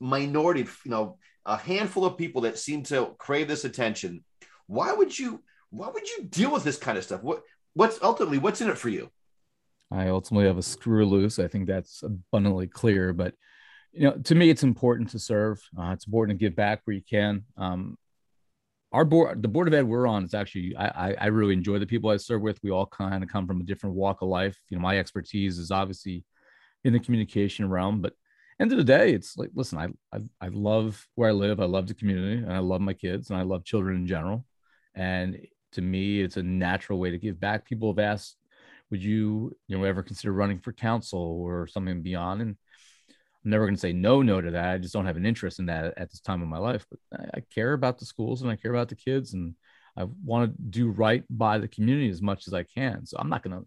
minority, 0.00 0.60
you 0.84 0.90
know, 0.90 1.18
a 1.44 1.56
handful 1.56 2.04
of 2.04 2.18
people 2.18 2.42
that 2.42 2.58
seem 2.58 2.82
to 2.84 3.14
crave 3.18 3.48
this 3.48 3.64
attention. 3.64 4.24
Why 4.66 4.92
would 4.92 5.16
you? 5.16 5.42
Why 5.70 5.88
would 5.88 6.08
you 6.08 6.24
deal 6.24 6.52
with 6.52 6.64
this 6.64 6.78
kind 6.78 6.96
of 6.96 7.04
stuff? 7.04 7.22
What, 7.22 7.42
what's 7.74 7.98
ultimately 8.02 8.38
what's 8.38 8.60
in 8.60 8.70
it 8.70 8.78
for 8.78 8.88
you? 8.88 9.10
I 9.90 10.08
ultimately 10.08 10.46
have 10.46 10.58
a 10.58 10.62
screw 10.62 11.06
loose. 11.06 11.38
I 11.38 11.48
think 11.48 11.66
that's 11.66 12.02
abundantly 12.02 12.66
clear. 12.66 13.12
But 13.12 13.34
you 13.92 14.08
know, 14.08 14.16
to 14.16 14.34
me, 14.34 14.50
it's 14.50 14.62
important 14.62 15.10
to 15.10 15.18
serve. 15.18 15.60
Uh, 15.78 15.90
it's 15.90 16.06
important 16.06 16.38
to 16.38 16.44
give 16.44 16.56
back 16.56 16.80
where 16.84 16.94
you 16.94 17.02
can. 17.08 17.44
Um, 17.56 17.96
our 18.92 19.04
board, 19.04 19.42
the 19.42 19.48
board 19.48 19.68
of 19.68 19.74
ed 19.74 19.86
we're 19.86 20.06
on, 20.06 20.24
is 20.24 20.34
actually 20.34 20.74
I, 20.76 20.86
I 20.86 21.14
I 21.22 21.26
really 21.26 21.54
enjoy 21.54 21.78
the 21.78 21.86
people 21.86 22.10
I 22.10 22.16
serve 22.16 22.42
with. 22.42 22.58
We 22.62 22.70
all 22.70 22.86
kind 22.86 23.22
of 23.22 23.28
come 23.28 23.46
from 23.46 23.60
a 23.60 23.64
different 23.64 23.96
walk 23.96 24.22
of 24.22 24.28
life. 24.28 24.58
You 24.68 24.76
know, 24.76 24.82
my 24.82 24.98
expertise 24.98 25.58
is 25.58 25.70
obviously 25.70 26.24
in 26.84 26.92
the 26.92 27.00
communication 27.00 27.68
realm, 27.68 28.00
but 28.00 28.12
end 28.60 28.72
of 28.72 28.78
the 28.78 28.84
day, 28.84 29.12
it's 29.12 29.36
like, 29.36 29.50
listen, 29.54 29.78
I, 29.78 30.16
I 30.16 30.20
I 30.40 30.48
love 30.48 31.06
where 31.14 31.28
I 31.28 31.32
live. 31.32 31.60
I 31.60 31.64
love 31.64 31.86
the 31.88 31.94
community, 31.94 32.42
and 32.42 32.52
I 32.52 32.58
love 32.58 32.80
my 32.80 32.94
kids, 32.94 33.30
and 33.30 33.38
I 33.38 33.42
love 33.42 33.64
children 33.64 33.96
in 33.96 34.06
general. 34.06 34.44
And 34.94 35.38
to 35.72 35.82
me, 35.82 36.22
it's 36.22 36.36
a 36.36 36.42
natural 36.42 36.98
way 36.98 37.10
to 37.10 37.18
give 37.18 37.38
back. 37.38 37.66
People 37.66 37.90
have 37.90 37.98
asked 37.98 38.36
would 38.90 39.02
you 39.02 39.52
you 39.68 39.76
know 39.76 39.84
ever 39.84 40.02
consider 40.02 40.32
running 40.32 40.58
for 40.58 40.72
council 40.72 41.40
or 41.42 41.66
something 41.66 42.02
beyond 42.02 42.40
and 42.40 42.56
i'm 43.44 43.50
never 43.50 43.64
going 43.64 43.74
to 43.74 43.80
say 43.80 43.92
no 43.92 44.22
no 44.22 44.40
to 44.40 44.50
that 44.50 44.74
i 44.74 44.78
just 44.78 44.94
don't 44.94 45.06
have 45.06 45.16
an 45.16 45.26
interest 45.26 45.58
in 45.58 45.66
that 45.66 45.94
at 45.96 46.10
this 46.10 46.20
time 46.20 46.42
of 46.42 46.48
my 46.48 46.58
life 46.58 46.86
but 46.90 47.20
I, 47.20 47.38
I 47.38 47.40
care 47.54 47.72
about 47.72 47.98
the 47.98 48.06
schools 48.06 48.42
and 48.42 48.50
i 48.50 48.56
care 48.56 48.72
about 48.72 48.88
the 48.88 48.96
kids 48.96 49.34
and 49.34 49.54
i 49.96 50.04
want 50.24 50.50
to 50.50 50.62
do 50.62 50.90
right 50.90 51.24
by 51.30 51.58
the 51.58 51.68
community 51.68 52.08
as 52.08 52.22
much 52.22 52.46
as 52.46 52.54
i 52.54 52.62
can 52.62 53.06
so 53.06 53.16
i'm 53.18 53.28
not 53.28 53.42
going 53.42 53.58
to 53.58 53.66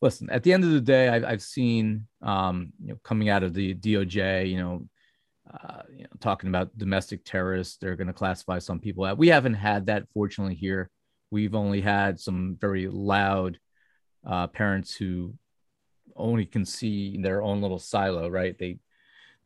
listen 0.00 0.28
at 0.30 0.42
the 0.42 0.52
end 0.52 0.64
of 0.64 0.70
the 0.70 0.80
day 0.80 1.08
i've, 1.08 1.24
I've 1.24 1.42
seen 1.42 2.06
um, 2.22 2.72
you 2.80 2.88
know 2.88 2.98
coming 3.02 3.28
out 3.28 3.42
of 3.42 3.54
the 3.54 3.74
doj 3.74 4.48
you 4.48 4.58
know 4.58 4.88
uh, 5.52 5.82
you 5.90 6.02
know, 6.02 6.08
talking 6.20 6.48
about 6.48 6.76
domestic 6.76 7.24
terrorists, 7.24 7.78
they're 7.78 7.96
going 7.96 8.06
to 8.06 8.12
classify 8.12 8.58
some 8.58 8.78
people. 8.78 9.10
We 9.16 9.28
haven't 9.28 9.54
had 9.54 9.86
that, 9.86 10.04
fortunately, 10.12 10.54
here. 10.54 10.90
We've 11.30 11.54
only 11.54 11.80
had 11.80 12.20
some 12.20 12.56
very 12.60 12.86
loud 12.86 13.58
uh, 14.26 14.48
parents 14.48 14.94
who 14.94 15.34
only 16.16 16.44
can 16.44 16.64
see 16.64 17.16
their 17.16 17.42
own 17.42 17.62
little 17.62 17.78
silo, 17.78 18.28
right? 18.28 18.58
They 18.58 18.78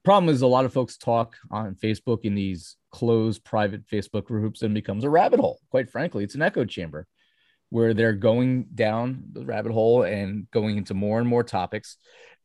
problem 0.04 0.34
is 0.34 0.42
a 0.42 0.46
lot 0.48 0.64
of 0.64 0.72
folks 0.72 0.96
talk 0.96 1.36
on 1.50 1.76
Facebook 1.76 2.24
in 2.24 2.34
these 2.34 2.76
closed 2.90 3.44
private 3.44 3.86
Facebook 3.86 4.24
groups 4.24 4.62
and 4.62 4.74
becomes 4.74 5.04
a 5.04 5.10
rabbit 5.10 5.38
hole. 5.38 5.60
Quite 5.70 5.90
frankly, 5.90 6.24
it's 6.24 6.34
an 6.34 6.42
echo 6.42 6.64
chamber 6.64 7.06
where 7.72 7.94
they're 7.94 8.12
going 8.12 8.66
down 8.74 9.24
the 9.32 9.46
rabbit 9.46 9.72
hole 9.72 10.02
and 10.02 10.46
going 10.50 10.76
into 10.76 10.92
more 10.92 11.18
and 11.18 11.26
more 11.26 11.42
topics, 11.42 11.96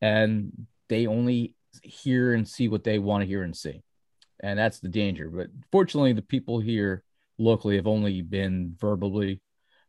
and 0.01 0.53
they 0.87 1.05
only 1.05 1.53
hear 1.83 2.33
and 2.33 2.47
see 2.47 2.69
what 2.69 2.85
they 2.85 2.97
want 2.97 3.21
to 3.21 3.27
hear 3.27 3.43
and 3.43 3.53
see, 3.53 3.83
and 4.39 4.57
that's 4.57 4.79
the 4.79 4.87
danger. 4.87 5.29
But 5.29 5.47
fortunately, 5.69 6.13
the 6.13 6.21
people 6.21 6.61
here 6.61 7.03
locally 7.37 7.75
have 7.75 7.87
only 7.87 8.21
been 8.21 8.77
verbally 8.79 9.41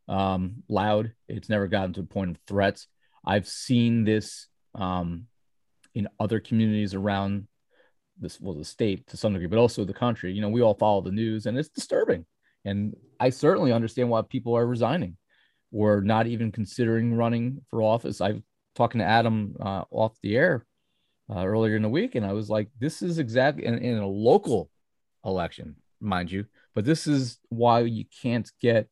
um, 0.09 0.65
loud. 0.69 1.13
It's 1.29 1.49
never 1.49 1.69
gotten 1.69 1.93
to 1.93 2.01
a 2.01 2.15
point 2.17 2.31
of 2.31 2.39
threats. 2.49 2.89
I've 3.25 3.47
seen 3.47 4.03
this 4.03 4.49
um, 4.75 5.27
in 5.95 6.09
other 6.19 6.41
communities 6.41 6.95
around 6.95 7.47
this, 8.21 8.41
well, 8.41 8.55
the 8.55 8.65
state 8.65 9.07
to 9.11 9.17
some 9.17 9.35
degree, 9.35 9.47
but 9.47 9.61
also 9.61 9.85
the 9.85 9.95
country. 9.95 10.33
You 10.33 10.41
know, 10.41 10.49
we 10.49 10.63
all 10.63 10.75
follow 10.75 11.01
the 11.01 11.13
news, 11.13 11.47
and 11.47 11.57
it's 11.57 11.69
disturbing. 11.69 12.27
And 12.65 12.97
I 13.21 13.31
certainly 13.31 13.71
understand 13.71 14.11
why 14.11 14.23
people 14.23 14.57
are 14.57 14.67
resigning 14.67 15.17
or 15.73 16.01
not 16.01 16.27
even 16.27 16.53
considering 16.53 17.15
running 17.15 17.61
for 17.71 17.83
office. 17.83 18.21
I've 18.21 18.43
talking 18.75 19.01
to 19.01 19.05
Adam 19.05 19.57
uh, 19.61 19.85
off 19.91 20.17
the 20.23 20.37
air 20.37 20.65
uh, 21.29 21.45
earlier 21.45 21.77
in 21.77 21.83
the 21.83 21.89
week, 21.89 22.15
and 22.15 22.25
I 22.25 22.33
was 22.33 22.49
like, 22.49 22.69
"This 22.79 23.03
is 23.03 23.19
exactly 23.19 23.65
in, 23.65 23.79
in 23.79 23.99
a 23.99 24.07
local 24.07 24.71
election, 25.25 25.77
mind 26.01 26.31
you, 26.31 26.47
but 26.75 26.85
this 26.85 27.07
is 27.07 27.39
why 27.49 27.81
you 27.81 28.05
can't 28.23 28.51
get 28.61 28.89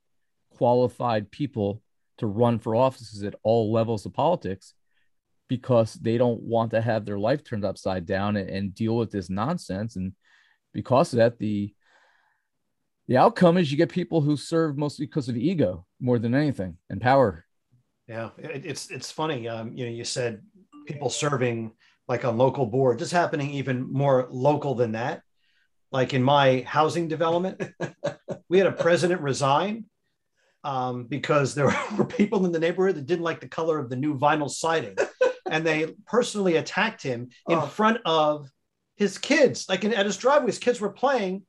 qualified 0.57 1.31
people 1.31 1.83
to 2.19 2.27
run 2.27 2.59
for 2.59 2.75
offices 2.75 3.23
at 3.23 3.35
all 3.43 3.73
levels 3.73 4.07
of 4.07 4.15
politics 4.15 4.75
because 5.49 5.95
they 5.95 6.19
don't 6.19 6.41
want 6.43 6.71
to 6.73 6.81
have 6.81 7.05
their 7.05 7.19
life 7.19 7.45
turned 7.45 7.65
upside 7.65 8.07
down 8.07 8.37
and, 8.37 8.49
and 8.49 8.75
deal 8.75 8.97
with 8.97 9.11
this 9.11 9.31
nonsense 9.31 9.97
and 9.97 10.13
because 10.73 11.13
of 11.13 11.19
that 11.19 11.39
the 11.39 11.73
the 13.09 13.17
outcome 13.17 13.57
is 13.57 13.71
you 13.71 13.77
get 13.77 13.89
people 13.91 14.21
who 14.21 14.37
serve 14.37 14.77
mostly 14.77 15.07
because 15.07 15.29
of 15.29 15.37
ego 15.37 15.87
more 16.01 16.19
than 16.19 16.35
anything 16.35 16.77
and 16.91 17.01
power 17.01 17.45
Yeah, 18.09 18.31
it, 18.39 18.65
it's 18.65 18.91
it's 18.91 19.11
funny. 19.11 19.49
Um, 19.49 19.73
you 19.77 19.85
know, 19.87 19.91
you 19.93 20.05
said 20.05 20.43
people 20.87 21.11
serving 21.11 21.73
like 22.09 22.25
on 22.25 22.39
local 22.39 22.67
boards. 22.67 23.03
It's 23.03 23.11
happening 23.11 23.51
even 23.51 23.91
more 23.93 24.29
local 24.31 24.75
than 24.77 24.93
that. 24.93 25.23
Like 25.91 26.15
in 26.15 26.23
my 26.23 26.63
housing 26.67 27.09
development, 27.09 27.61
we 28.49 28.59
had 28.59 28.69
a 28.69 28.73
president 28.87 29.21
resign 29.23 29.87
um, 30.63 31.05
because 31.07 31.55
there 31.55 31.67
were 31.99 32.05
people 32.05 32.45
in 32.47 32.53
the 32.53 32.59
neighborhood 32.61 32.97
that 32.97 33.07
didn't 33.07 33.25
like 33.25 33.41
the 33.41 33.49
color 33.49 33.79
of 33.79 33.89
the 33.91 33.97
new 33.97 34.17
vinyl 34.19 34.51
siding, 34.51 34.97
and 35.51 35.65
they 35.67 35.95
personally 36.07 36.57
attacked 36.57 37.03
him 37.03 37.31
in 37.49 37.59
Oh. 37.59 37.67
front 37.67 37.99
of 38.05 38.49
his 38.97 39.19
kids. 39.19 39.69
Like 39.69 39.83
in, 39.85 39.93
at 39.93 40.07
his 40.07 40.17
driveway, 40.17 40.47
his 40.49 40.59
kids 40.59 40.81
were 40.81 40.93
playing, 40.93 41.43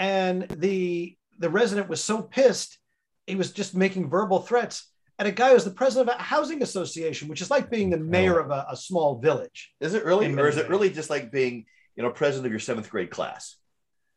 and 0.00 0.48
the 0.48 1.16
the 1.38 1.50
resident 1.50 1.88
was 1.88 2.02
so 2.02 2.22
pissed, 2.22 2.78
he 3.26 3.36
was 3.36 3.52
just 3.52 3.76
making 3.76 4.10
verbal 4.10 4.40
threats 4.40 4.90
at 5.18 5.26
a 5.26 5.30
guy 5.30 5.52
who's 5.52 5.64
the 5.64 5.70
president 5.70 6.08
of 6.08 6.16
a 6.18 6.22
housing 6.22 6.62
association, 6.62 7.28
which 7.28 7.42
is 7.42 7.50
like 7.50 7.70
being 7.70 7.90
the 7.90 7.98
mayor 7.98 8.38
of 8.38 8.50
a, 8.50 8.66
a 8.70 8.76
small 8.76 9.18
village. 9.20 9.72
Is 9.80 9.94
it 9.94 10.04
really, 10.04 10.34
or 10.34 10.48
is 10.48 10.56
it 10.56 10.68
really 10.68 10.90
just 10.90 11.10
like 11.10 11.30
being, 11.30 11.66
you 11.94 12.02
know, 12.02 12.10
president 12.10 12.46
of 12.46 12.52
your 12.52 12.60
seventh 12.60 12.90
grade 12.90 13.10
class? 13.10 13.56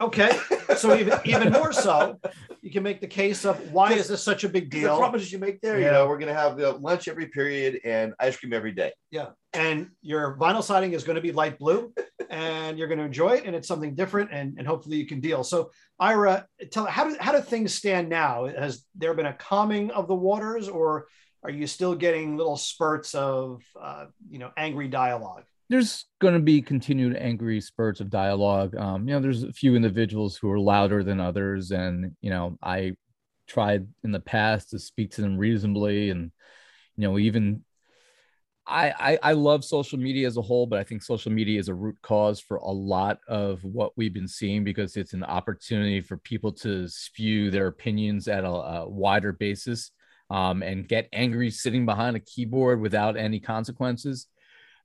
Okay, 0.01 0.37
so 0.75 0.95
even 0.95 1.19
even 1.23 1.51
more 1.51 1.71
so, 1.71 2.19
you 2.61 2.71
can 2.71 2.83
make 2.83 2.99
the 2.99 3.07
case 3.07 3.45
of 3.45 3.71
why 3.71 3.93
is 3.93 4.07
this 4.07 4.23
such 4.23 4.43
a 4.43 4.49
big 4.49 4.69
deal? 4.69 4.95
The 4.95 4.99
promises 4.99 5.31
you 5.31 5.39
make 5.39 5.61
there, 5.61 5.79
Yeah. 5.79 5.85
you 5.85 5.91
know, 5.91 6.07
we're 6.07 6.17
gonna 6.17 6.33
have 6.33 6.59
uh, 6.59 6.75
lunch 6.77 7.07
every 7.07 7.27
period 7.27 7.79
and 7.85 8.13
ice 8.19 8.35
cream 8.37 8.53
every 8.53 8.71
day. 8.71 8.91
Yeah, 9.11 9.29
and 9.53 9.91
your 10.01 10.35
vinyl 10.37 10.63
siding 10.63 10.93
is 10.93 11.03
going 11.03 11.15
to 11.15 11.21
be 11.21 11.31
light 11.31 11.59
blue, 11.59 11.93
and 12.29 12.77
you're 12.77 12.87
going 12.87 12.97
to 12.97 13.05
enjoy 13.05 13.33
it, 13.35 13.45
and 13.45 13.55
it's 13.55 13.67
something 13.67 13.93
different, 13.95 14.31
and, 14.33 14.55
and 14.57 14.65
hopefully 14.67 14.97
you 14.97 15.05
can 15.05 15.19
deal. 15.19 15.43
So, 15.43 15.69
Ira, 15.99 16.47
tell 16.71 16.85
how 16.85 17.07
do 17.07 17.15
how 17.19 17.31
do 17.31 17.39
things 17.41 17.73
stand 17.75 18.09
now? 18.09 18.45
Has 18.47 18.83
there 18.95 19.13
been 19.13 19.27
a 19.27 19.33
calming 19.33 19.91
of 19.91 20.07
the 20.07 20.15
waters, 20.15 20.67
or 20.67 21.07
are 21.43 21.51
you 21.51 21.67
still 21.67 21.93
getting 21.95 22.35
little 22.35 22.57
spurts 22.57 23.13
of 23.13 23.61
uh, 23.79 24.05
you 24.29 24.39
know 24.39 24.51
angry 24.57 24.87
dialogue? 24.87 25.43
There's 25.69 26.05
going 26.19 26.33
to 26.33 26.39
be 26.39 26.61
continued 26.61 27.15
angry 27.15 27.61
spurts 27.61 27.99
of 27.99 28.09
dialogue. 28.09 28.75
Um, 28.75 29.07
you 29.07 29.13
know, 29.13 29.21
there's 29.21 29.43
a 29.43 29.53
few 29.53 29.75
individuals 29.75 30.37
who 30.37 30.49
are 30.51 30.59
louder 30.59 31.03
than 31.03 31.19
others, 31.19 31.71
and 31.71 32.15
you 32.21 32.29
know, 32.29 32.57
I 32.61 32.95
tried 33.47 33.87
in 34.03 34.11
the 34.11 34.19
past 34.19 34.69
to 34.71 34.79
speak 34.79 35.11
to 35.11 35.21
them 35.21 35.37
reasonably, 35.37 36.09
and 36.09 36.31
you 36.95 37.07
know, 37.07 37.17
even 37.17 37.63
I, 38.65 38.93
I, 38.97 39.19
I 39.23 39.31
love 39.33 39.65
social 39.65 39.99
media 39.99 40.25
as 40.25 40.37
a 40.37 40.41
whole, 40.41 40.65
but 40.65 40.79
I 40.79 40.83
think 40.83 41.03
social 41.03 41.31
media 41.31 41.59
is 41.59 41.67
a 41.67 41.73
root 41.73 41.97
cause 42.01 42.39
for 42.39 42.57
a 42.57 42.71
lot 42.71 43.19
of 43.27 43.63
what 43.63 43.91
we've 43.97 44.13
been 44.13 44.27
seeing 44.27 44.63
because 44.63 44.95
it's 44.95 45.13
an 45.13 45.23
opportunity 45.23 45.99
for 45.99 46.17
people 46.17 46.53
to 46.53 46.87
spew 46.87 47.51
their 47.51 47.67
opinions 47.67 48.27
at 48.27 48.45
a, 48.45 48.49
a 48.49 48.89
wider 48.89 49.33
basis 49.33 49.91
um, 50.29 50.63
and 50.63 50.87
get 50.87 51.09
angry 51.11 51.51
sitting 51.51 51.85
behind 51.85 52.15
a 52.15 52.21
keyboard 52.21 52.79
without 52.79 53.17
any 53.17 53.39
consequences. 53.39 54.27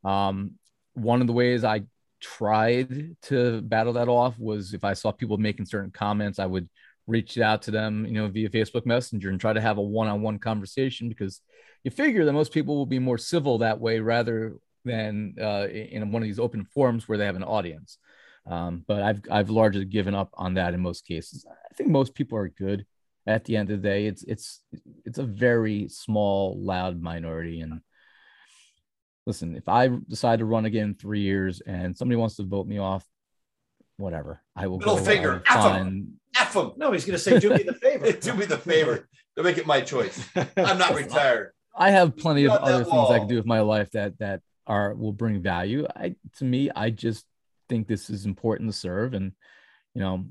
Um, 0.05 0.53
one 0.99 1.21
of 1.21 1.27
the 1.27 1.33
ways 1.33 1.65
I 1.65 1.83
tried 2.21 3.17
to 3.23 3.63
battle 3.63 3.95
that 3.95 4.09
off 4.09 4.39
was 4.39 4.75
if 4.75 4.85
I 4.85 4.95
saw 4.95 5.13
people 5.13 5.37
making 5.39 5.67
certain 5.67 5.91
comments, 5.91 6.39
I 6.39 6.47
would 6.47 6.69
reach 7.07 7.39
out 7.39 7.63
to 7.63 7.71
them, 7.71 8.05
you 8.07 8.13
know, 8.13 8.29
via 8.29 8.51
Facebook 8.51 8.87
Messenger 8.87 9.31
and 9.31 9.41
try 9.41 9.53
to 9.53 9.61
have 9.61 9.79
a 9.79 9.83
one-on-one 9.83 10.39
conversation 10.39 11.09
because 11.09 11.41
you 11.85 11.91
figure 11.91 12.25
that 12.25 12.33
most 12.33 12.53
people 12.53 12.77
will 12.77 12.87
be 12.87 12.99
more 12.99 13.19
civil 13.19 13.59
that 13.59 13.81
way 13.81 14.01
rather 14.01 14.57
than 14.85 15.35
uh, 15.41 15.67
in 15.69 16.13
one 16.13 16.23
of 16.23 16.27
these 16.27 16.39
open 16.39 16.65
forums 16.65 17.09
where 17.09 17.19
they 17.19 17.27
have 17.27 17.37
an 17.37 17.45
audience. 17.45 17.99
Um, 18.47 18.85
but 18.87 19.03
I've 19.03 19.21
I've 19.31 19.51
largely 19.51 19.85
given 19.85 20.15
up 20.15 20.31
on 20.35 20.55
that 20.55 20.75
in 20.75 20.81
most 20.81 21.07
cases. 21.07 21.45
I 21.49 21.75
think 21.75 21.91
most 21.91 22.15
people 22.15 22.39
are 22.39 22.49
good. 22.49 22.87
At 23.27 23.45
the 23.45 23.57
end 23.57 23.71
of 23.71 23.83
the 23.83 23.89
day, 23.89 24.07
it's 24.07 24.23
it's 24.25 24.63
it's 25.05 25.19
a 25.19 25.25
very 25.25 25.89
small, 25.89 26.59
loud 26.59 27.01
minority. 27.01 27.61
And 27.61 27.81
listen, 29.29 29.55
if 29.55 29.69
I 29.69 29.91
decide 30.09 30.38
to 30.38 30.47
run 30.47 30.64
again 30.64 30.85
in 30.87 30.95
three 30.95 31.21
years 31.21 31.61
and 31.61 31.95
somebody 31.95 32.17
wants 32.17 32.37
to 32.37 32.45
vote 32.45 32.67
me 32.67 32.79
off, 32.79 33.05
whatever, 33.99 34.41
I 34.57 34.67
will 34.67 34.79
Middle 34.79 34.97
go 34.97 35.05
finger, 35.05 35.43
I'll 35.47 35.59
F 35.59 35.64
'em. 35.67 35.71
find 35.85 36.09
F 36.41 36.53
them. 36.55 36.73
No, 36.79 36.91
he's 36.93 37.05
going 37.05 37.17
to 37.17 37.23
say, 37.23 37.38
"Do 37.38 37.51
me 37.51 37.62
the 37.62 37.75
favor." 37.75 38.11
Do 38.21 38.35
me 38.35 38.47
the 38.47 38.57
favor. 38.59 39.07
Don't 39.37 39.45
make 39.45 39.59
it 39.59 39.67
my 39.67 39.83
choice. 39.83 40.27
I'm 40.57 40.79
not 40.79 40.95
retired. 41.05 41.53
I 41.77 41.91
have 41.91 42.17
plenty 42.17 42.47
of 42.47 42.53
Got 42.53 42.64
that 42.64 42.75
other 42.75 42.85
things 42.85 43.11
I 43.11 43.19
can 43.19 43.29
do 43.29 43.37
with 43.37 43.47
my 43.47 43.61
life 43.61 43.91
that 43.93 44.19
that 44.19 44.41
are 44.67 44.95
will 44.95 45.12
bring 45.12 45.43
value. 45.43 45.87
I 45.95 46.17
to 46.38 46.45
me, 46.45 46.71
I 46.75 46.91
just 46.91 47.25
think 47.69 47.87
this 47.87 48.09
is 48.09 48.25
important 48.25 48.71
to 48.71 48.77
serve, 48.77 49.12
and 49.12 49.33
you 49.95 50.01
know, 50.01 50.25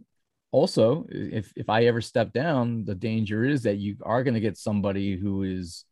also 0.51 1.05
if 1.09 1.53
if 1.55 1.69
I 1.69 1.85
ever 1.85 2.01
step 2.01 2.33
down, 2.33 2.83
the 2.83 2.95
danger 2.95 3.45
is 3.45 3.63
that 3.63 3.77
you 3.77 3.97
are 4.01 4.23
going 4.23 4.33
to 4.33 4.39
get 4.47 4.57
somebody 4.57 5.15
who 5.15 5.43
is 5.43 5.85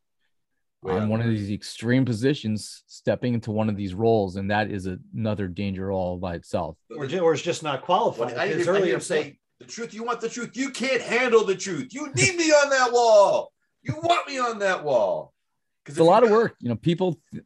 Way 0.86 0.94
on 0.94 1.10
one 1.10 1.20
of 1.20 1.28
these 1.28 1.50
extreme 1.50 2.06
positions, 2.06 2.84
stepping 2.86 3.34
into 3.34 3.52
one 3.52 3.70
of 3.70 3.76
these 3.76 3.96
roles, 3.96 4.36
and 4.36 4.52
that 4.52 4.70
is 4.70 4.88
another 5.16 5.48
danger 5.48 5.92
all 5.92 6.18
by 6.18 6.36
itself. 6.36 6.78
or, 6.96 7.08
ju- 7.08 7.20
or 7.20 7.34
is 7.34 7.42
just 7.42 7.64
not 7.64 7.82
qualified. 7.82 8.32
When 8.32 8.40
I 8.40 8.48
His 8.48 8.58
hear, 8.58 8.62
I 8.62 8.76
hear 8.76 8.84
earlier 8.84 8.96
him 8.96 9.02
say, 9.02 9.40
the 9.60 9.66
truth, 9.66 9.96
you 9.96 10.04
want 10.04 10.22
the 10.22 10.30
truth. 10.30 10.56
You 10.56 10.70
can't 10.70 11.02
handle 11.02 11.44
the 11.44 11.56
truth. 11.56 11.92
You 11.92 12.12
need 12.14 12.36
me 12.36 12.52
on 12.52 12.70
that 12.70 12.92
wall. 12.92 13.52
You 13.82 13.96
want 13.96 14.28
me 14.28 14.38
on 14.38 14.60
that 14.60 14.84
wall. 14.84 15.34
Because 15.84 15.98
it's 15.98 16.02
a 16.02 16.04
lot 16.04 16.24
of 16.24 16.30
work. 16.30 16.56
You 16.60 16.70
know, 16.70 16.76
people 16.76 17.20
th- 17.32 17.44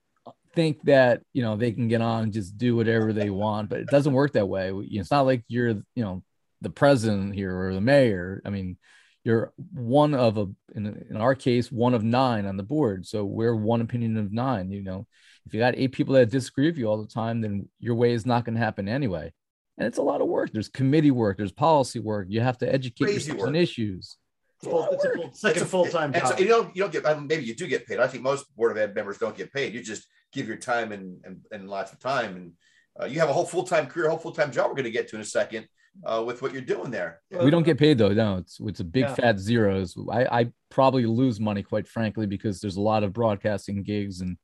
think 0.54 0.82
that 0.84 1.22
you 1.32 1.42
know 1.42 1.56
they 1.56 1.72
can 1.72 1.88
get 1.88 2.02
on 2.02 2.24
and 2.24 2.34
just 2.34 2.58
do 2.58 2.76
whatever 2.76 3.14
they 3.14 3.30
want, 3.30 3.70
but 3.70 3.80
it 3.80 3.88
doesn't 3.88 4.14
work 4.14 4.34
that 4.34 4.48
way. 4.50 4.72
It's 4.92 5.12
not 5.12 5.26
like 5.26 5.44
you're 5.48 5.70
you 5.70 6.04
know 6.04 6.24
the 6.62 6.70
president 6.70 7.36
here 7.36 7.58
or 7.58 7.74
the 7.74 7.80
mayor. 7.82 8.42
I 8.46 8.50
mean, 8.50 8.78
you're 9.24 9.54
one 9.74 10.14
of 10.14 10.38
a 10.38 10.48
in, 10.76 11.06
in 11.10 11.18
our 11.18 11.36
case 11.36 11.72
one 11.72 11.94
of 11.94 12.04
nine 12.04 12.46
on 12.46 12.58
the 12.58 12.64
board, 12.64 13.06
so 13.06 13.26
we're 13.26 13.56
one 13.56 13.82
opinion 13.82 14.18
of 14.18 14.32
nine. 14.32 14.72
You 14.72 14.84
know, 14.84 15.08
if 15.46 15.54
you 15.54 15.60
got 15.60 15.76
eight 15.78 15.92
people 15.92 16.16
that 16.16 16.30
disagree 16.30 16.68
with 16.68 16.78
you 16.78 16.88
all 16.88 17.02
the 17.02 17.12
time, 17.12 17.42
then 17.42 17.68
your 17.80 17.96
way 17.96 18.14
is 18.14 18.26
not 18.26 18.46
going 18.46 18.56
to 18.56 18.62
happen 18.62 18.88
anyway. 18.88 19.32
And 19.78 19.88
it's 19.88 19.98
a 19.98 20.04
lot 20.04 20.22
of 20.22 20.28
work. 20.28 20.52
There's 20.52 20.70
committee 20.70 21.12
work. 21.12 21.38
There's 21.38 21.52
policy 21.52 22.00
work. 22.00 22.28
You 22.30 22.42
have 22.42 22.58
to 22.60 22.74
educate 22.74 23.06
Crazy 23.06 23.32
yourself 23.32 23.48
on 23.48 23.56
issues. 23.56 24.18
It's, 24.62 24.70
full, 24.70 24.90
it's 24.92 25.06
a 25.06 25.10
full, 25.16 25.32
second 25.34 25.66
full 25.68 25.86
time 25.86 26.14
and 26.14 26.24
so 26.24 26.32
job. 26.32 26.40
you 26.40 26.48
don't 26.48 26.76
you 26.76 26.82
don't 26.82 26.92
get 26.92 27.06
I 27.06 27.14
mean, 27.14 27.28
maybe 27.28 27.46
you 27.46 27.56
do 27.56 27.68
get 27.68 27.88
paid. 27.88 28.00
I 28.00 28.08
think 28.08 28.24
most 28.24 28.54
board 28.56 28.72
of 28.72 28.78
ed 28.78 28.94
members 28.94 29.18
don't 29.18 29.36
get 29.36 29.54
paid. 29.54 29.74
You 29.74 29.82
just 29.82 30.06
give 30.34 30.48
your 30.48 30.58
time 30.58 30.92
and 30.92 31.24
and, 31.24 31.42
and 31.52 31.70
lots 31.70 31.94
of 31.94 32.00
time, 32.00 32.36
and 32.36 32.54
uh, 33.02 33.06
you 33.06 33.20
have 33.20 33.30
a 33.30 33.34
whole 33.34 33.46
full 33.46 33.64
time 33.64 33.88
career, 33.88 34.10
whole 34.10 34.18
full 34.18 34.34
time 34.34 34.52
job. 34.52 34.68
We're 34.68 34.76
going 34.76 34.84
to 34.84 34.92
get 34.92 35.08
to 35.10 35.16
in 35.16 35.22
a 35.22 35.26
second 35.26 35.68
uh, 36.06 36.24
with 36.26 36.42
what 36.42 36.54
you're 36.54 36.62
doing 36.62 36.92
there. 36.92 37.22
we 37.42 37.50
don't 37.50 37.64
get 37.64 37.78
paid 37.78 37.98
though. 37.98 38.10
No, 38.14 38.38
it's 38.38 38.60
it's 38.62 38.80
a 38.80 38.84
big 38.86 39.04
Yeah. 39.04 39.16
fat 39.16 39.40
zeros. 39.40 39.96
I, 40.12 40.26
I 40.42 40.52
probably 40.70 41.06
lose 41.06 41.40
money 41.40 41.64
quite 41.64 41.88
frankly 41.88 42.26
because 42.26 42.62
there's 42.62 42.78
a 42.78 42.82
lot 42.82 43.04
of 43.04 43.14
broadcasting 43.14 43.84
gigs 43.84 44.22
and 44.22 44.38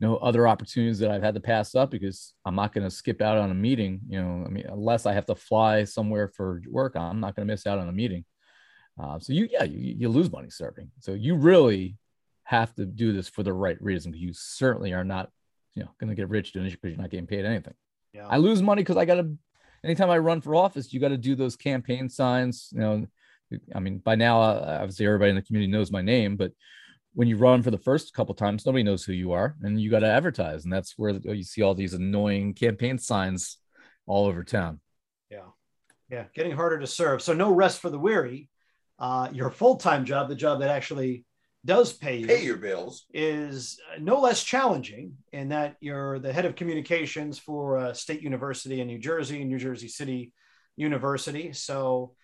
you 0.00 0.06
know 0.06 0.16
other 0.16 0.46
opportunities 0.48 0.98
that 1.00 1.10
I've 1.10 1.22
had 1.22 1.34
to 1.34 1.40
pass 1.40 1.74
up 1.74 1.90
because 1.90 2.34
I'm 2.44 2.54
not 2.54 2.72
going 2.72 2.84
to 2.84 2.90
skip 2.90 3.20
out 3.20 3.38
on 3.38 3.50
a 3.50 3.54
meeting. 3.54 4.00
You 4.08 4.22
know, 4.22 4.44
I 4.46 4.48
mean, 4.48 4.64
unless 4.68 5.06
I 5.06 5.12
have 5.12 5.26
to 5.26 5.34
fly 5.34 5.84
somewhere 5.84 6.28
for 6.28 6.62
work, 6.68 6.96
I'm 6.96 7.20
not 7.20 7.34
going 7.36 7.46
to 7.46 7.52
miss 7.52 7.66
out 7.66 7.78
on 7.78 7.88
a 7.88 7.92
meeting. 7.92 8.24
Uh, 9.00 9.18
so 9.18 9.32
you 9.32 9.48
yeah 9.50 9.64
you, 9.64 9.94
you 9.98 10.08
lose 10.08 10.30
money 10.32 10.50
serving. 10.50 10.90
So 11.00 11.12
you 11.14 11.36
really 11.36 11.96
have 12.44 12.74
to 12.76 12.86
do 12.86 13.12
this 13.12 13.28
for 13.28 13.42
the 13.42 13.52
right 13.52 13.80
reason. 13.82 14.12
You 14.14 14.32
certainly 14.32 14.92
are 14.92 15.04
not 15.04 15.30
you 15.74 15.84
know 15.84 15.90
going 16.00 16.08
to 16.08 16.16
get 16.16 16.28
rich 16.28 16.52
doing 16.52 16.66
it 16.66 16.70
because 16.72 16.90
you're 16.90 17.00
not 17.02 17.10
getting 17.10 17.26
paid 17.26 17.44
anything. 17.44 17.74
Yeah. 18.12 18.26
I 18.26 18.38
lose 18.38 18.62
money 18.62 18.82
because 18.82 18.96
I 18.96 19.04
got 19.04 19.16
to. 19.16 19.36
Anytime 19.84 20.10
I 20.10 20.18
run 20.18 20.40
for 20.40 20.54
office, 20.54 20.92
you 20.92 21.00
got 21.00 21.08
to 21.08 21.16
do 21.16 21.34
those 21.34 21.56
campaign 21.56 22.08
signs. 22.08 22.68
You 22.72 22.80
know, 22.80 23.06
I 23.74 23.80
mean, 23.80 23.98
by 23.98 24.14
now, 24.14 24.40
uh, 24.40 24.78
obviously, 24.80 25.06
everybody 25.06 25.30
in 25.30 25.36
the 25.36 25.42
community 25.42 25.70
knows 25.70 25.90
my 25.90 26.02
name, 26.02 26.36
but 26.36 26.52
when 27.14 27.28
you 27.28 27.36
run 27.36 27.62
for 27.62 27.70
the 27.70 27.78
first 27.78 28.14
couple 28.14 28.34
times, 28.34 28.66
nobody 28.66 28.82
knows 28.82 29.04
who 29.04 29.12
you 29.12 29.32
are, 29.32 29.56
and 29.62 29.80
you 29.80 29.90
got 29.90 30.00
to 30.00 30.06
advertise, 30.06 30.64
and 30.64 30.72
that's 30.72 30.96
where 30.96 31.10
you 31.10 31.42
see 31.42 31.62
all 31.62 31.74
these 31.74 31.94
annoying 31.94 32.54
campaign 32.54 32.98
signs 32.98 33.58
all 34.06 34.26
over 34.26 34.44
town. 34.44 34.80
Yeah. 35.30 35.46
Yeah. 36.10 36.24
Getting 36.34 36.52
harder 36.52 36.78
to 36.78 36.86
serve. 36.86 37.22
So 37.22 37.32
no 37.32 37.50
rest 37.50 37.80
for 37.80 37.90
the 37.90 37.98
weary. 37.98 38.48
Uh, 38.98 39.28
your 39.32 39.50
full 39.50 39.76
time 39.76 40.04
job, 40.04 40.28
the 40.28 40.34
job 40.34 40.60
that 40.60 40.70
actually 40.70 41.24
does 41.64 41.92
pay 41.92 42.18
you, 42.18 42.26
Pay 42.26 42.44
your 42.44 42.56
bills. 42.56 43.06
is 43.12 43.78
uh, 43.92 43.98
no 44.00 44.20
less 44.20 44.42
challenging 44.44 45.14
in 45.32 45.48
that 45.50 45.76
you're 45.80 46.18
the 46.18 46.32
head 46.32 46.44
of 46.44 46.56
communications 46.56 47.38
for 47.38 47.78
a 47.78 47.94
state 47.94 48.22
university 48.22 48.80
in 48.80 48.86
New 48.86 48.98
Jersey, 48.98 49.44
New 49.44 49.58
Jersey 49.58 49.88
City 49.88 50.32
University. 50.76 51.52
So, 51.52 52.14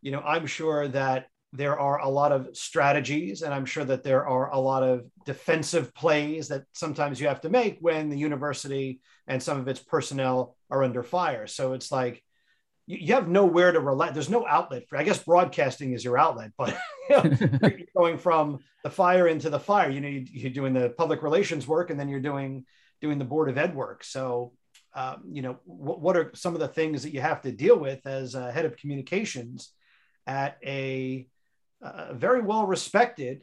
you 0.00 0.10
know, 0.10 0.20
I'm 0.20 0.46
sure 0.46 0.88
that 0.88 1.26
there 1.54 1.78
are 1.78 2.00
a 2.00 2.08
lot 2.08 2.32
of 2.32 2.48
strategies 2.56 3.42
and 3.42 3.52
I'm 3.52 3.66
sure 3.66 3.84
that 3.84 4.02
there 4.02 4.26
are 4.26 4.50
a 4.50 4.58
lot 4.58 4.82
of 4.82 5.04
defensive 5.26 5.94
plays 5.94 6.48
that 6.48 6.64
sometimes 6.72 7.20
you 7.20 7.28
have 7.28 7.42
to 7.42 7.50
make 7.50 7.76
when 7.80 8.08
the 8.08 8.18
university 8.18 9.00
and 9.26 9.42
some 9.42 9.60
of 9.60 9.68
its 9.68 9.80
personnel 9.80 10.56
are 10.70 10.82
under 10.82 11.02
fire. 11.02 11.46
So 11.46 11.74
it's 11.74 11.92
like 11.92 12.22
you, 12.86 12.98
you 12.98 13.14
have 13.14 13.28
nowhere 13.28 13.72
to 13.72 13.80
relate. 13.80 14.14
There's 14.14 14.30
no 14.30 14.46
outlet 14.46 14.88
for, 14.88 14.98
I 14.98 15.04
guess 15.04 15.22
broadcasting 15.22 15.92
is 15.92 16.04
your 16.04 16.18
outlet, 16.18 16.52
but 16.56 16.76
you 17.10 17.16
know, 17.16 17.22
you're 17.62 17.86
going 17.96 18.18
from 18.18 18.58
the 18.84 18.90
fire 18.90 19.28
into 19.28 19.50
the 19.50 19.60
fire. 19.60 19.90
You 19.90 20.00
know, 20.00 20.08
you, 20.08 20.26
you're 20.30 20.50
doing 20.50 20.74
the 20.74 20.90
public 20.90 21.22
relations 21.22 21.66
work, 21.66 21.90
and 21.90 21.98
then 21.98 22.08
you're 22.08 22.20
doing 22.20 22.64
doing 23.00 23.18
the 23.18 23.24
board 23.24 23.48
of 23.48 23.58
ed 23.58 23.74
work. 23.74 24.04
So, 24.04 24.52
um, 24.94 25.22
you 25.30 25.42
know, 25.42 25.58
what, 25.64 26.00
what 26.00 26.16
are 26.16 26.30
some 26.34 26.54
of 26.54 26.60
the 26.60 26.68
things 26.68 27.02
that 27.02 27.12
you 27.12 27.20
have 27.20 27.42
to 27.42 27.52
deal 27.52 27.78
with 27.78 28.06
as 28.06 28.34
a 28.34 28.52
head 28.52 28.64
of 28.64 28.76
communications 28.76 29.72
at 30.26 30.56
a, 30.64 31.26
uh 31.82 32.14
very 32.14 32.40
well 32.40 32.64
respected 32.64 33.42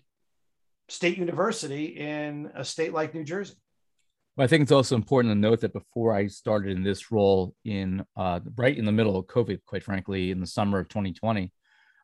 state 0.87 1.17
university 1.17 1.87
in 1.87 2.49
a 2.55 2.63
state 2.63 2.93
like 2.93 3.13
New 3.13 3.25
Jersey? 3.25 3.55
Well, 4.39 4.45
I 4.45 4.47
think 4.47 4.61
it's 4.61 4.71
also 4.71 4.95
important 4.95 5.33
to 5.33 5.37
note 5.37 5.59
that 5.59 5.73
before 5.73 6.15
I 6.15 6.27
started 6.27 6.71
in 6.71 6.81
this 6.81 7.11
role 7.11 7.53
in 7.65 8.05
uh, 8.15 8.39
right 8.55 8.77
in 8.77 8.85
the 8.85 8.91
middle 8.93 9.17
of 9.17 9.25
COVID, 9.25 9.59
quite 9.65 9.83
frankly, 9.83 10.31
in 10.31 10.39
the 10.39 10.47
summer 10.47 10.79
of 10.79 10.87
2020, 10.87 11.51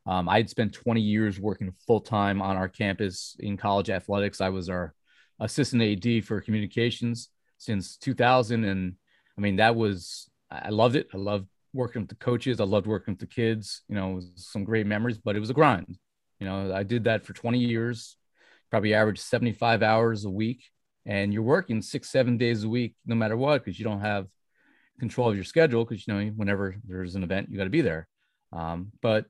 um, 0.06 0.28
I'd 0.28 0.50
spent 0.50 0.74
20 0.74 1.00
years 1.00 1.40
working 1.40 1.72
full 1.88 2.02
time 2.02 2.42
on 2.42 2.58
our 2.58 2.68
campus 2.68 3.38
in 3.40 3.56
college 3.56 3.90
athletics. 3.90 4.42
I 4.42 4.50
was 4.50 4.68
our 4.68 4.94
assistant 5.40 5.82
AD 5.82 6.26
for 6.26 6.42
communications 6.42 7.30
since 7.58 7.96
2000. 7.96 8.66
And 8.66 8.96
I 9.38 9.42
mean, 9.42 9.56
that 9.56 9.78
was, 9.78 10.30
I 10.52 10.72
loved 10.72 10.98
it. 10.98 11.08
I 11.14 11.18
loved 11.18 11.48
working 11.72 12.02
with 12.02 12.10
the 12.10 12.16
coaches. 12.16 12.60
I 12.60 12.66
loved 12.66 12.86
working 12.86 13.14
with 13.14 13.22
the 13.22 13.34
kids. 13.34 13.84
You 13.88 13.96
know, 13.96 14.12
it 14.12 14.16
was 14.16 14.32
some 14.36 14.66
great 14.66 14.88
memories, 14.88 15.20
but 15.20 15.38
it 15.38 15.40
was 15.40 15.52
a 15.52 15.54
grind. 15.54 15.98
You 16.42 16.48
know, 16.48 16.74
I 16.74 16.84
did 16.84 17.06
that 17.06 17.26
for 17.26 17.32
20 17.32 17.60
years, 17.60 18.18
probably 18.72 18.94
averaged 18.94 19.22
75 19.22 19.82
hours 19.82 20.26
a 20.26 20.30
week 20.30 20.66
and 21.06 21.34
you're 21.34 21.44
working 21.44 21.82
six 21.82 22.10
seven 22.10 22.38
days 22.38 22.64
a 22.64 22.70
week 22.70 22.96
no 23.06 23.16
matter 23.16 23.38
what 23.38 23.64
because 23.64 23.80
you 23.80 23.86
don't 23.86 24.02
have 24.02 24.28
control 25.00 25.30
of 25.30 25.36
your 25.36 25.44
schedule 25.44 25.84
because 25.84 26.08
you 26.08 26.14
know 26.14 26.26
whenever 26.36 26.76
there's 26.88 27.16
an 27.16 27.24
event 27.24 27.48
you 27.50 27.58
got 27.58 27.66
to 27.66 27.70
be 27.70 27.82
there. 27.82 28.08
Um, 28.54 28.92
but 29.02 29.26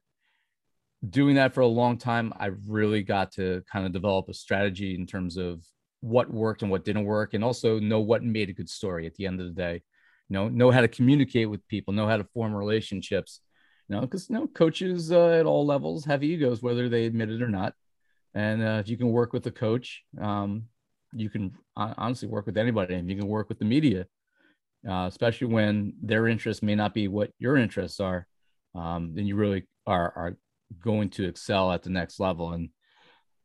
doing 1.07 1.35
that 1.35 1.53
for 1.53 1.61
a 1.61 1.67
long 1.67 1.99
time 1.99 2.33
i 2.39 2.49
really 2.67 3.03
got 3.03 3.31
to 3.31 3.61
kind 3.71 3.85
of 3.85 3.91
develop 3.91 4.27
a 4.27 4.33
strategy 4.33 4.95
in 4.95 5.05
terms 5.05 5.37
of 5.37 5.63
what 6.05 6.31
worked 6.31 6.61
and 6.61 6.69
what 6.69 6.85
didn't 6.85 7.03
work 7.03 7.33
and 7.33 7.43
also 7.43 7.79
know 7.79 7.99
what 7.99 8.23
made 8.23 8.49
a 8.49 8.53
good 8.53 8.69
story 8.69 9.07
at 9.07 9.15
the 9.15 9.25
end 9.25 9.39
of 9.39 9.47
the 9.47 9.53
day. 9.53 9.81
You 10.29 10.33
know 10.33 10.49
know 10.49 10.71
how 10.71 10.81
to 10.81 10.87
communicate 10.87 11.49
with 11.49 11.67
people 11.67 11.93
know 11.93 12.07
how 12.07 12.17
to 12.17 12.23
form 12.23 12.53
relationships 12.53 13.41
you 13.87 13.95
know 13.95 14.01
because 14.01 14.29
you 14.29 14.35
know 14.35 14.47
coaches 14.47 15.11
uh, 15.11 15.29
at 15.29 15.45
all 15.45 15.65
levels 15.65 16.05
have 16.05 16.23
egos 16.23 16.61
whether 16.61 16.89
they 16.89 17.05
admit 17.05 17.31
it 17.31 17.41
or 17.41 17.49
not. 17.49 17.73
And 18.33 18.61
uh, 18.61 18.81
if 18.81 18.89
you 18.89 18.97
can 18.97 19.09
work 19.09 19.33
with 19.33 19.47
a 19.47 19.51
coach 19.51 20.03
um, 20.21 20.65
you 21.15 21.29
can 21.29 21.53
honestly 21.75 22.27
work 22.27 22.45
with 22.45 22.57
anybody 22.57 22.95
and 22.95 23.09
you 23.09 23.15
can 23.15 23.27
work 23.27 23.49
with 23.49 23.59
the 23.59 23.65
media 23.65 24.05
uh, 24.87 25.05
especially 25.07 25.47
when 25.47 25.93
their 26.01 26.27
interests 26.27 26.61
may 26.61 26.75
not 26.75 26.93
be 26.93 27.07
what 27.07 27.31
your 27.39 27.57
interests 27.57 27.99
are 27.99 28.27
um, 28.75 29.13
then 29.15 29.25
you 29.25 29.35
really 29.35 29.63
are, 29.87 30.13
are 30.15 30.37
going 30.79 31.09
to 31.09 31.25
excel 31.25 31.71
at 31.71 31.83
the 31.83 31.89
next 31.89 32.19
level 32.19 32.51
and 32.51 32.69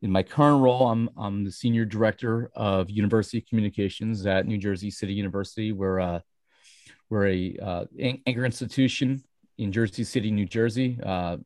in 0.01 0.11
my 0.11 0.23
current 0.23 0.61
role, 0.63 0.87
I'm, 0.87 1.09
I'm 1.15 1.43
the 1.43 1.51
senior 1.51 1.85
director 1.85 2.49
of 2.55 2.89
university 2.89 3.41
communications 3.41 4.25
at 4.25 4.47
New 4.47 4.57
Jersey 4.57 4.89
City 4.89 5.13
University. 5.13 5.71
We're, 5.71 5.99
uh, 5.99 6.19
we're 7.09 7.27
a 7.27 7.57
uh, 7.61 7.85
anchor 8.25 8.45
institution 8.45 9.23
in 9.57 9.71
Jersey 9.71 10.03
City, 10.03 10.31
New 10.31 10.47
Jersey. 10.47 10.97
Uh, 11.03 11.37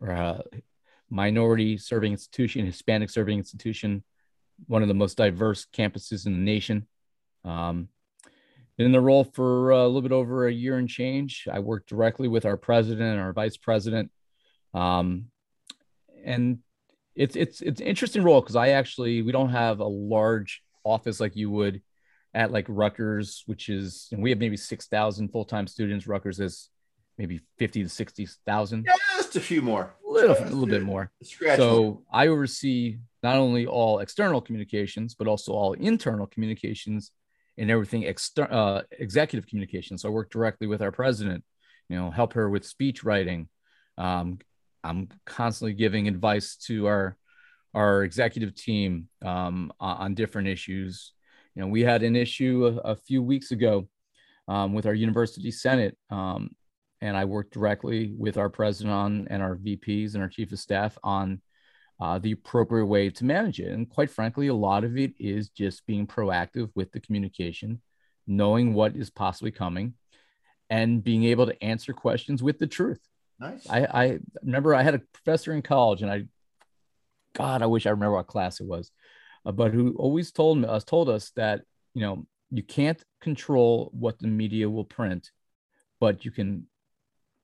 we're 0.00 0.10
a 0.10 0.42
minority 1.08 1.78
serving 1.78 2.12
institution, 2.12 2.66
Hispanic 2.66 3.08
serving 3.08 3.38
institution, 3.38 4.04
one 4.66 4.82
of 4.82 4.88
the 4.88 4.94
most 4.94 5.16
diverse 5.16 5.66
campuses 5.72 6.26
in 6.26 6.32
the 6.32 6.38
nation. 6.38 6.86
Um, 7.44 7.88
been 8.76 8.86
in 8.86 8.92
the 8.92 9.00
role 9.00 9.24
for 9.24 9.70
a 9.70 9.86
little 9.86 10.02
bit 10.02 10.12
over 10.12 10.46
a 10.46 10.52
year 10.52 10.78
and 10.78 10.88
change. 10.88 11.48
I 11.50 11.58
work 11.58 11.86
directly 11.86 12.28
with 12.28 12.46
our 12.46 12.56
president 12.56 13.12
and 13.12 13.20
our 13.20 13.32
vice 13.32 13.56
president. 13.56 14.10
Um, 14.72 15.26
and 16.24 16.58
it's 17.16 17.34
it's 17.34 17.60
it's 17.60 17.80
an 17.80 17.86
interesting 17.86 18.22
role 18.22 18.40
because 18.40 18.54
I 18.54 18.68
actually 18.70 19.22
we 19.22 19.32
don't 19.32 19.48
have 19.50 19.80
a 19.80 19.86
large 19.86 20.62
office 20.84 21.18
like 21.18 21.34
you 21.34 21.50
would 21.50 21.82
at 22.34 22.52
like 22.52 22.66
Rutgers, 22.68 23.42
which 23.46 23.68
is 23.68 24.08
we 24.16 24.30
have 24.30 24.38
maybe 24.38 24.56
six 24.56 24.86
thousand 24.86 25.30
full 25.30 25.44
time 25.44 25.66
students. 25.66 26.06
Rutgers 26.06 26.38
is 26.38 26.68
maybe 27.16 27.40
fifty 27.58 27.82
to 27.82 27.88
sixty 27.88 28.28
thousand. 28.46 28.86
Just 29.28 29.36
a 29.36 29.40
few 29.40 29.60
more. 29.60 29.94
A 30.08 30.10
little, 30.10 30.38
a 30.38 30.44
little 30.44 30.66
bit 30.66 30.82
more. 30.82 31.10
So 31.56 32.02
I 32.10 32.28
oversee 32.28 32.98
not 33.22 33.36
only 33.36 33.66
all 33.66 33.98
external 33.98 34.40
communications 34.40 35.14
but 35.14 35.28
also 35.28 35.52
all 35.52 35.74
internal 35.74 36.26
communications 36.26 37.12
and 37.58 37.70
everything 37.70 38.06
exter- 38.06 38.50
uh, 38.50 38.82
executive 38.92 39.46
communications. 39.46 40.00
So 40.00 40.08
I 40.08 40.12
work 40.12 40.30
directly 40.30 40.66
with 40.66 40.80
our 40.80 40.92
president. 40.92 41.44
You 41.90 41.96
know, 41.96 42.10
help 42.10 42.32
her 42.34 42.48
with 42.48 42.64
speech 42.64 43.04
writing, 43.04 43.48
um, 43.98 44.38
I'm 44.82 45.08
constantly 45.26 45.74
giving 45.74 46.08
advice 46.08 46.56
to 46.66 46.86
our 46.86 47.16
our 47.74 48.02
executive 48.02 48.54
team 48.54 49.08
um, 49.22 49.70
on 49.78 50.14
different 50.14 50.48
issues. 50.48 51.12
You 51.54 51.62
know, 51.62 51.68
we 51.68 51.82
had 51.82 52.02
an 52.02 52.16
issue 52.16 52.80
a, 52.82 52.92
a 52.92 52.96
few 52.96 53.22
weeks 53.22 53.50
ago 53.50 53.88
um, 54.48 54.72
with 54.72 54.86
our 54.86 54.94
university 54.94 55.50
senate, 55.50 55.98
um, 56.10 56.50
and 57.00 57.16
I 57.16 57.24
worked 57.24 57.52
directly 57.52 58.12
with 58.16 58.36
our 58.36 58.48
president 58.48 58.94
on, 58.94 59.28
and 59.30 59.42
our 59.42 59.56
VPs 59.56 60.14
and 60.14 60.22
our 60.22 60.28
chief 60.28 60.52
of 60.52 60.58
staff 60.58 60.98
on 61.02 61.40
uh, 62.00 62.18
the 62.18 62.32
appropriate 62.32 62.86
way 62.86 63.10
to 63.10 63.24
manage 63.24 63.60
it. 63.60 63.72
And 63.72 63.88
quite 63.88 64.10
frankly, 64.10 64.48
a 64.48 64.54
lot 64.54 64.84
of 64.84 64.96
it 64.96 65.12
is 65.18 65.48
just 65.48 65.86
being 65.86 66.06
proactive 66.06 66.70
with 66.74 66.92
the 66.92 67.00
communication, 67.00 67.80
knowing 68.26 68.74
what 68.74 68.96
is 68.96 69.10
possibly 69.10 69.50
coming, 69.50 69.94
and 70.70 71.02
being 71.02 71.24
able 71.24 71.46
to 71.46 71.62
answer 71.62 71.92
questions 71.92 72.42
with 72.42 72.58
the 72.58 72.66
truth. 72.66 73.00
Nice. 73.40 73.68
I, 73.68 73.84
I 73.84 74.18
remember 74.42 74.74
I 74.74 74.82
had 74.82 74.94
a 74.94 75.02
professor 75.12 75.52
in 75.52 75.62
college, 75.62 76.02
and 76.02 76.10
I, 76.10 76.24
God, 77.34 77.62
I 77.62 77.66
wish 77.66 77.86
I 77.86 77.90
remember 77.90 78.16
what 78.16 78.26
class 78.26 78.60
it 78.60 78.66
was, 78.66 78.90
uh, 79.46 79.52
but 79.52 79.72
who 79.72 79.94
always 79.96 80.32
told 80.32 80.64
us 80.64 80.84
told 80.84 81.08
us 81.08 81.30
that 81.36 81.62
you 81.94 82.02
know 82.02 82.26
you 82.50 82.62
can't 82.62 83.02
control 83.20 83.90
what 83.92 84.18
the 84.18 84.26
media 84.26 84.68
will 84.68 84.84
print, 84.84 85.30
but 86.00 86.24
you 86.24 86.30
can 86.32 86.66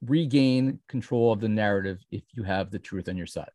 regain 0.07 0.79
control 0.89 1.33
of 1.33 1.41
the 1.41 1.49
narrative 1.49 1.99
if 2.11 2.23
you 2.33 2.43
have 2.43 2.71
the 2.71 2.79
truth 2.79 3.09
on 3.09 3.17
your 3.17 3.27
side. 3.27 3.51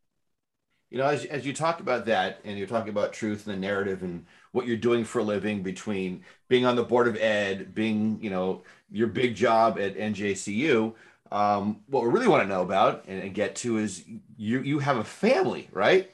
You 0.89 0.97
know, 0.97 1.06
as, 1.06 1.26
as 1.26 1.45
you 1.45 1.54
talk 1.54 1.82
about 1.82 2.06
that, 2.08 2.39
and 2.43 2.58
you're 2.58 2.68
talking 2.68 2.89
about 2.89 3.14
truth 3.14 3.45
and 3.45 3.56
the 3.56 3.60
narrative 3.60 4.02
and 4.02 4.26
what 4.54 4.66
you're 4.66 4.78
doing 4.78 5.04
for 5.04 5.20
a 5.20 5.24
living 5.24 5.62
between 5.62 6.24
being 6.47 6.66
on 6.66 6.76
the 6.76 6.84
board 6.84 7.08
of 7.08 7.16
ed, 7.18 7.76
being, 7.76 8.18
you 8.24 8.32
know, 8.32 8.64
your 8.89 9.08
big 9.08 9.36
job 9.36 9.78
at 9.78 9.95
NJCU, 9.95 10.95
um, 11.32 11.82
what 11.88 12.04
we 12.04 12.10
really 12.10 12.28
want 12.28 12.43
to 12.43 12.50
know 12.50 12.64
about 12.64 13.06
and, 13.08 13.22
and, 13.22 13.36
get 13.36 13.56
to 13.58 13.78
is 13.78 14.04
you 14.36 14.62
you 14.62 14.80
have 14.80 14.97
a 14.97 15.04
family, 15.04 15.70
right? 15.72 16.12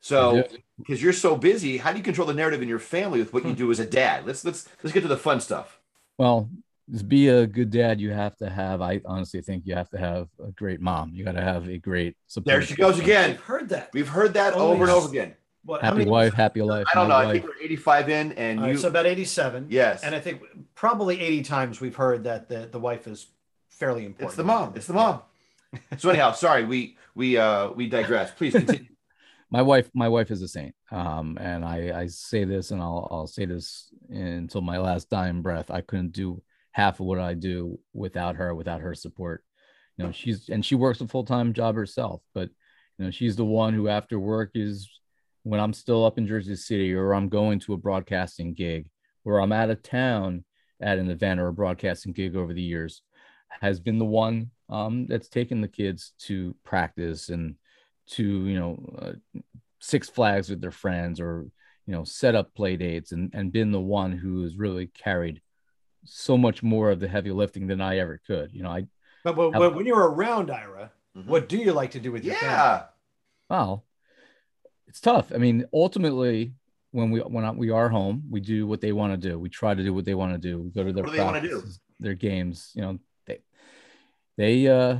So 0.00 0.46
because 0.78 1.02
you're 1.02 1.12
so 1.12 1.36
busy, 1.36 1.76
how 1.76 1.92
do 1.92 1.98
you 1.98 2.04
control 2.04 2.26
the 2.26 2.34
narrative 2.34 2.62
in 2.62 2.68
your 2.68 2.78
family 2.78 3.18
with 3.18 3.34
what 3.34 3.44
you 3.44 3.50
hmm. 3.50 3.56
do 3.56 3.70
as 3.70 3.80
a 3.80 3.86
dad? 3.86 4.26
Let's 4.26 4.44
let's 4.44 4.66
let's 4.82 4.94
get 4.94 5.02
to 5.02 5.08
the 5.08 5.16
fun 5.16 5.40
stuff. 5.40 5.78
Well, 6.16 6.48
to 6.92 7.04
be 7.04 7.28
a 7.28 7.46
good 7.46 7.70
dad, 7.70 8.00
you 8.00 8.10
have 8.10 8.36
to 8.36 8.50
have. 8.50 8.82
I 8.82 9.00
honestly 9.06 9.40
think 9.40 9.66
you 9.66 9.74
have 9.74 9.88
to 9.90 9.98
have 9.98 10.28
a 10.44 10.50
great 10.52 10.80
mom. 10.80 11.12
You 11.14 11.24
got 11.24 11.32
to 11.32 11.42
have 11.42 11.68
a 11.68 11.78
great 11.78 12.16
support. 12.26 12.46
There 12.46 12.62
she 12.62 12.74
goes 12.74 12.98
again. 12.98 13.30
We've 13.30 13.40
heard 13.40 13.68
that. 13.70 13.90
We've 13.92 14.08
heard 14.08 14.34
that 14.34 14.54
Always. 14.54 14.74
over 14.74 14.84
and 14.84 14.92
over 14.92 15.08
again. 15.08 15.34
What, 15.64 15.80
happy 15.80 15.98
many, 15.98 16.10
wife, 16.10 16.34
happy 16.34 16.60
life. 16.60 16.86
I 16.92 16.94
don't 16.94 17.08
know. 17.08 17.14
Life. 17.14 17.28
I 17.28 17.32
think 17.32 17.44
we're 17.46 17.64
85 17.64 18.08
in, 18.10 18.32
and 18.32 18.66
you. 18.66 18.76
so 18.76 18.88
about 18.88 19.06
87. 19.06 19.68
Yes. 19.70 20.02
And 20.02 20.14
I 20.14 20.20
think 20.20 20.42
probably 20.74 21.18
80 21.18 21.42
times 21.42 21.80
we've 21.80 21.96
heard 21.96 22.24
that 22.24 22.50
the, 22.50 22.68
the 22.70 22.78
wife 22.78 23.06
is 23.06 23.28
fairly 23.70 24.04
important. 24.04 24.28
It's 24.28 24.36
the 24.36 24.44
mom. 24.44 24.72
It's 24.76 24.86
the 24.86 24.92
mom. 24.92 25.22
so 25.96 26.10
anyhow, 26.10 26.32
sorry, 26.32 26.64
we 26.64 26.98
we 27.14 27.38
uh 27.38 27.70
we 27.70 27.88
digress. 27.88 28.30
Please 28.30 28.52
continue. 28.52 28.90
my 29.50 29.62
wife, 29.62 29.88
my 29.94 30.08
wife 30.08 30.30
is 30.30 30.42
a 30.42 30.48
saint. 30.48 30.74
Um, 30.90 31.38
and 31.40 31.64
I 31.64 31.98
I 31.98 32.06
say 32.08 32.44
this, 32.44 32.70
and 32.70 32.82
I'll 32.82 33.08
I'll 33.10 33.26
say 33.26 33.46
this 33.46 33.90
until 34.10 34.60
my 34.60 34.76
last 34.78 35.08
dying 35.08 35.40
breath. 35.40 35.70
I 35.70 35.80
couldn't 35.80 36.12
do 36.12 36.42
half 36.74 37.00
of 37.00 37.06
what 37.06 37.18
I 37.18 37.34
do 37.34 37.78
without 37.92 38.36
her, 38.36 38.54
without 38.54 38.80
her 38.80 38.94
support. 38.94 39.42
You 39.96 40.06
know, 40.06 40.12
she's 40.12 40.48
and 40.48 40.64
she 40.64 40.74
works 40.74 41.00
a 41.00 41.06
full 41.06 41.24
time 41.24 41.52
job 41.52 41.76
herself, 41.76 42.20
but 42.34 42.50
you 42.98 43.04
know, 43.04 43.10
she's 43.10 43.36
the 43.36 43.44
one 43.44 43.74
who 43.74 43.88
after 43.88 44.18
work 44.18 44.50
is 44.54 44.90
when 45.44 45.60
I'm 45.60 45.72
still 45.72 46.04
up 46.04 46.18
in 46.18 46.26
Jersey 46.26 46.56
City 46.56 46.92
or 46.92 47.14
I'm 47.14 47.28
going 47.28 47.60
to 47.60 47.74
a 47.74 47.78
broadcasting 47.78 48.54
gig 48.54 48.88
or 49.24 49.40
I'm 49.40 49.52
out 49.52 49.70
of 49.70 49.82
town 49.82 50.44
at 50.80 50.98
an 50.98 51.10
event 51.10 51.38
or 51.38 51.46
a 51.46 51.52
broadcasting 51.52 52.12
gig 52.12 52.34
over 52.34 52.52
the 52.52 52.62
years 52.62 53.02
has 53.60 53.78
been 53.78 53.98
the 53.98 54.04
one 54.04 54.50
um, 54.68 55.06
that's 55.06 55.28
taken 55.28 55.60
the 55.60 55.68
kids 55.68 56.12
to 56.18 56.56
practice 56.64 57.28
and 57.28 57.54
to 58.06 58.46
you 58.46 58.58
know 58.58 58.96
uh, 59.00 59.40
Six 59.80 60.08
Flags 60.08 60.48
with 60.48 60.60
their 60.60 60.70
friends 60.70 61.20
or 61.20 61.46
you 61.86 61.94
know 61.94 62.04
set 62.04 62.34
up 62.34 62.54
play 62.54 62.76
dates 62.76 63.12
and 63.12 63.30
and 63.34 63.52
been 63.52 63.70
the 63.70 63.80
one 63.80 64.12
who 64.12 64.42
has 64.42 64.56
really 64.56 64.86
carried 64.86 65.40
so 66.04 66.36
much 66.36 66.62
more 66.62 66.90
of 66.90 67.00
the 67.00 67.08
heavy 67.08 67.30
lifting 67.30 67.66
than 67.66 67.80
I 67.80 67.98
ever 67.98 68.20
could. 68.26 68.52
You 68.52 68.62
know, 68.62 68.70
I. 68.70 68.86
But, 69.24 69.36
but, 69.36 69.52
but 69.52 69.74
when 69.74 69.86
you're 69.86 70.10
around 70.10 70.50
Ira, 70.50 70.92
mm-hmm. 71.16 71.28
what 71.28 71.48
do 71.48 71.56
you 71.56 71.72
like 71.72 71.92
to 71.92 72.00
do 72.00 72.12
with 72.12 72.24
your 72.24 72.34
yeah. 72.34 72.40
family? 72.40 72.86
Well, 73.48 73.84
it's 74.86 75.00
tough. 75.00 75.32
I 75.34 75.38
mean, 75.38 75.66
ultimately, 75.72 76.52
when 76.94 77.10
we 77.10 77.20
when 77.20 77.56
we 77.56 77.70
are 77.70 77.88
home, 77.88 78.22
we 78.30 78.40
do 78.40 78.66
what 78.66 78.80
they 78.80 78.92
want 78.92 79.12
to 79.12 79.28
do. 79.28 79.38
We 79.38 79.48
try 79.48 79.74
to 79.74 79.82
do 79.82 79.92
what 79.92 80.04
they 80.04 80.14
want 80.14 80.32
to 80.32 80.38
do. 80.38 80.60
We 80.62 80.70
go 80.70 80.84
to 80.84 80.92
their 80.92 81.04
practices, 81.04 81.80
their 81.98 82.14
games. 82.14 82.70
You 82.74 82.82
know, 82.82 82.98
they 83.26 83.40
they 84.36 84.68
uh 84.68 84.98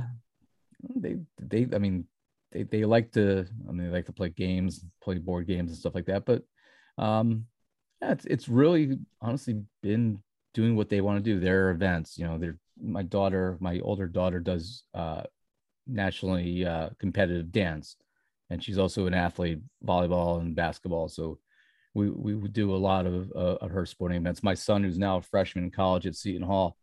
they 0.95 1.17
they 1.39 1.67
I 1.73 1.79
mean 1.79 2.05
they 2.51 2.63
they 2.63 2.83
like 2.83 3.13
to 3.13 3.45
I 3.67 3.71
mean 3.71 3.87
they 3.87 3.93
like 3.93 4.07
to 4.07 4.13
play 4.13 4.29
games, 4.29 4.83
play 5.01 5.17
board 5.19 5.47
games 5.47 5.71
and 5.71 5.77
stuff 5.77 5.95
like 5.95 6.07
that. 6.07 6.25
But 6.25 6.43
um 6.97 7.45
yeah, 8.01 8.11
it's 8.11 8.25
it's 8.25 8.49
really 8.49 8.97
honestly 9.21 9.61
been 9.81 10.21
doing 10.55 10.75
what 10.75 10.89
they 10.89 11.01
want 11.01 11.23
to 11.23 11.31
do. 11.33 11.39
Their 11.39 11.69
events, 11.69 12.17
you 12.17 12.25
know, 12.25 12.39
they're 12.39 12.57
my 12.81 13.03
daughter, 13.03 13.57
my 13.61 13.79
older 13.81 14.07
daughter 14.07 14.39
does 14.39 14.83
uh 14.95 15.21
nationally 15.87 16.65
uh 16.65 16.89
competitive 16.99 17.51
dance 17.51 17.95
and 18.49 18.63
she's 18.63 18.77
also 18.77 19.07
an 19.07 19.13
athlete, 19.13 19.59
volleyball 19.85 20.39
and 20.39 20.55
basketball. 20.55 21.09
So 21.09 21.39
we 21.93 22.09
we 22.09 22.33
do 22.49 22.75
a 22.75 22.77
lot 22.77 23.05
of, 23.05 23.31
uh, 23.33 23.57
of 23.61 23.71
her 23.71 23.85
sporting 23.85 24.17
events. 24.17 24.43
My 24.43 24.53
son, 24.53 24.83
who's 24.83 24.99
now 24.99 25.17
a 25.17 25.21
freshman 25.21 25.65
in 25.65 25.71
college 25.71 26.05
at 26.05 26.15
Seton 26.15 26.45
Hall, 26.45 26.77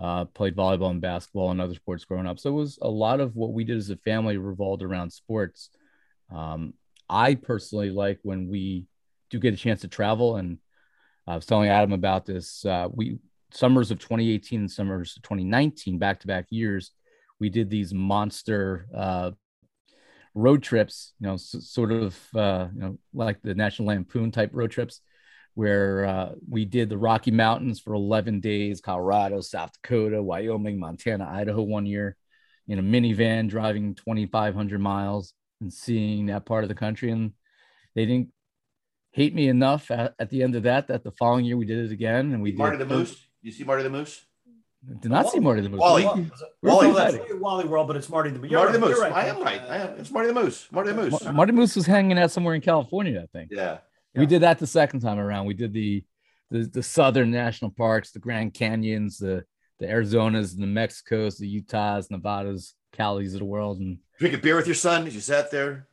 uh, 0.00 0.24
played 0.26 0.56
volleyball 0.56 0.90
and 0.90 1.00
basketball 1.00 1.50
and 1.50 1.60
other 1.60 1.74
sports 1.74 2.04
growing 2.04 2.26
up. 2.26 2.38
So 2.38 2.50
it 2.50 2.54
was 2.54 2.78
a 2.80 2.88
lot 2.88 3.20
of 3.20 3.34
what 3.36 3.52
we 3.52 3.64
did 3.64 3.76
as 3.76 3.90
a 3.90 3.96
family 3.96 4.36
revolved 4.36 4.82
around 4.82 5.12
sports. 5.12 5.70
Um, 6.34 6.74
I 7.08 7.34
personally 7.34 7.90
like 7.90 8.20
when 8.22 8.48
we 8.48 8.86
do 9.30 9.38
get 9.38 9.54
a 9.54 9.58
chance 9.58 9.82
to 9.82 9.88
travel, 9.88 10.36
and 10.36 10.58
I 11.26 11.34
was 11.36 11.46
telling 11.46 11.68
Adam 11.68 11.92
about 11.92 12.26
this. 12.26 12.64
Uh, 12.64 12.88
we 12.92 13.18
summers 13.52 13.90
of 13.90 13.98
2018 13.98 14.60
and 14.60 14.70
summers 14.70 15.16
of 15.16 15.22
2019, 15.22 15.98
back 15.98 16.20
to 16.20 16.26
back 16.26 16.46
years, 16.50 16.90
we 17.38 17.48
did 17.48 17.70
these 17.70 17.92
monster 17.92 18.86
uh, 18.94 19.30
road 20.34 20.62
trips. 20.62 21.12
You 21.20 21.28
know, 21.28 21.36
sort 21.36 21.92
of 21.92 22.18
uh, 22.34 22.68
you 22.74 22.80
know 22.80 22.98
like 23.12 23.42
the 23.42 23.54
National 23.54 23.88
Lampoon 23.88 24.30
type 24.30 24.50
road 24.52 24.70
trips 24.70 25.00
where 25.54 26.06
uh, 26.06 26.30
we 26.48 26.64
did 26.64 26.88
the 26.88 26.96
Rocky 26.96 27.30
Mountains 27.30 27.78
for 27.78 27.92
11 27.92 28.40
days, 28.40 28.80
Colorado, 28.80 29.40
South 29.40 29.70
Dakota, 29.72 30.22
Wyoming, 30.22 30.78
Montana, 30.78 31.28
Idaho 31.30 31.62
one 31.62 31.84
year 31.84 32.16
in 32.68 32.78
a 32.78 32.82
minivan 32.82 33.48
driving 33.48 33.94
2,500 33.94 34.80
miles 34.80 35.34
and 35.60 35.72
seeing 35.72 36.26
that 36.26 36.46
part 36.46 36.64
of 36.64 36.68
the 36.68 36.74
country. 36.74 37.10
And 37.10 37.32
they 37.94 38.06
didn't 38.06 38.30
hate 39.12 39.34
me 39.34 39.48
enough 39.48 39.90
at, 39.90 40.14
at 40.18 40.30
the 40.30 40.42
end 40.42 40.56
of 40.56 40.64
that, 40.64 40.88
that 40.88 41.04
the 41.04 41.12
following 41.12 41.44
year 41.44 41.56
we 41.56 41.66
did 41.66 41.78
it 41.78 41.92
again. 41.92 42.32
And 42.32 42.42
we 42.42 42.52
Marty 42.52 42.78
did 42.78 42.88
the 42.88 42.94
Moose. 42.94 43.26
You 43.42 43.52
see 43.52 43.64
Marty 43.64 43.84
the 43.84 43.90
Moose? 43.90 44.24
Did 45.00 45.12
not 45.12 45.26
Wally, 45.26 45.36
see 45.36 45.40
Marty 45.40 45.60
the 45.62 45.68
Moose. 45.68 45.80
Wally. 45.80 46.04
Wally. 46.04 46.30
Wally. 46.62 46.92
Wally. 46.92 47.20
Wally 47.34 47.64
World, 47.66 47.86
but 47.86 47.96
it's 47.96 48.08
Marty 48.08 48.30
the 48.30 48.38
Moose. 48.40 48.50
Marty 48.50 48.72
the 48.72 48.78
Moose. 48.80 48.98
Right. 48.98 49.12
I 49.12 49.26
am 49.26 49.40
right. 49.40 49.60
I 49.68 49.76
am. 49.76 49.90
It's 50.00 50.10
Marty 50.10 50.28
the 50.28 50.34
Moose. 50.34 50.66
Marty 50.72 50.92
the 50.92 51.02
Moose. 51.02 51.24
Marty 51.32 51.52
Moose 51.52 51.76
was 51.76 51.86
hanging 51.86 52.18
out 52.18 52.32
somewhere 52.32 52.54
in 52.54 52.60
California, 52.60 53.22
I 53.22 53.26
think. 53.36 53.52
Yeah. 53.52 53.78
We 54.14 54.26
did 54.26 54.42
that 54.42 54.58
the 54.58 54.66
second 54.66 55.00
time 55.00 55.18
around. 55.18 55.46
We 55.46 55.54
did 55.54 55.72
the, 55.72 56.04
the 56.50 56.64
the 56.64 56.82
southern 56.82 57.30
national 57.30 57.70
parks, 57.70 58.10
the 58.10 58.18
Grand 58.18 58.52
Canyons, 58.54 59.18
the 59.18 59.44
the 59.78 59.86
Arizonas, 59.86 60.56
the 60.56 60.66
Mexicos, 60.66 61.38
the 61.38 61.48
Utahs, 61.48 62.10
Nevadas, 62.10 62.74
Calis 62.92 63.32
of 63.32 63.38
the 63.38 63.44
world, 63.44 63.78
and 63.78 63.98
drink 64.18 64.34
a 64.34 64.38
beer 64.38 64.56
with 64.56 64.66
your 64.66 64.74
son 64.74 65.06
as 65.06 65.14
you 65.14 65.20
sat 65.20 65.50
there 65.50 65.86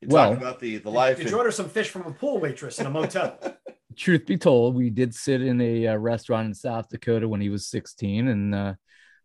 You 0.00 0.08
Well- 0.08 0.30
talk 0.30 0.38
about 0.40 0.60
the 0.60 0.78
the 0.78 0.90
life. 0.90 1.16
Did 1.16 1.26
in- 1.26 1.32
you 1.32 1.38
order 1.38 1.50
some 1.50 1.68
fish 1.68 1.90
from 1.90 2.02
a 2.02 2.12
pool 2.12 2.38
waitress 2.38 2.78
in 2.78 2.86
a 2.86 2.90
motel? 2.90 3.38
truth 3.96 4.26
be 4.26 4.36
told, 4.36 4.76
we 4.76 4.90
did 4.90 5.12
sit 5.12 5.42
in 5.42 5.60
a 5.60 5.88
uh, 5.88 5.96
restaurant 5.96 6.46
in 6.46 6.54
South 6.54 6.88
Dakota 6.88 7.26
when 7.26 7.40
he 7.40 7.48
was 7.48 7.66
16, 7.66 8.28
and 8.28 8.54
uh, 8.54 8.74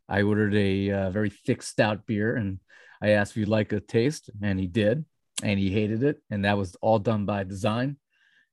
I 0.09 0.23
ordered 0.23 0.55
a 0.55 0.89
uh, 0.91 1.09
very 1.11 1.29
thick 1.29 1.61
stout 1.61 2.07
beer, 2.07 2.35
and 2.35 2.59
I 2.99 3.09
asked 3.09 3.33
if 3.33 3.35
he'd 3.35 3.47
like 3.49 3.71
a 3.71 3.79
taste, 3.79 4.31
and 4.41 4.59
he 4.59 4.65
did, 4.65 5.05
and 5.43 5.59
he 5.59 5.69
hated 5.69 6.01
it, 6.01 6.17
and 6.31 6.45
that 6.45 6.57
was 6.57 6.75
all 6.81 6.97
done 6.97 7.25
by 7.25 7.43
design, 7.43 7.97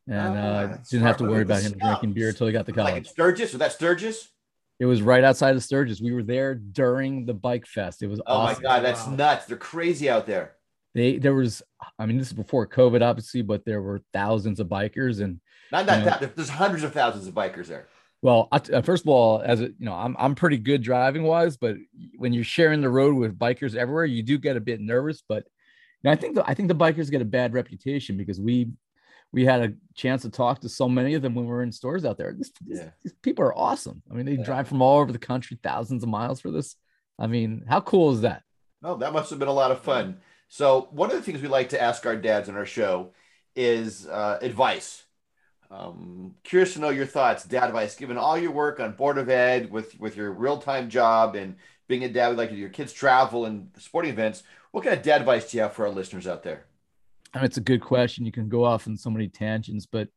and 0.06 0.36
uh, 0.36 0.76
didn't 0.90 1.06
have 1.06 1.16
to 1.18 1.24
worry 1.24 1.40
about 1.42 1.62
him 1.62 1.72
drinking 1.78 2.12
beer 2.12 2.28
until 2.28 2.48
he 2.48 2.52
got 2.52 2.66
to 2.66 2.72
like 2.72 2.78
in 2.78 2.84
college. 3.04 3.08
Sturgis? 3.08 3.52
Was 3.52 3.58
that 3.60 3.72
Sturgis? 3.72 4.28
It 4.78 4.84
was 4.86 5.00
right 5.00 5.24
outside 5.24 5.56
of 5.56 5.62
Sturgis. 5.64 6.02
We 6.02 6.12
were 6.12 6.22
there 6.22 6.54
during 6.54 7.24
the 7.24 7.34
bike 7.34 7.66
fest. 7.66 8.02
It 8.02 8.08
was 8.08 8.20
Oh 8.20 8.34
awesome. 8.34 8.62
my 8.62 8.68
god, 8.68 8.84
that's 8.84 9.06
Wow. 9.06 9.14
nuts. 9.14 9.46
They're 9.46 9.56
crazy 9.56 10.10
out 10.10 10.26
there. 10.26 10.56
They 10.94 11.18
there 11.18 11.34
was, 11.34 11.62
I 11.98 12.06
mean, 12.06 12.18
this 12.18 12.28
is 12.28 12.32
before 12.32 12.66
COVID, 12.66 13.02
obviously, 13.02 13.42
but 13.42 13.64
there 13.64 13.80
were 13.82 14.02
thousands 14.12 14.58
of 14.60 14.66
bikers, 14.68 15.20
and 15.20 15.40
Not 15.70 15.86
not 15.86 15.98
Yeah. 16.04 16.18
that. 16.18 16.36
There's 16.36 16.48
hundreds 16.48 16.82
of 16.82 16.92
thousands 16.92 17.26
of 17.26 17.34
bikers 17.34 17.66
there. 17.66 17.86
Well, 18.22 18.48
I, 18.52 18.56
uh, 18.56 18.82
first 18.82 19.04
of 19.04 19.08
all, 19.08 19.40
as 19.40 19.60
a, 19.60 19.66
you 19.66 19.74
know, 19.78 19.94
I'm 19.94 20.16
I'm 20.18 20.34
pretty 20.34 20.58
good 20.58 20.82
driving 20.82 21.22
wise, 21.22 21.56
but 21.56 21.76
when 22.18 22.32
you're 22.32 22.44
sharing 22.44 22.80
the 22.80 22.90
road 22.90 23.14
with 23.14 23.38
bikers 23.38 23.74
everywhere, 23.76 24.04
you 24.04 24.22
do 24.22 24.36
get 24.36 24.56
a 24.56 24.60
bit 24.60 24.80
nervous. 24.80 25.22
But 25.26 25.44
you 26.02 26.04
know, 26.04 26.10
I 26.10 26.16
think 26.16 26.34
the, 26.34 26.44
I 26.50 26.54
think 26.54 26.68
the 26.68 26.74
bikers 26.74 27.10
get 27.10 27.22
a 27.22 27.26
bad 27.26 27.52
reputation 27.54 28.16
because 28.16 28.40
we 28.40 28.70
we 29.32 29.44
had 29.44 29.60
a 29.62 29.72
chance 29.94 30.22
to 30.22 30.28
talk 30.30 30.60
to 30.62 30.68
so 30.68 30.88
many 30.88 31.14
of 31.14 31.22
them 31.22 31.36
when 31.36 31.44
we 31.44 31.50
were 31.52 31.62
in 31.62 31.70
stores 31.70 32.04
out 32.04 32.18
there. 32.18 32.34
This, 32.36 32.50
these, 32.66 32.78
Yeah. 32.80 32.90
these 33.04 33.12
people 33.22 33.44
are 33.44 33.56
awesome. 33.56 34.02
I 34.10 34.14
mean, 34.14 34.26
they 34.26 34.34
Yeah. 34.34 34.42
drive 34.42 34.66
from 34.66 34.82
all 34.82 34.98
over 34.98 35.12
the 35.12 35.20
country, 35.20 35.56
thousands 35.62 36.02
of 36.02 36.08
miles 36.08 36.40
for 36.40 36.50
this. 36.50 36.74
I 37.16 37.28
mean, 37.28 37.62
how 37.68 37.80
cool 37.80 38.10
is 38.12 38.22
that? 38.22 38.42
No, 38.82 38.96
that 38.96 39.12
must 39.12 39.30
have 39.30 39.38
been 39.38 39.46
a 39.46 39.52
lot 39.52 39.70
of 39.70 39.82
fun. 39.82 40.16
So 40.50 40.88
one 40.90 41.10
of 41.10 41.16
the 41.16 41.22
things 41.22 41.40
we 41.40 41.48
like 41.48 41.68
to 41.68 41.80
ask 41.80 42.04
our 42.04 42.16
dads 42.16 42.48
on 42.48 42.56
our 42.56 42.66
show 42.66 43.12
is 43.54 44.08
uh, 44.08 44.40
advice. 44.42 45.04
Um, 45.70 46.34
curious 46.42 46.74
to 46.74 46.80
know 46.80 46.88
your 46.88 47.06
thoughts, 47.06 47.44
dad 47.44 47.68
advice. 47.68 47.94
Given 47.94 48.18
all 48.18 48.36
your 48.36 48.50
work 48.50 48.80
on 48.80 48.92
board 48.92 49.16
of 49.16 49.28
ed 49.28 49.70
with 49.70 49.98
with 50.00 50.16
your 50.16 50.32
real 50.32 50.58
time 50.58 50.90
job 50.90 51.36
and 51.36 51.54
being 51.86 52.02
a 52.02 52.08
dad 52.08 52.36
like 52.36 52.50
your 52.50 52.68
kids 52.68 52.92
travel 52.92 53.46
and 53.46 53.70
sporting 53.78 54.10
events, 54.10 54.42
what 54.72 54.82
kind 54.82 54.96
of 54.96 55.04
dad 55.04 55.20
advice 55.20 55.48
do 55.48 55.56
you 55.56 55.62
have 55.62 55.72
for 55.72 55.86
our 55.86 55.92
listeners 55.92 56.26
out 56.26 56.42
there? 56.42 56.64
I 57.32 57.38
mean, 57.38 57.44
it's 57.44 57.56
a 57.56 57.62
good 57.62 57.80
question. 57.80 58.26
You 58.26 58.32
can 58.32 58.48
go 58.48 58.64
off 58.64 58.88
on 58.88 58.96
so 58.96 59.08
many 59.08 59.28
tangents, 59.28 59.86
but 59.86 60.08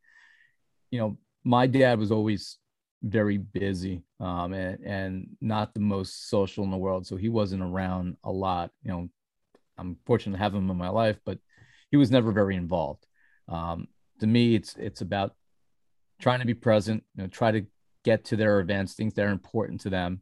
you 0.90 1.00
know, 1.00 1.16
my 1.44 1.68
dad 1.68 2.00
was 2.00 2.12
always 2.12 2.58
very 3.04 3.38
busy 3.38 4.02
um, 4.20 4.54
and, 4.54 4.84
and 4.84 5.28
not 5.42 5.76
the 5.76 5.80
most 5.80 6.28
social 6.28 6.64
in 6.64 6.72
the 6.72 6.78
world. 6.78 7.06
So 7.06 7.18
he 7.18 7.30
wasn't 7.30 7.62
around 7.62 8.18
a 8.24 8.32
lot. 8.32 8.72
You 8.82 8.92
know, 8.92 9.10
I'm 9.78 9.98
fortunate 10.06 10.38
to 10.38 10.44
have 10.44 10.54
him 10.54 10.70
in 10.70 10.78
my 10.78 10.90
life, 10.90 11.20
but 11.26 11.40
he 11.92 11.98
was 11.98 12.12
never 12.12 12.32
very 12.32 12.56
involved. 12.56 13.06
Um, 13.48 13.88
to 14.20 14.28
me, 14.28 14.56
it's 14.56 14.76
it's 14.78 15.02
about 15.02 15.36
trying 16.20 16.40
to 16.40 16.46
be 16.46 16.54
present. 16.54 17.04
You 17.16 17.24
know, 17.24 17.30
try 17.30 17.52
to 17.52 17.66
get 18.04 18.26
to 18.26 18.36
their 18.36 18.60
events, 18.60 18.94
things 18.94 19.14
that 19.14 19.26
are 19.26 19.30
important 19.30 19.82
to 19.82 19.90
them, 19.90 20.22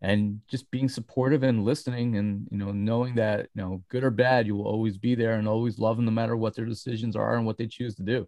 and 0.00 0.40
just 0.48 0.70
being 0.70 0.88
supportive 0.88 1.42
and 1.42 1.64
listening, 1.64 2.16
and 2.16 2.48
you 2.50 2.58
know, 2.58 2.72
knowing 2.72 3.14
that 3.16 3.48
you 3.54 3.62
know, 3.62 3.82
good 3.88 4.04
or 4.04 4.10
bad, 4.10 4.46
you 4.46 4.54
will 4.56 4.66
always 4.66 4.96
be 4.98 5.14
there 5.14 5.34
and 5.34 5.48
always 5.48 5.78
love 5.78 5.96
them 5.96 6.04
no 6.04 6.10
matter 6.10 6.36
what 6.36 6.54
their 6.54 6.66
decisions 6.66 7.16
are 7.16 7.36
and 7.36 7.46
what 7.46 7.58
they 7.58 7.66
choose 7.66 7.94
to 7.96 8.02
do. 8.02 8.26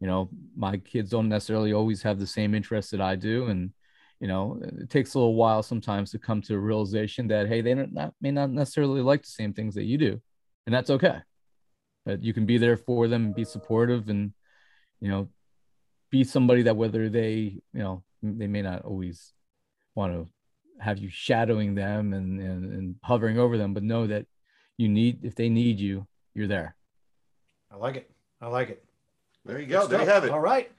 You 0.00 0.06
know, 0.06 0.28
my 0.56 0.76
kids 0.76 1.10
don't 1.10 1.28
necessarily 1.28 1.72
always 1.72 2.02
have 2.02 2.18
the 2.18 2.26
same 2.26 2.54
interests 2.54 2.90
that 2.90 3.00
I 3.00 3.16
do, 3.16 3.46
and 3.46 3.72
you 4.24 4.28
know, 4.28 4.58
it 4.62 4.88
takes 4.88 5.12
a 5.12 5.18
little 5.18 5.34
while 5.34 5.62
sometimes 5.62 6.10
to 6.12 6.18
come 6.18 6.40
to 6.40 6.54
a 6.54 6.58
realization 6.58 7.28
that 7.28 7.46
hey, 7.46 7.60
they 7.60 7.74
don't 7.74 7.92
not, 7.92 8.14
may 8.22 8.30
not 8.30 8.48
necessarily 8.48 9.02
like 9.02 9.20
the 9.20 9.28
same 9.28 9.52
things 9.52 9.74
that 9.74 9.84
you 9.84 9.98
do, 9.98 10.18
and 10.64 10.74
that's 10.74 10.88
okay. 10.88 11.18
But 12.06 12.24
you 12.24 12.32
can 12.32 12.46
be 12.46 12.56
there 12.56 12.78
for 12.78 13.06
them 13.06 13.26
and 13.26 13.34
be 13.34 13.44
supportive, 13.44 14.08
and 14.08 14.32
you 14.98 15.10
know, 15.10 15.28
be 16.10 16.24
somebody 16.24 16.62
that 16.62 16.74
whether 16.74 17.10
they 17.10 17.60
you 17.74 17.82
know 17.82 18.02
they 18.22 18.46
may 18.46 18.62
not 18.62 18.86
always 18.86 19.34
want 19.94 20.14
to 20.14 20.26
have 20.80 20.96
you 20.96 21.10
shadowing 21.10 21.74
them 21.74 22.14
and, 22.14 22.40
and 22.40 22.72
and 22.72 22.94
hovering 23.02 23.38
over 23.38 23.58
them, 23.58 23.74
but 23.74 23.82
know 23.82 24.06
that 24.06 24.24
you 24.78 24.88
need 24.88 25.22
if 25.22 25.34
they 25.34 25.50
need 25.50 25.78
you, 25.78 26.06
you're 26.32 26.48
there. 26.48 26.76
I 27.70 27.76
like 27.76 27.96
it. 27.96 28.10
I 28.40 28.46
like 28.46 28.70
it. 28.70 28.82
There 29.44 29.60
you 29.60 29.66
go. 29.66 29.82
Good 29.82 29.90
There 29.90 30.00
you 30.00 30.06
have 30.06 30.24
it. 30.24 30.30
All 30.30 30.40
right. 30.40 30.72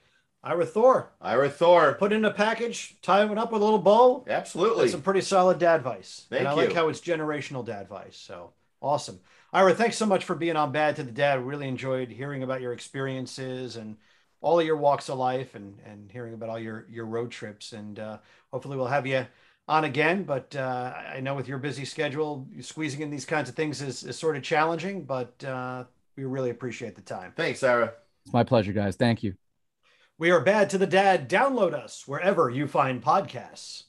Ira 0.46 0.64
Thor. 0.64 1.10
Ira 1.20 1.50
Thor. 1.50 1.94
Put 1.94 2.12
in 2.12 2.24
a 2.24 2.30
package, 2.30 2.96
tie 3.02 3.24
it 3.24 3.36
up 3.36 3.50
with 3.50 3.62
a 3.62 3.64
little 3.64 3.80
bow. 3.80 4.24
Absolutely. 4.28 4.82
That's 4.82 4.92
some 4.92 5.02
pretty 5.02 5.22
solid 5.22 5.58
dad 5.58 5.76
advice. 5.76 6.26
Thank 6.30 6.40
and 6.40 6.48
I 6.48 6.52
like 6.52 6.72
how 6.72 6.88
it's 6.88 7.00
generational 7.00 7.66
dad 7.66 7.82
advice. 7.82 8.16
So 8.16 8.52
awesome. 8.80 9.18
Ira, 9.52 9.74
thanks 9.74 9.96
so 9.96 10.06
much 10.06 10.24
for 10.24 10.36
being 10.36 10.54
on 10.54 10.70
Bad 10.70 10.94
to 10.96 11.02
the 11.02 11.10
Dad. 11.10 11.44
Really 11.44 11.66
enjoyed 11.66 12.10
hearing 12.10 12.44
about 12.44 12.60
your 12.60 12.72
experiences 12.72 13.74
and 13.74 13.96
all 14.40 14.60
of 14.60 14.66
your 14.66 14.76
walks 14.76 15.08
of 15.08 15.18
life 15.18 15.56
and, 15.56 15.80
and 15.84 16.12
hearing 16.12 16.34
about 16.34 16.48
all 16.48 16.60
your, 16.60 16.86
your 16.88 17.06
road 17.06 17.32
trips. 17.32 17.72
And 17.72 17.98
uh, 17.98 18.18
hopefully 18.52 18.76
we'll 18.76 18.86
have 18.86 19.06
you 19.06 19.26
on 19.66 19.82
again. 19.82 20.22
But 20.22 20.54
uh, 20.54 20.94
I 21.12 21.18
know 21.18 21.34
with 21.34 21.48
your 21.48 21.58
busy 21.58 21.84
schedule, 21.84 22.46
squeezing 22.60 23.00
in 23.00 23.10
these 23.10 23.24
kinds 23.24 23.48
of 23.48 23.56
things 23.56 23.82
is, 23.82 24.04
is 24.04 24.16
sort 24.16 24.36
of 24.36 24.44
challenging, 24.44 25.02
but 25.02 25.42
uh, 25.42 25.84
we 26.16 26.24
really 26.24 26.50
appreciate 26.50 26.94
the 26.94 27.02
time. 27.02 27.32
Thanks, 27.34 27.64
Ira. 27.64 27.94
It's 28.24 28.32
my 28.32 28.44
pleasure, 28.44 28.72
guys. 28.72 28.94
Thank 28.94 29.24
you. 29.24 29.34
We 30.18 30.30
are 30.30 30.40
Bad 30.40 30.70
to 30.70 30.78
the 30.78 30.86
Dad. 30.86 31.28
Download 31.28 31.74
us 31.74 32.08
wherever 32.08 32.48
you 32.48 32.66
find 32.66 33.04
podcasts. 33.04 33.82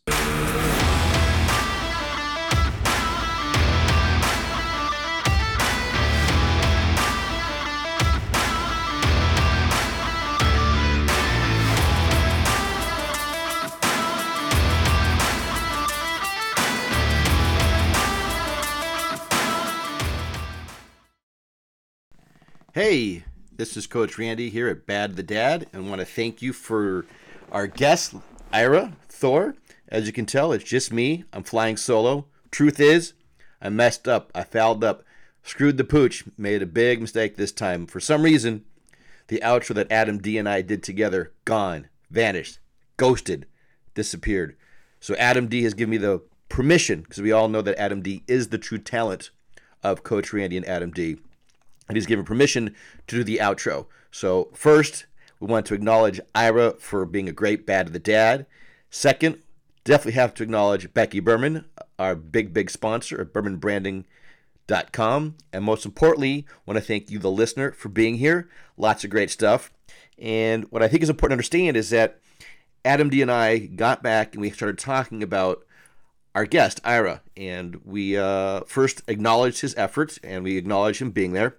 Hey, 22.73 23.23
this 23.57 23.75
is 23.75 23.87
Coach 23.87 24.19
Randy 24.19 24.51
here 24.51 24.67
at 24.67 24.85
Bad 24.85 25.15
the 25.15 25.23
Dad, 25.23 25.65
and 25.73 25.89
want 25.89 25.99
to 25.99 26.05
thank 26.05 26.43
you 26.43 26.53
for 26.53 27.07
our 27.51 27.65
guest, 27.65 28.13
Ira 28.53 28.93
Thor. 29.09 29.55
As 29.89 30.05
you 30.05 30.13
can 30.13 30.27
tell, 30.27 30.51
it's 30.51 30.63
just 30.63 30.93
me. 30.93 31.23
I'm 31.33 31.43
flying 31.43 31.75
solo. 31.75 32.27
Truth 32.51 32.79
is, 32.79 33.13
I 33.59 33.69
messed 33.69 34.07
up. 34.07 34.31
I 34.35 34.43
fouled 34.43 34.83
up, 34.83 35.03
screwed 35.41 35.77
the 35.77 35.83
pooch, 35.83 36.23
made 36.37 36.61
a 36.61 36.67
big 36.67 37.01
mistake 37.01 37.35
this 37.35 37.51
time. 37.51 37.87
For 37.87 37.99
some 37.99 38.21
reason, 38.21 38.63
the 39.27 39.41
outro 39.43 39.73
that 39.73 39.91
Adam 39.91 40.19
D 40.19 40.37
and 40.37 40.47
I 40.47 40.61
did 40.61 40.83
together 40.83 41.33
gone, 41.43 41.87
vanished, 42.11 42.59
ghosted, 42.95 43.47
disappeared. 43.95 44.55
So 44.99 45.15
Adam 45.15 45.47
D 45.47 45.63
has 45.63 45.73
given 45.73 45.91
me 45.91 45.97
the 45.97 46.21
permission 46.47 47.01
because 47.01 47.21
we 47.21 47.31
all 47.31 47.47
know 47.47 47.63
that 47.63 47.79
Adam 47.79 48.03
D 48.03 48.23
is 48.27 48.49
the 48.49 48.59
true 48.59 48.77
talent 48.77 49.31
of 49.83 50.03
Coach 50.03 50.31
Randy 50.31 50.57
and 50.57 50.65
Adam 50.67 50.91
D 50.91 51.17
and 51.87 51.97
he's 51.97 52.05
given 52.05 52.25
permission 52.25 52.75
to 53.07 53.15
do 53.15 53.23
the 53.23 53.37
outro. 53.37 53.87
So, 54.11 54.49
first, 54.53 55.05
we 55.39 55.47
want 55.47 55.65
to 55.67 55.73
acknowledge 55.73 56.19
Ira 56.33 56.75
for 56.79 57.05
being 57.05 57.29
a 57.29 57.33
great 57.33 57.65
bad 57.65 57.87
to 57.87 57.93
the 57.93 57.99
dad. 57.99 58.45
Second, 58.89 59.39
definitely 59.83 60.13
have 60.13 60.33
to 60.35 60.43
acknowledge 60.43 60.93
Becky 60.93 61.19
Berman, 61.19 61.65
our 61.99 62.15
big, 62.15 62.53
big 62.53 62.69
sponsor 62.69 63.17
of 63.17 63.33
BermanBranding.com. 63.33 65.35
And 65.53 65.63
most 65.63 65.85
importantly, 65.85 66.45
want 66.65 66.77
to 66.77 66.81
thank 66.81 67.11
you, 67.11 67.19
the 67.19 67.31
listener, 67.31 67.71
for 67.71 67.89
being 67.89 68.15
here. 68.15 68.49
Lots 68.77 69.03
of 69.03 69.09
great 69.09 69.29
stuff. 69.29 69.71
And 70.17 70.65
what 70.71 70.81
I 70.81 70.87
think 70.87 71.03
is 71.03 71.09
important 71.09 71.31
to 71.31 71.35
understand 71.35 71.77
is 71.77 71.89
that 71.91 72.19
Adam 72.83 73.09
D 73.09 73.21
and 73.21 73.31
I 73.31 73.59
got 73.59 74.01
back 74.01 74.33
and 74.33 74.41
we 74.41 74.49
started 74.49 74.79
talking 74.79 75.21
about 75.21 75.63
our 76.33 76.45
guest, 76.45 76.79
Ira. 76.83 77.21
And 77.35 77.79
we 77.83 78.17
uh, 78.17 78.61
first 78.61 79.03
acknowledged 79.07 79.61
his 79.61 79.75
efforts 79.75 80.19
and 80.23 80.43
we 80.43 80.57
acknowledged 80.57 81.01
him 81.01 81.11
being 81.11 81.33
there 81.33 81.57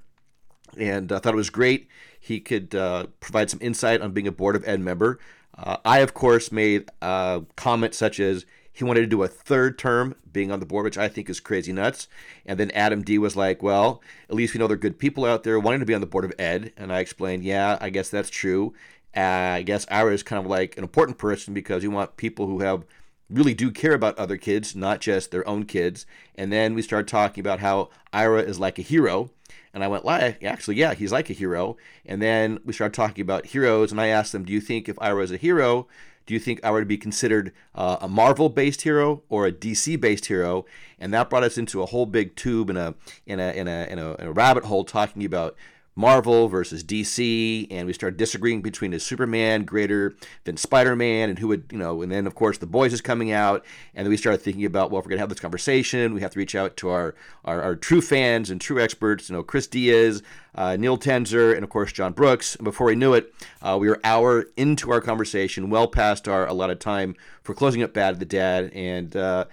and 0.77 1.11
I 1.13 1.19
thought 1.19 1.35
it 1.35 1.37
was 1.37 1.51
great. 1.51 1.89
He 2.21 2.41
could 2.41 2.75
uh, 2.75 3.07
provide 3.21 3.51
some 3.51 3.61
insight 3.63 4.01
on 4.01 4.13
being 4.13 4.27
a 4.27 4.33
Board 4.33 4.57
of 4.57 4.67
Ed 4.67 4.81
member. 4.81 5.19
Uh, 5.57 5.77
I, 5.85 6.01
of 6.01 6.15
course, 6.15 6.53
made 6.53 6.89
uh, 7.03 7.41
comments 7.57 7.97
such 7.97 8.21
as 8.21 8.45
he 8.79 8.85
wanted 8.85 9.01
to 9.01 9.07
do 9.07 9.25
a 9.25 9.29
third 9.29 9.77
term 9.77 10.15
being 10.33 10.53
on 10.53 10.61
the 10.61 10.67
board, 10.67 10.85
which 10.85 10.97
I 10.97 11.09
think 11.09 11.29
is 11.29 11.41
crazy 11.41 11.73
nuts. 11.73 12.07
And 12.47 12.61
then 12.61 12.71
Adam 12.71 13.03
D 13.03 13.19
was 13.19 13.35
like, 13.35 13.61
well, 13.61 14.01
at 14.29 14.37
least 14.37 14.55
we 14.55 14.59
know 14.59 14.69
there 14.69 14.77
are 14.77 14.79
good 14.79 15.01
people 15.01 15.25
out 15.25 15.43
there 15.43 15.59
wanting 15.59 15.81
to 15.81 15.87
be 15.87 15.95
on 15.95 16.01
the 16.01 16.07
Board 16.07 16.25
of 16.25 16.33
Ed. 16.39 16.73
And 16.77 16.93
I 16.93 17.01
explained, 17.01 17.43
yeah, 17.43 17.77
I 17.81 17.91
guess 17.91 18.09
that's 18.09 18.31
true. 18.31 18.75
Uh, 19.17 19.21
I 19.21 19.63
guess 19.63 19.85
Ira 19.91 20.13
is 20.13 20.23
kind 20.23 20.39
of 20.45 20.49
like 20.49 20.77
an 20.77 20.85
important 20.85 21.19
person 21.19 21.55
because 21.55 21.83
you 21.83 21.91
want 21.91 22.17
people 22.17 22.47
who 22.47 22.61
have 22.61 22.85
really 23.29 23.53
do 23.53 23.73
care 23.73 23.95
about 23.95 24.17
other 24.17 24.37
kids, 24.37 24.77
not 24.77 25.01
just 25.01 25.33
their 25.33 25.47
own 25.49 25.65
kids. 25.65 26.07
And 26.37 26.53
then 26.53 26.75
we 26.75 26.83
started 26.83 27.09
talking 27.09 27.41
about 27.41 27.59
how 27.59 27.91
Ira 28.13 28.43
is 28.43 28.61
like 28.61 28.79
a 28.79 28.83
hero. 28.83 29.31
And 29.75 29.85
I 29.85 29.89
went, 29.89 30.05
like, 30.05 30.43
actually, 30.43 30.77
yeah, 30.77 30.95
he's 30.95 31.13
like 31.13 31.31
a 31.31 31.35
hero. 31.35 31.77
And 32.07 32.21
then 32.21 32.59
we 32.65 32.73
started 32.73 32.95
talking 32.95 33.23
about 33.23 33.47
heroes. 33.47 33.93
And 33.93 34.01
I 34.01 34.09
asked 34.09 34.33
them, 34.33 34.45
do 34.45 34.53
you 34.53 34.61
think 34.61 34.89
if 34.89 35.01
Ira 35.01 35.23
is 35.23 35.33
a 35.33 35.37
hero, 35.37 35.87
do 36.27 36.35
you 36.35 36.41
think 36.41 36.61
I 36.63 36.71
would 36.71 36.87
be 36.87 36.99
considered 36.99 37.53
uh, 37.75 37.97
a 38.01 38.09
Marvel 38.09 38.49
based 38.49 38.83
hero 38.83 39.23
or 39.29 39.47
a 39.47 39.53
DC 39.53 40.01
based 40.01 40.27
hero? 40.27 40.67
And 40.99 41.13
that 41.15 41.31
brought 41.31 41.45
us 41.45 41.57
into 41.57 41.83
a 41.83 41.87
whole 41.87 42.07
big 42.07 42.37
tube 42.37 42.69
and 42.71 42.79
a, 42.79 42.95
in 43.27 43.41
a, 43.41 43.53
in 43.53 43.69
a, 43.69 43.87
in 43.91 43.99
a, 43.99 44.15
in 44.17 44.27
a 44.27 44.33
rabbit 44.33 44.65
hole 44.65 44.85
talking 44.85 45.25
about 45.25 45.57
Marvel 45.99 46.47
versus 46.47 46.85
DC, 46.85 47.67
and 47.73 47.85
we 47.85 47.93
started 47.93 48.17
disagreeing 48.17 48.63
between 48.63 48.93
is 48.93 49.03
Superman 49.03 49.65
greater 49.65 50.15
than 50.45 50.57
Spider 50.57 50.95
Man, 50.95 51.29
and 51.29 51.41
who 51.41 51.49
would, 51.49 51.65
you 51.73 51.79
know, 51.79 52.03
and 52.03 52.13
then 52.13 52.25
of 52.25 52.37
course 52.37 52.59
The 52.59 52.69
Boys 52.69 52.93
is 52.93 53.01
coming 53.01 53.33
out, 53.33 53.65
and 53.97 54.07
then 54.07 54.11
we 54.11 54.17
started 54.17 54.39
thinking 54.39 54.65
about, 54.65 54.93
well, 54.93 55.01
if 55.01 55.05
we're 55.05 55.11
gonna 55.11 55.23
have 55.23 55.29
this 55.29 55.41
conversation, 55.41 56.15
we 56.15 56.21
have 56.21 56.31
to 56.31 56.39
reach 56.39 56.55
out 56.55 56.77
to 56.77 56.89
our 56.91 57.17
our, 57.45 57.61
our 57.61 57.75
true 57.75 58.01
fans 58.01 58.49
and 58.49 58.61
true 58.61 58.81
experts, 58.81 59.29
you 59.29 59.35
know, 59.35 59.43
Chris 59.43 59.67
Diaz, 59.67 60.23
uh, 60.55 60.77
Neil 60.77 60.97
Tenzer, 60.97 61.53
and 61.53 61.65
of 61.65 61.71
course 61.71 61.91
John 61.91 62.13
Brooks. 62.13 62.55
And 62.55 62.63
before 62.63 62.87
we 62.87 62.95
knew 62.95 63.15
it, 63.15 63.35
uh, 63.61 63.77
we 63.81 63.89
were 63.89 64.01
hour 64.05 64.45
into 64.57 64.93
our 64.93 65.01
conversation, 65.01 65.69
well 65.69 65.89
past 65.89 66.29
our 66.29 66.47
allotted 66.47 66.79
time 66.79 67.17
for 67.43 67.55
closing 67.55 67.83
up 67.83 67.93
Bad 67.93 68.21
the 68.21 68.25
Dad, 68.25 68.71
and 68.73 69.17
uh, 69.17 69.47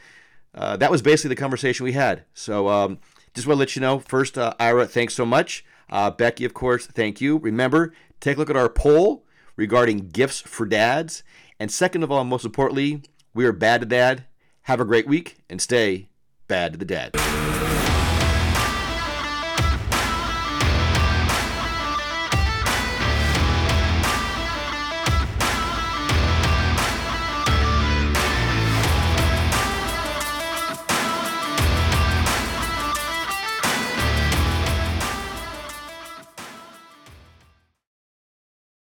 uh, 0.54 0.78
that 0.78 0.91
was 0.91 1.02
basically 1.02 1.30
the 1.30 1.41
conversation 1.41 1.84
we 1.86 1.93
had. 1.93 2.24
So 2.36 2.68
um, 2.70 3.00
just 3.34 3.48
want 3.48 3.56
to 3.56 3.60
let 3.60 3.76
you 3.76 3.82
know, 3.82 3.98
first, 3.98 4.38
uh, 4.38 4.54
Ira, 4.60 4.86
thanks 4.86 5.16
so 5.16 5.26
much. 5.26 5.66
Uh, 5.89 6.11
Becky, 6.11 6.45
of 6.45 6.53
course, 6.53 6.86
thank 6.88 7.21
you. 7.21 7.38
Remember, 7.38 7.93
take 8.19 8.38
a 8.38 8.39
look 8.39 8.49
at 8.49 8.57
our 8.57 8.69
poll 8.69 9.25
regarding 9.55 10.09
gifts 10.09 10.41
for 10.41 10.65
dads. 10.65 11.23
And 11.59 11.71
second 11.71 12.03
of 12.03 12.11
all, 12.11 12.23
most 12.23 12.45
importantly, 12.45 13.03
we 13.33 13.45
are 13.45 13.51
bad 13.51 13.81
to 13.81 13.86
dad. 13.86 14.25
Have 14.63 14.79
a 14.79 14.86
great 14.86 15.07
week 15.07 15.38
and 15.49 15.61
stay 15.61 16.09
bad 16.47 16.73
to 16.73 16.79
the 16.79 16.86
dad. 16.86 17.55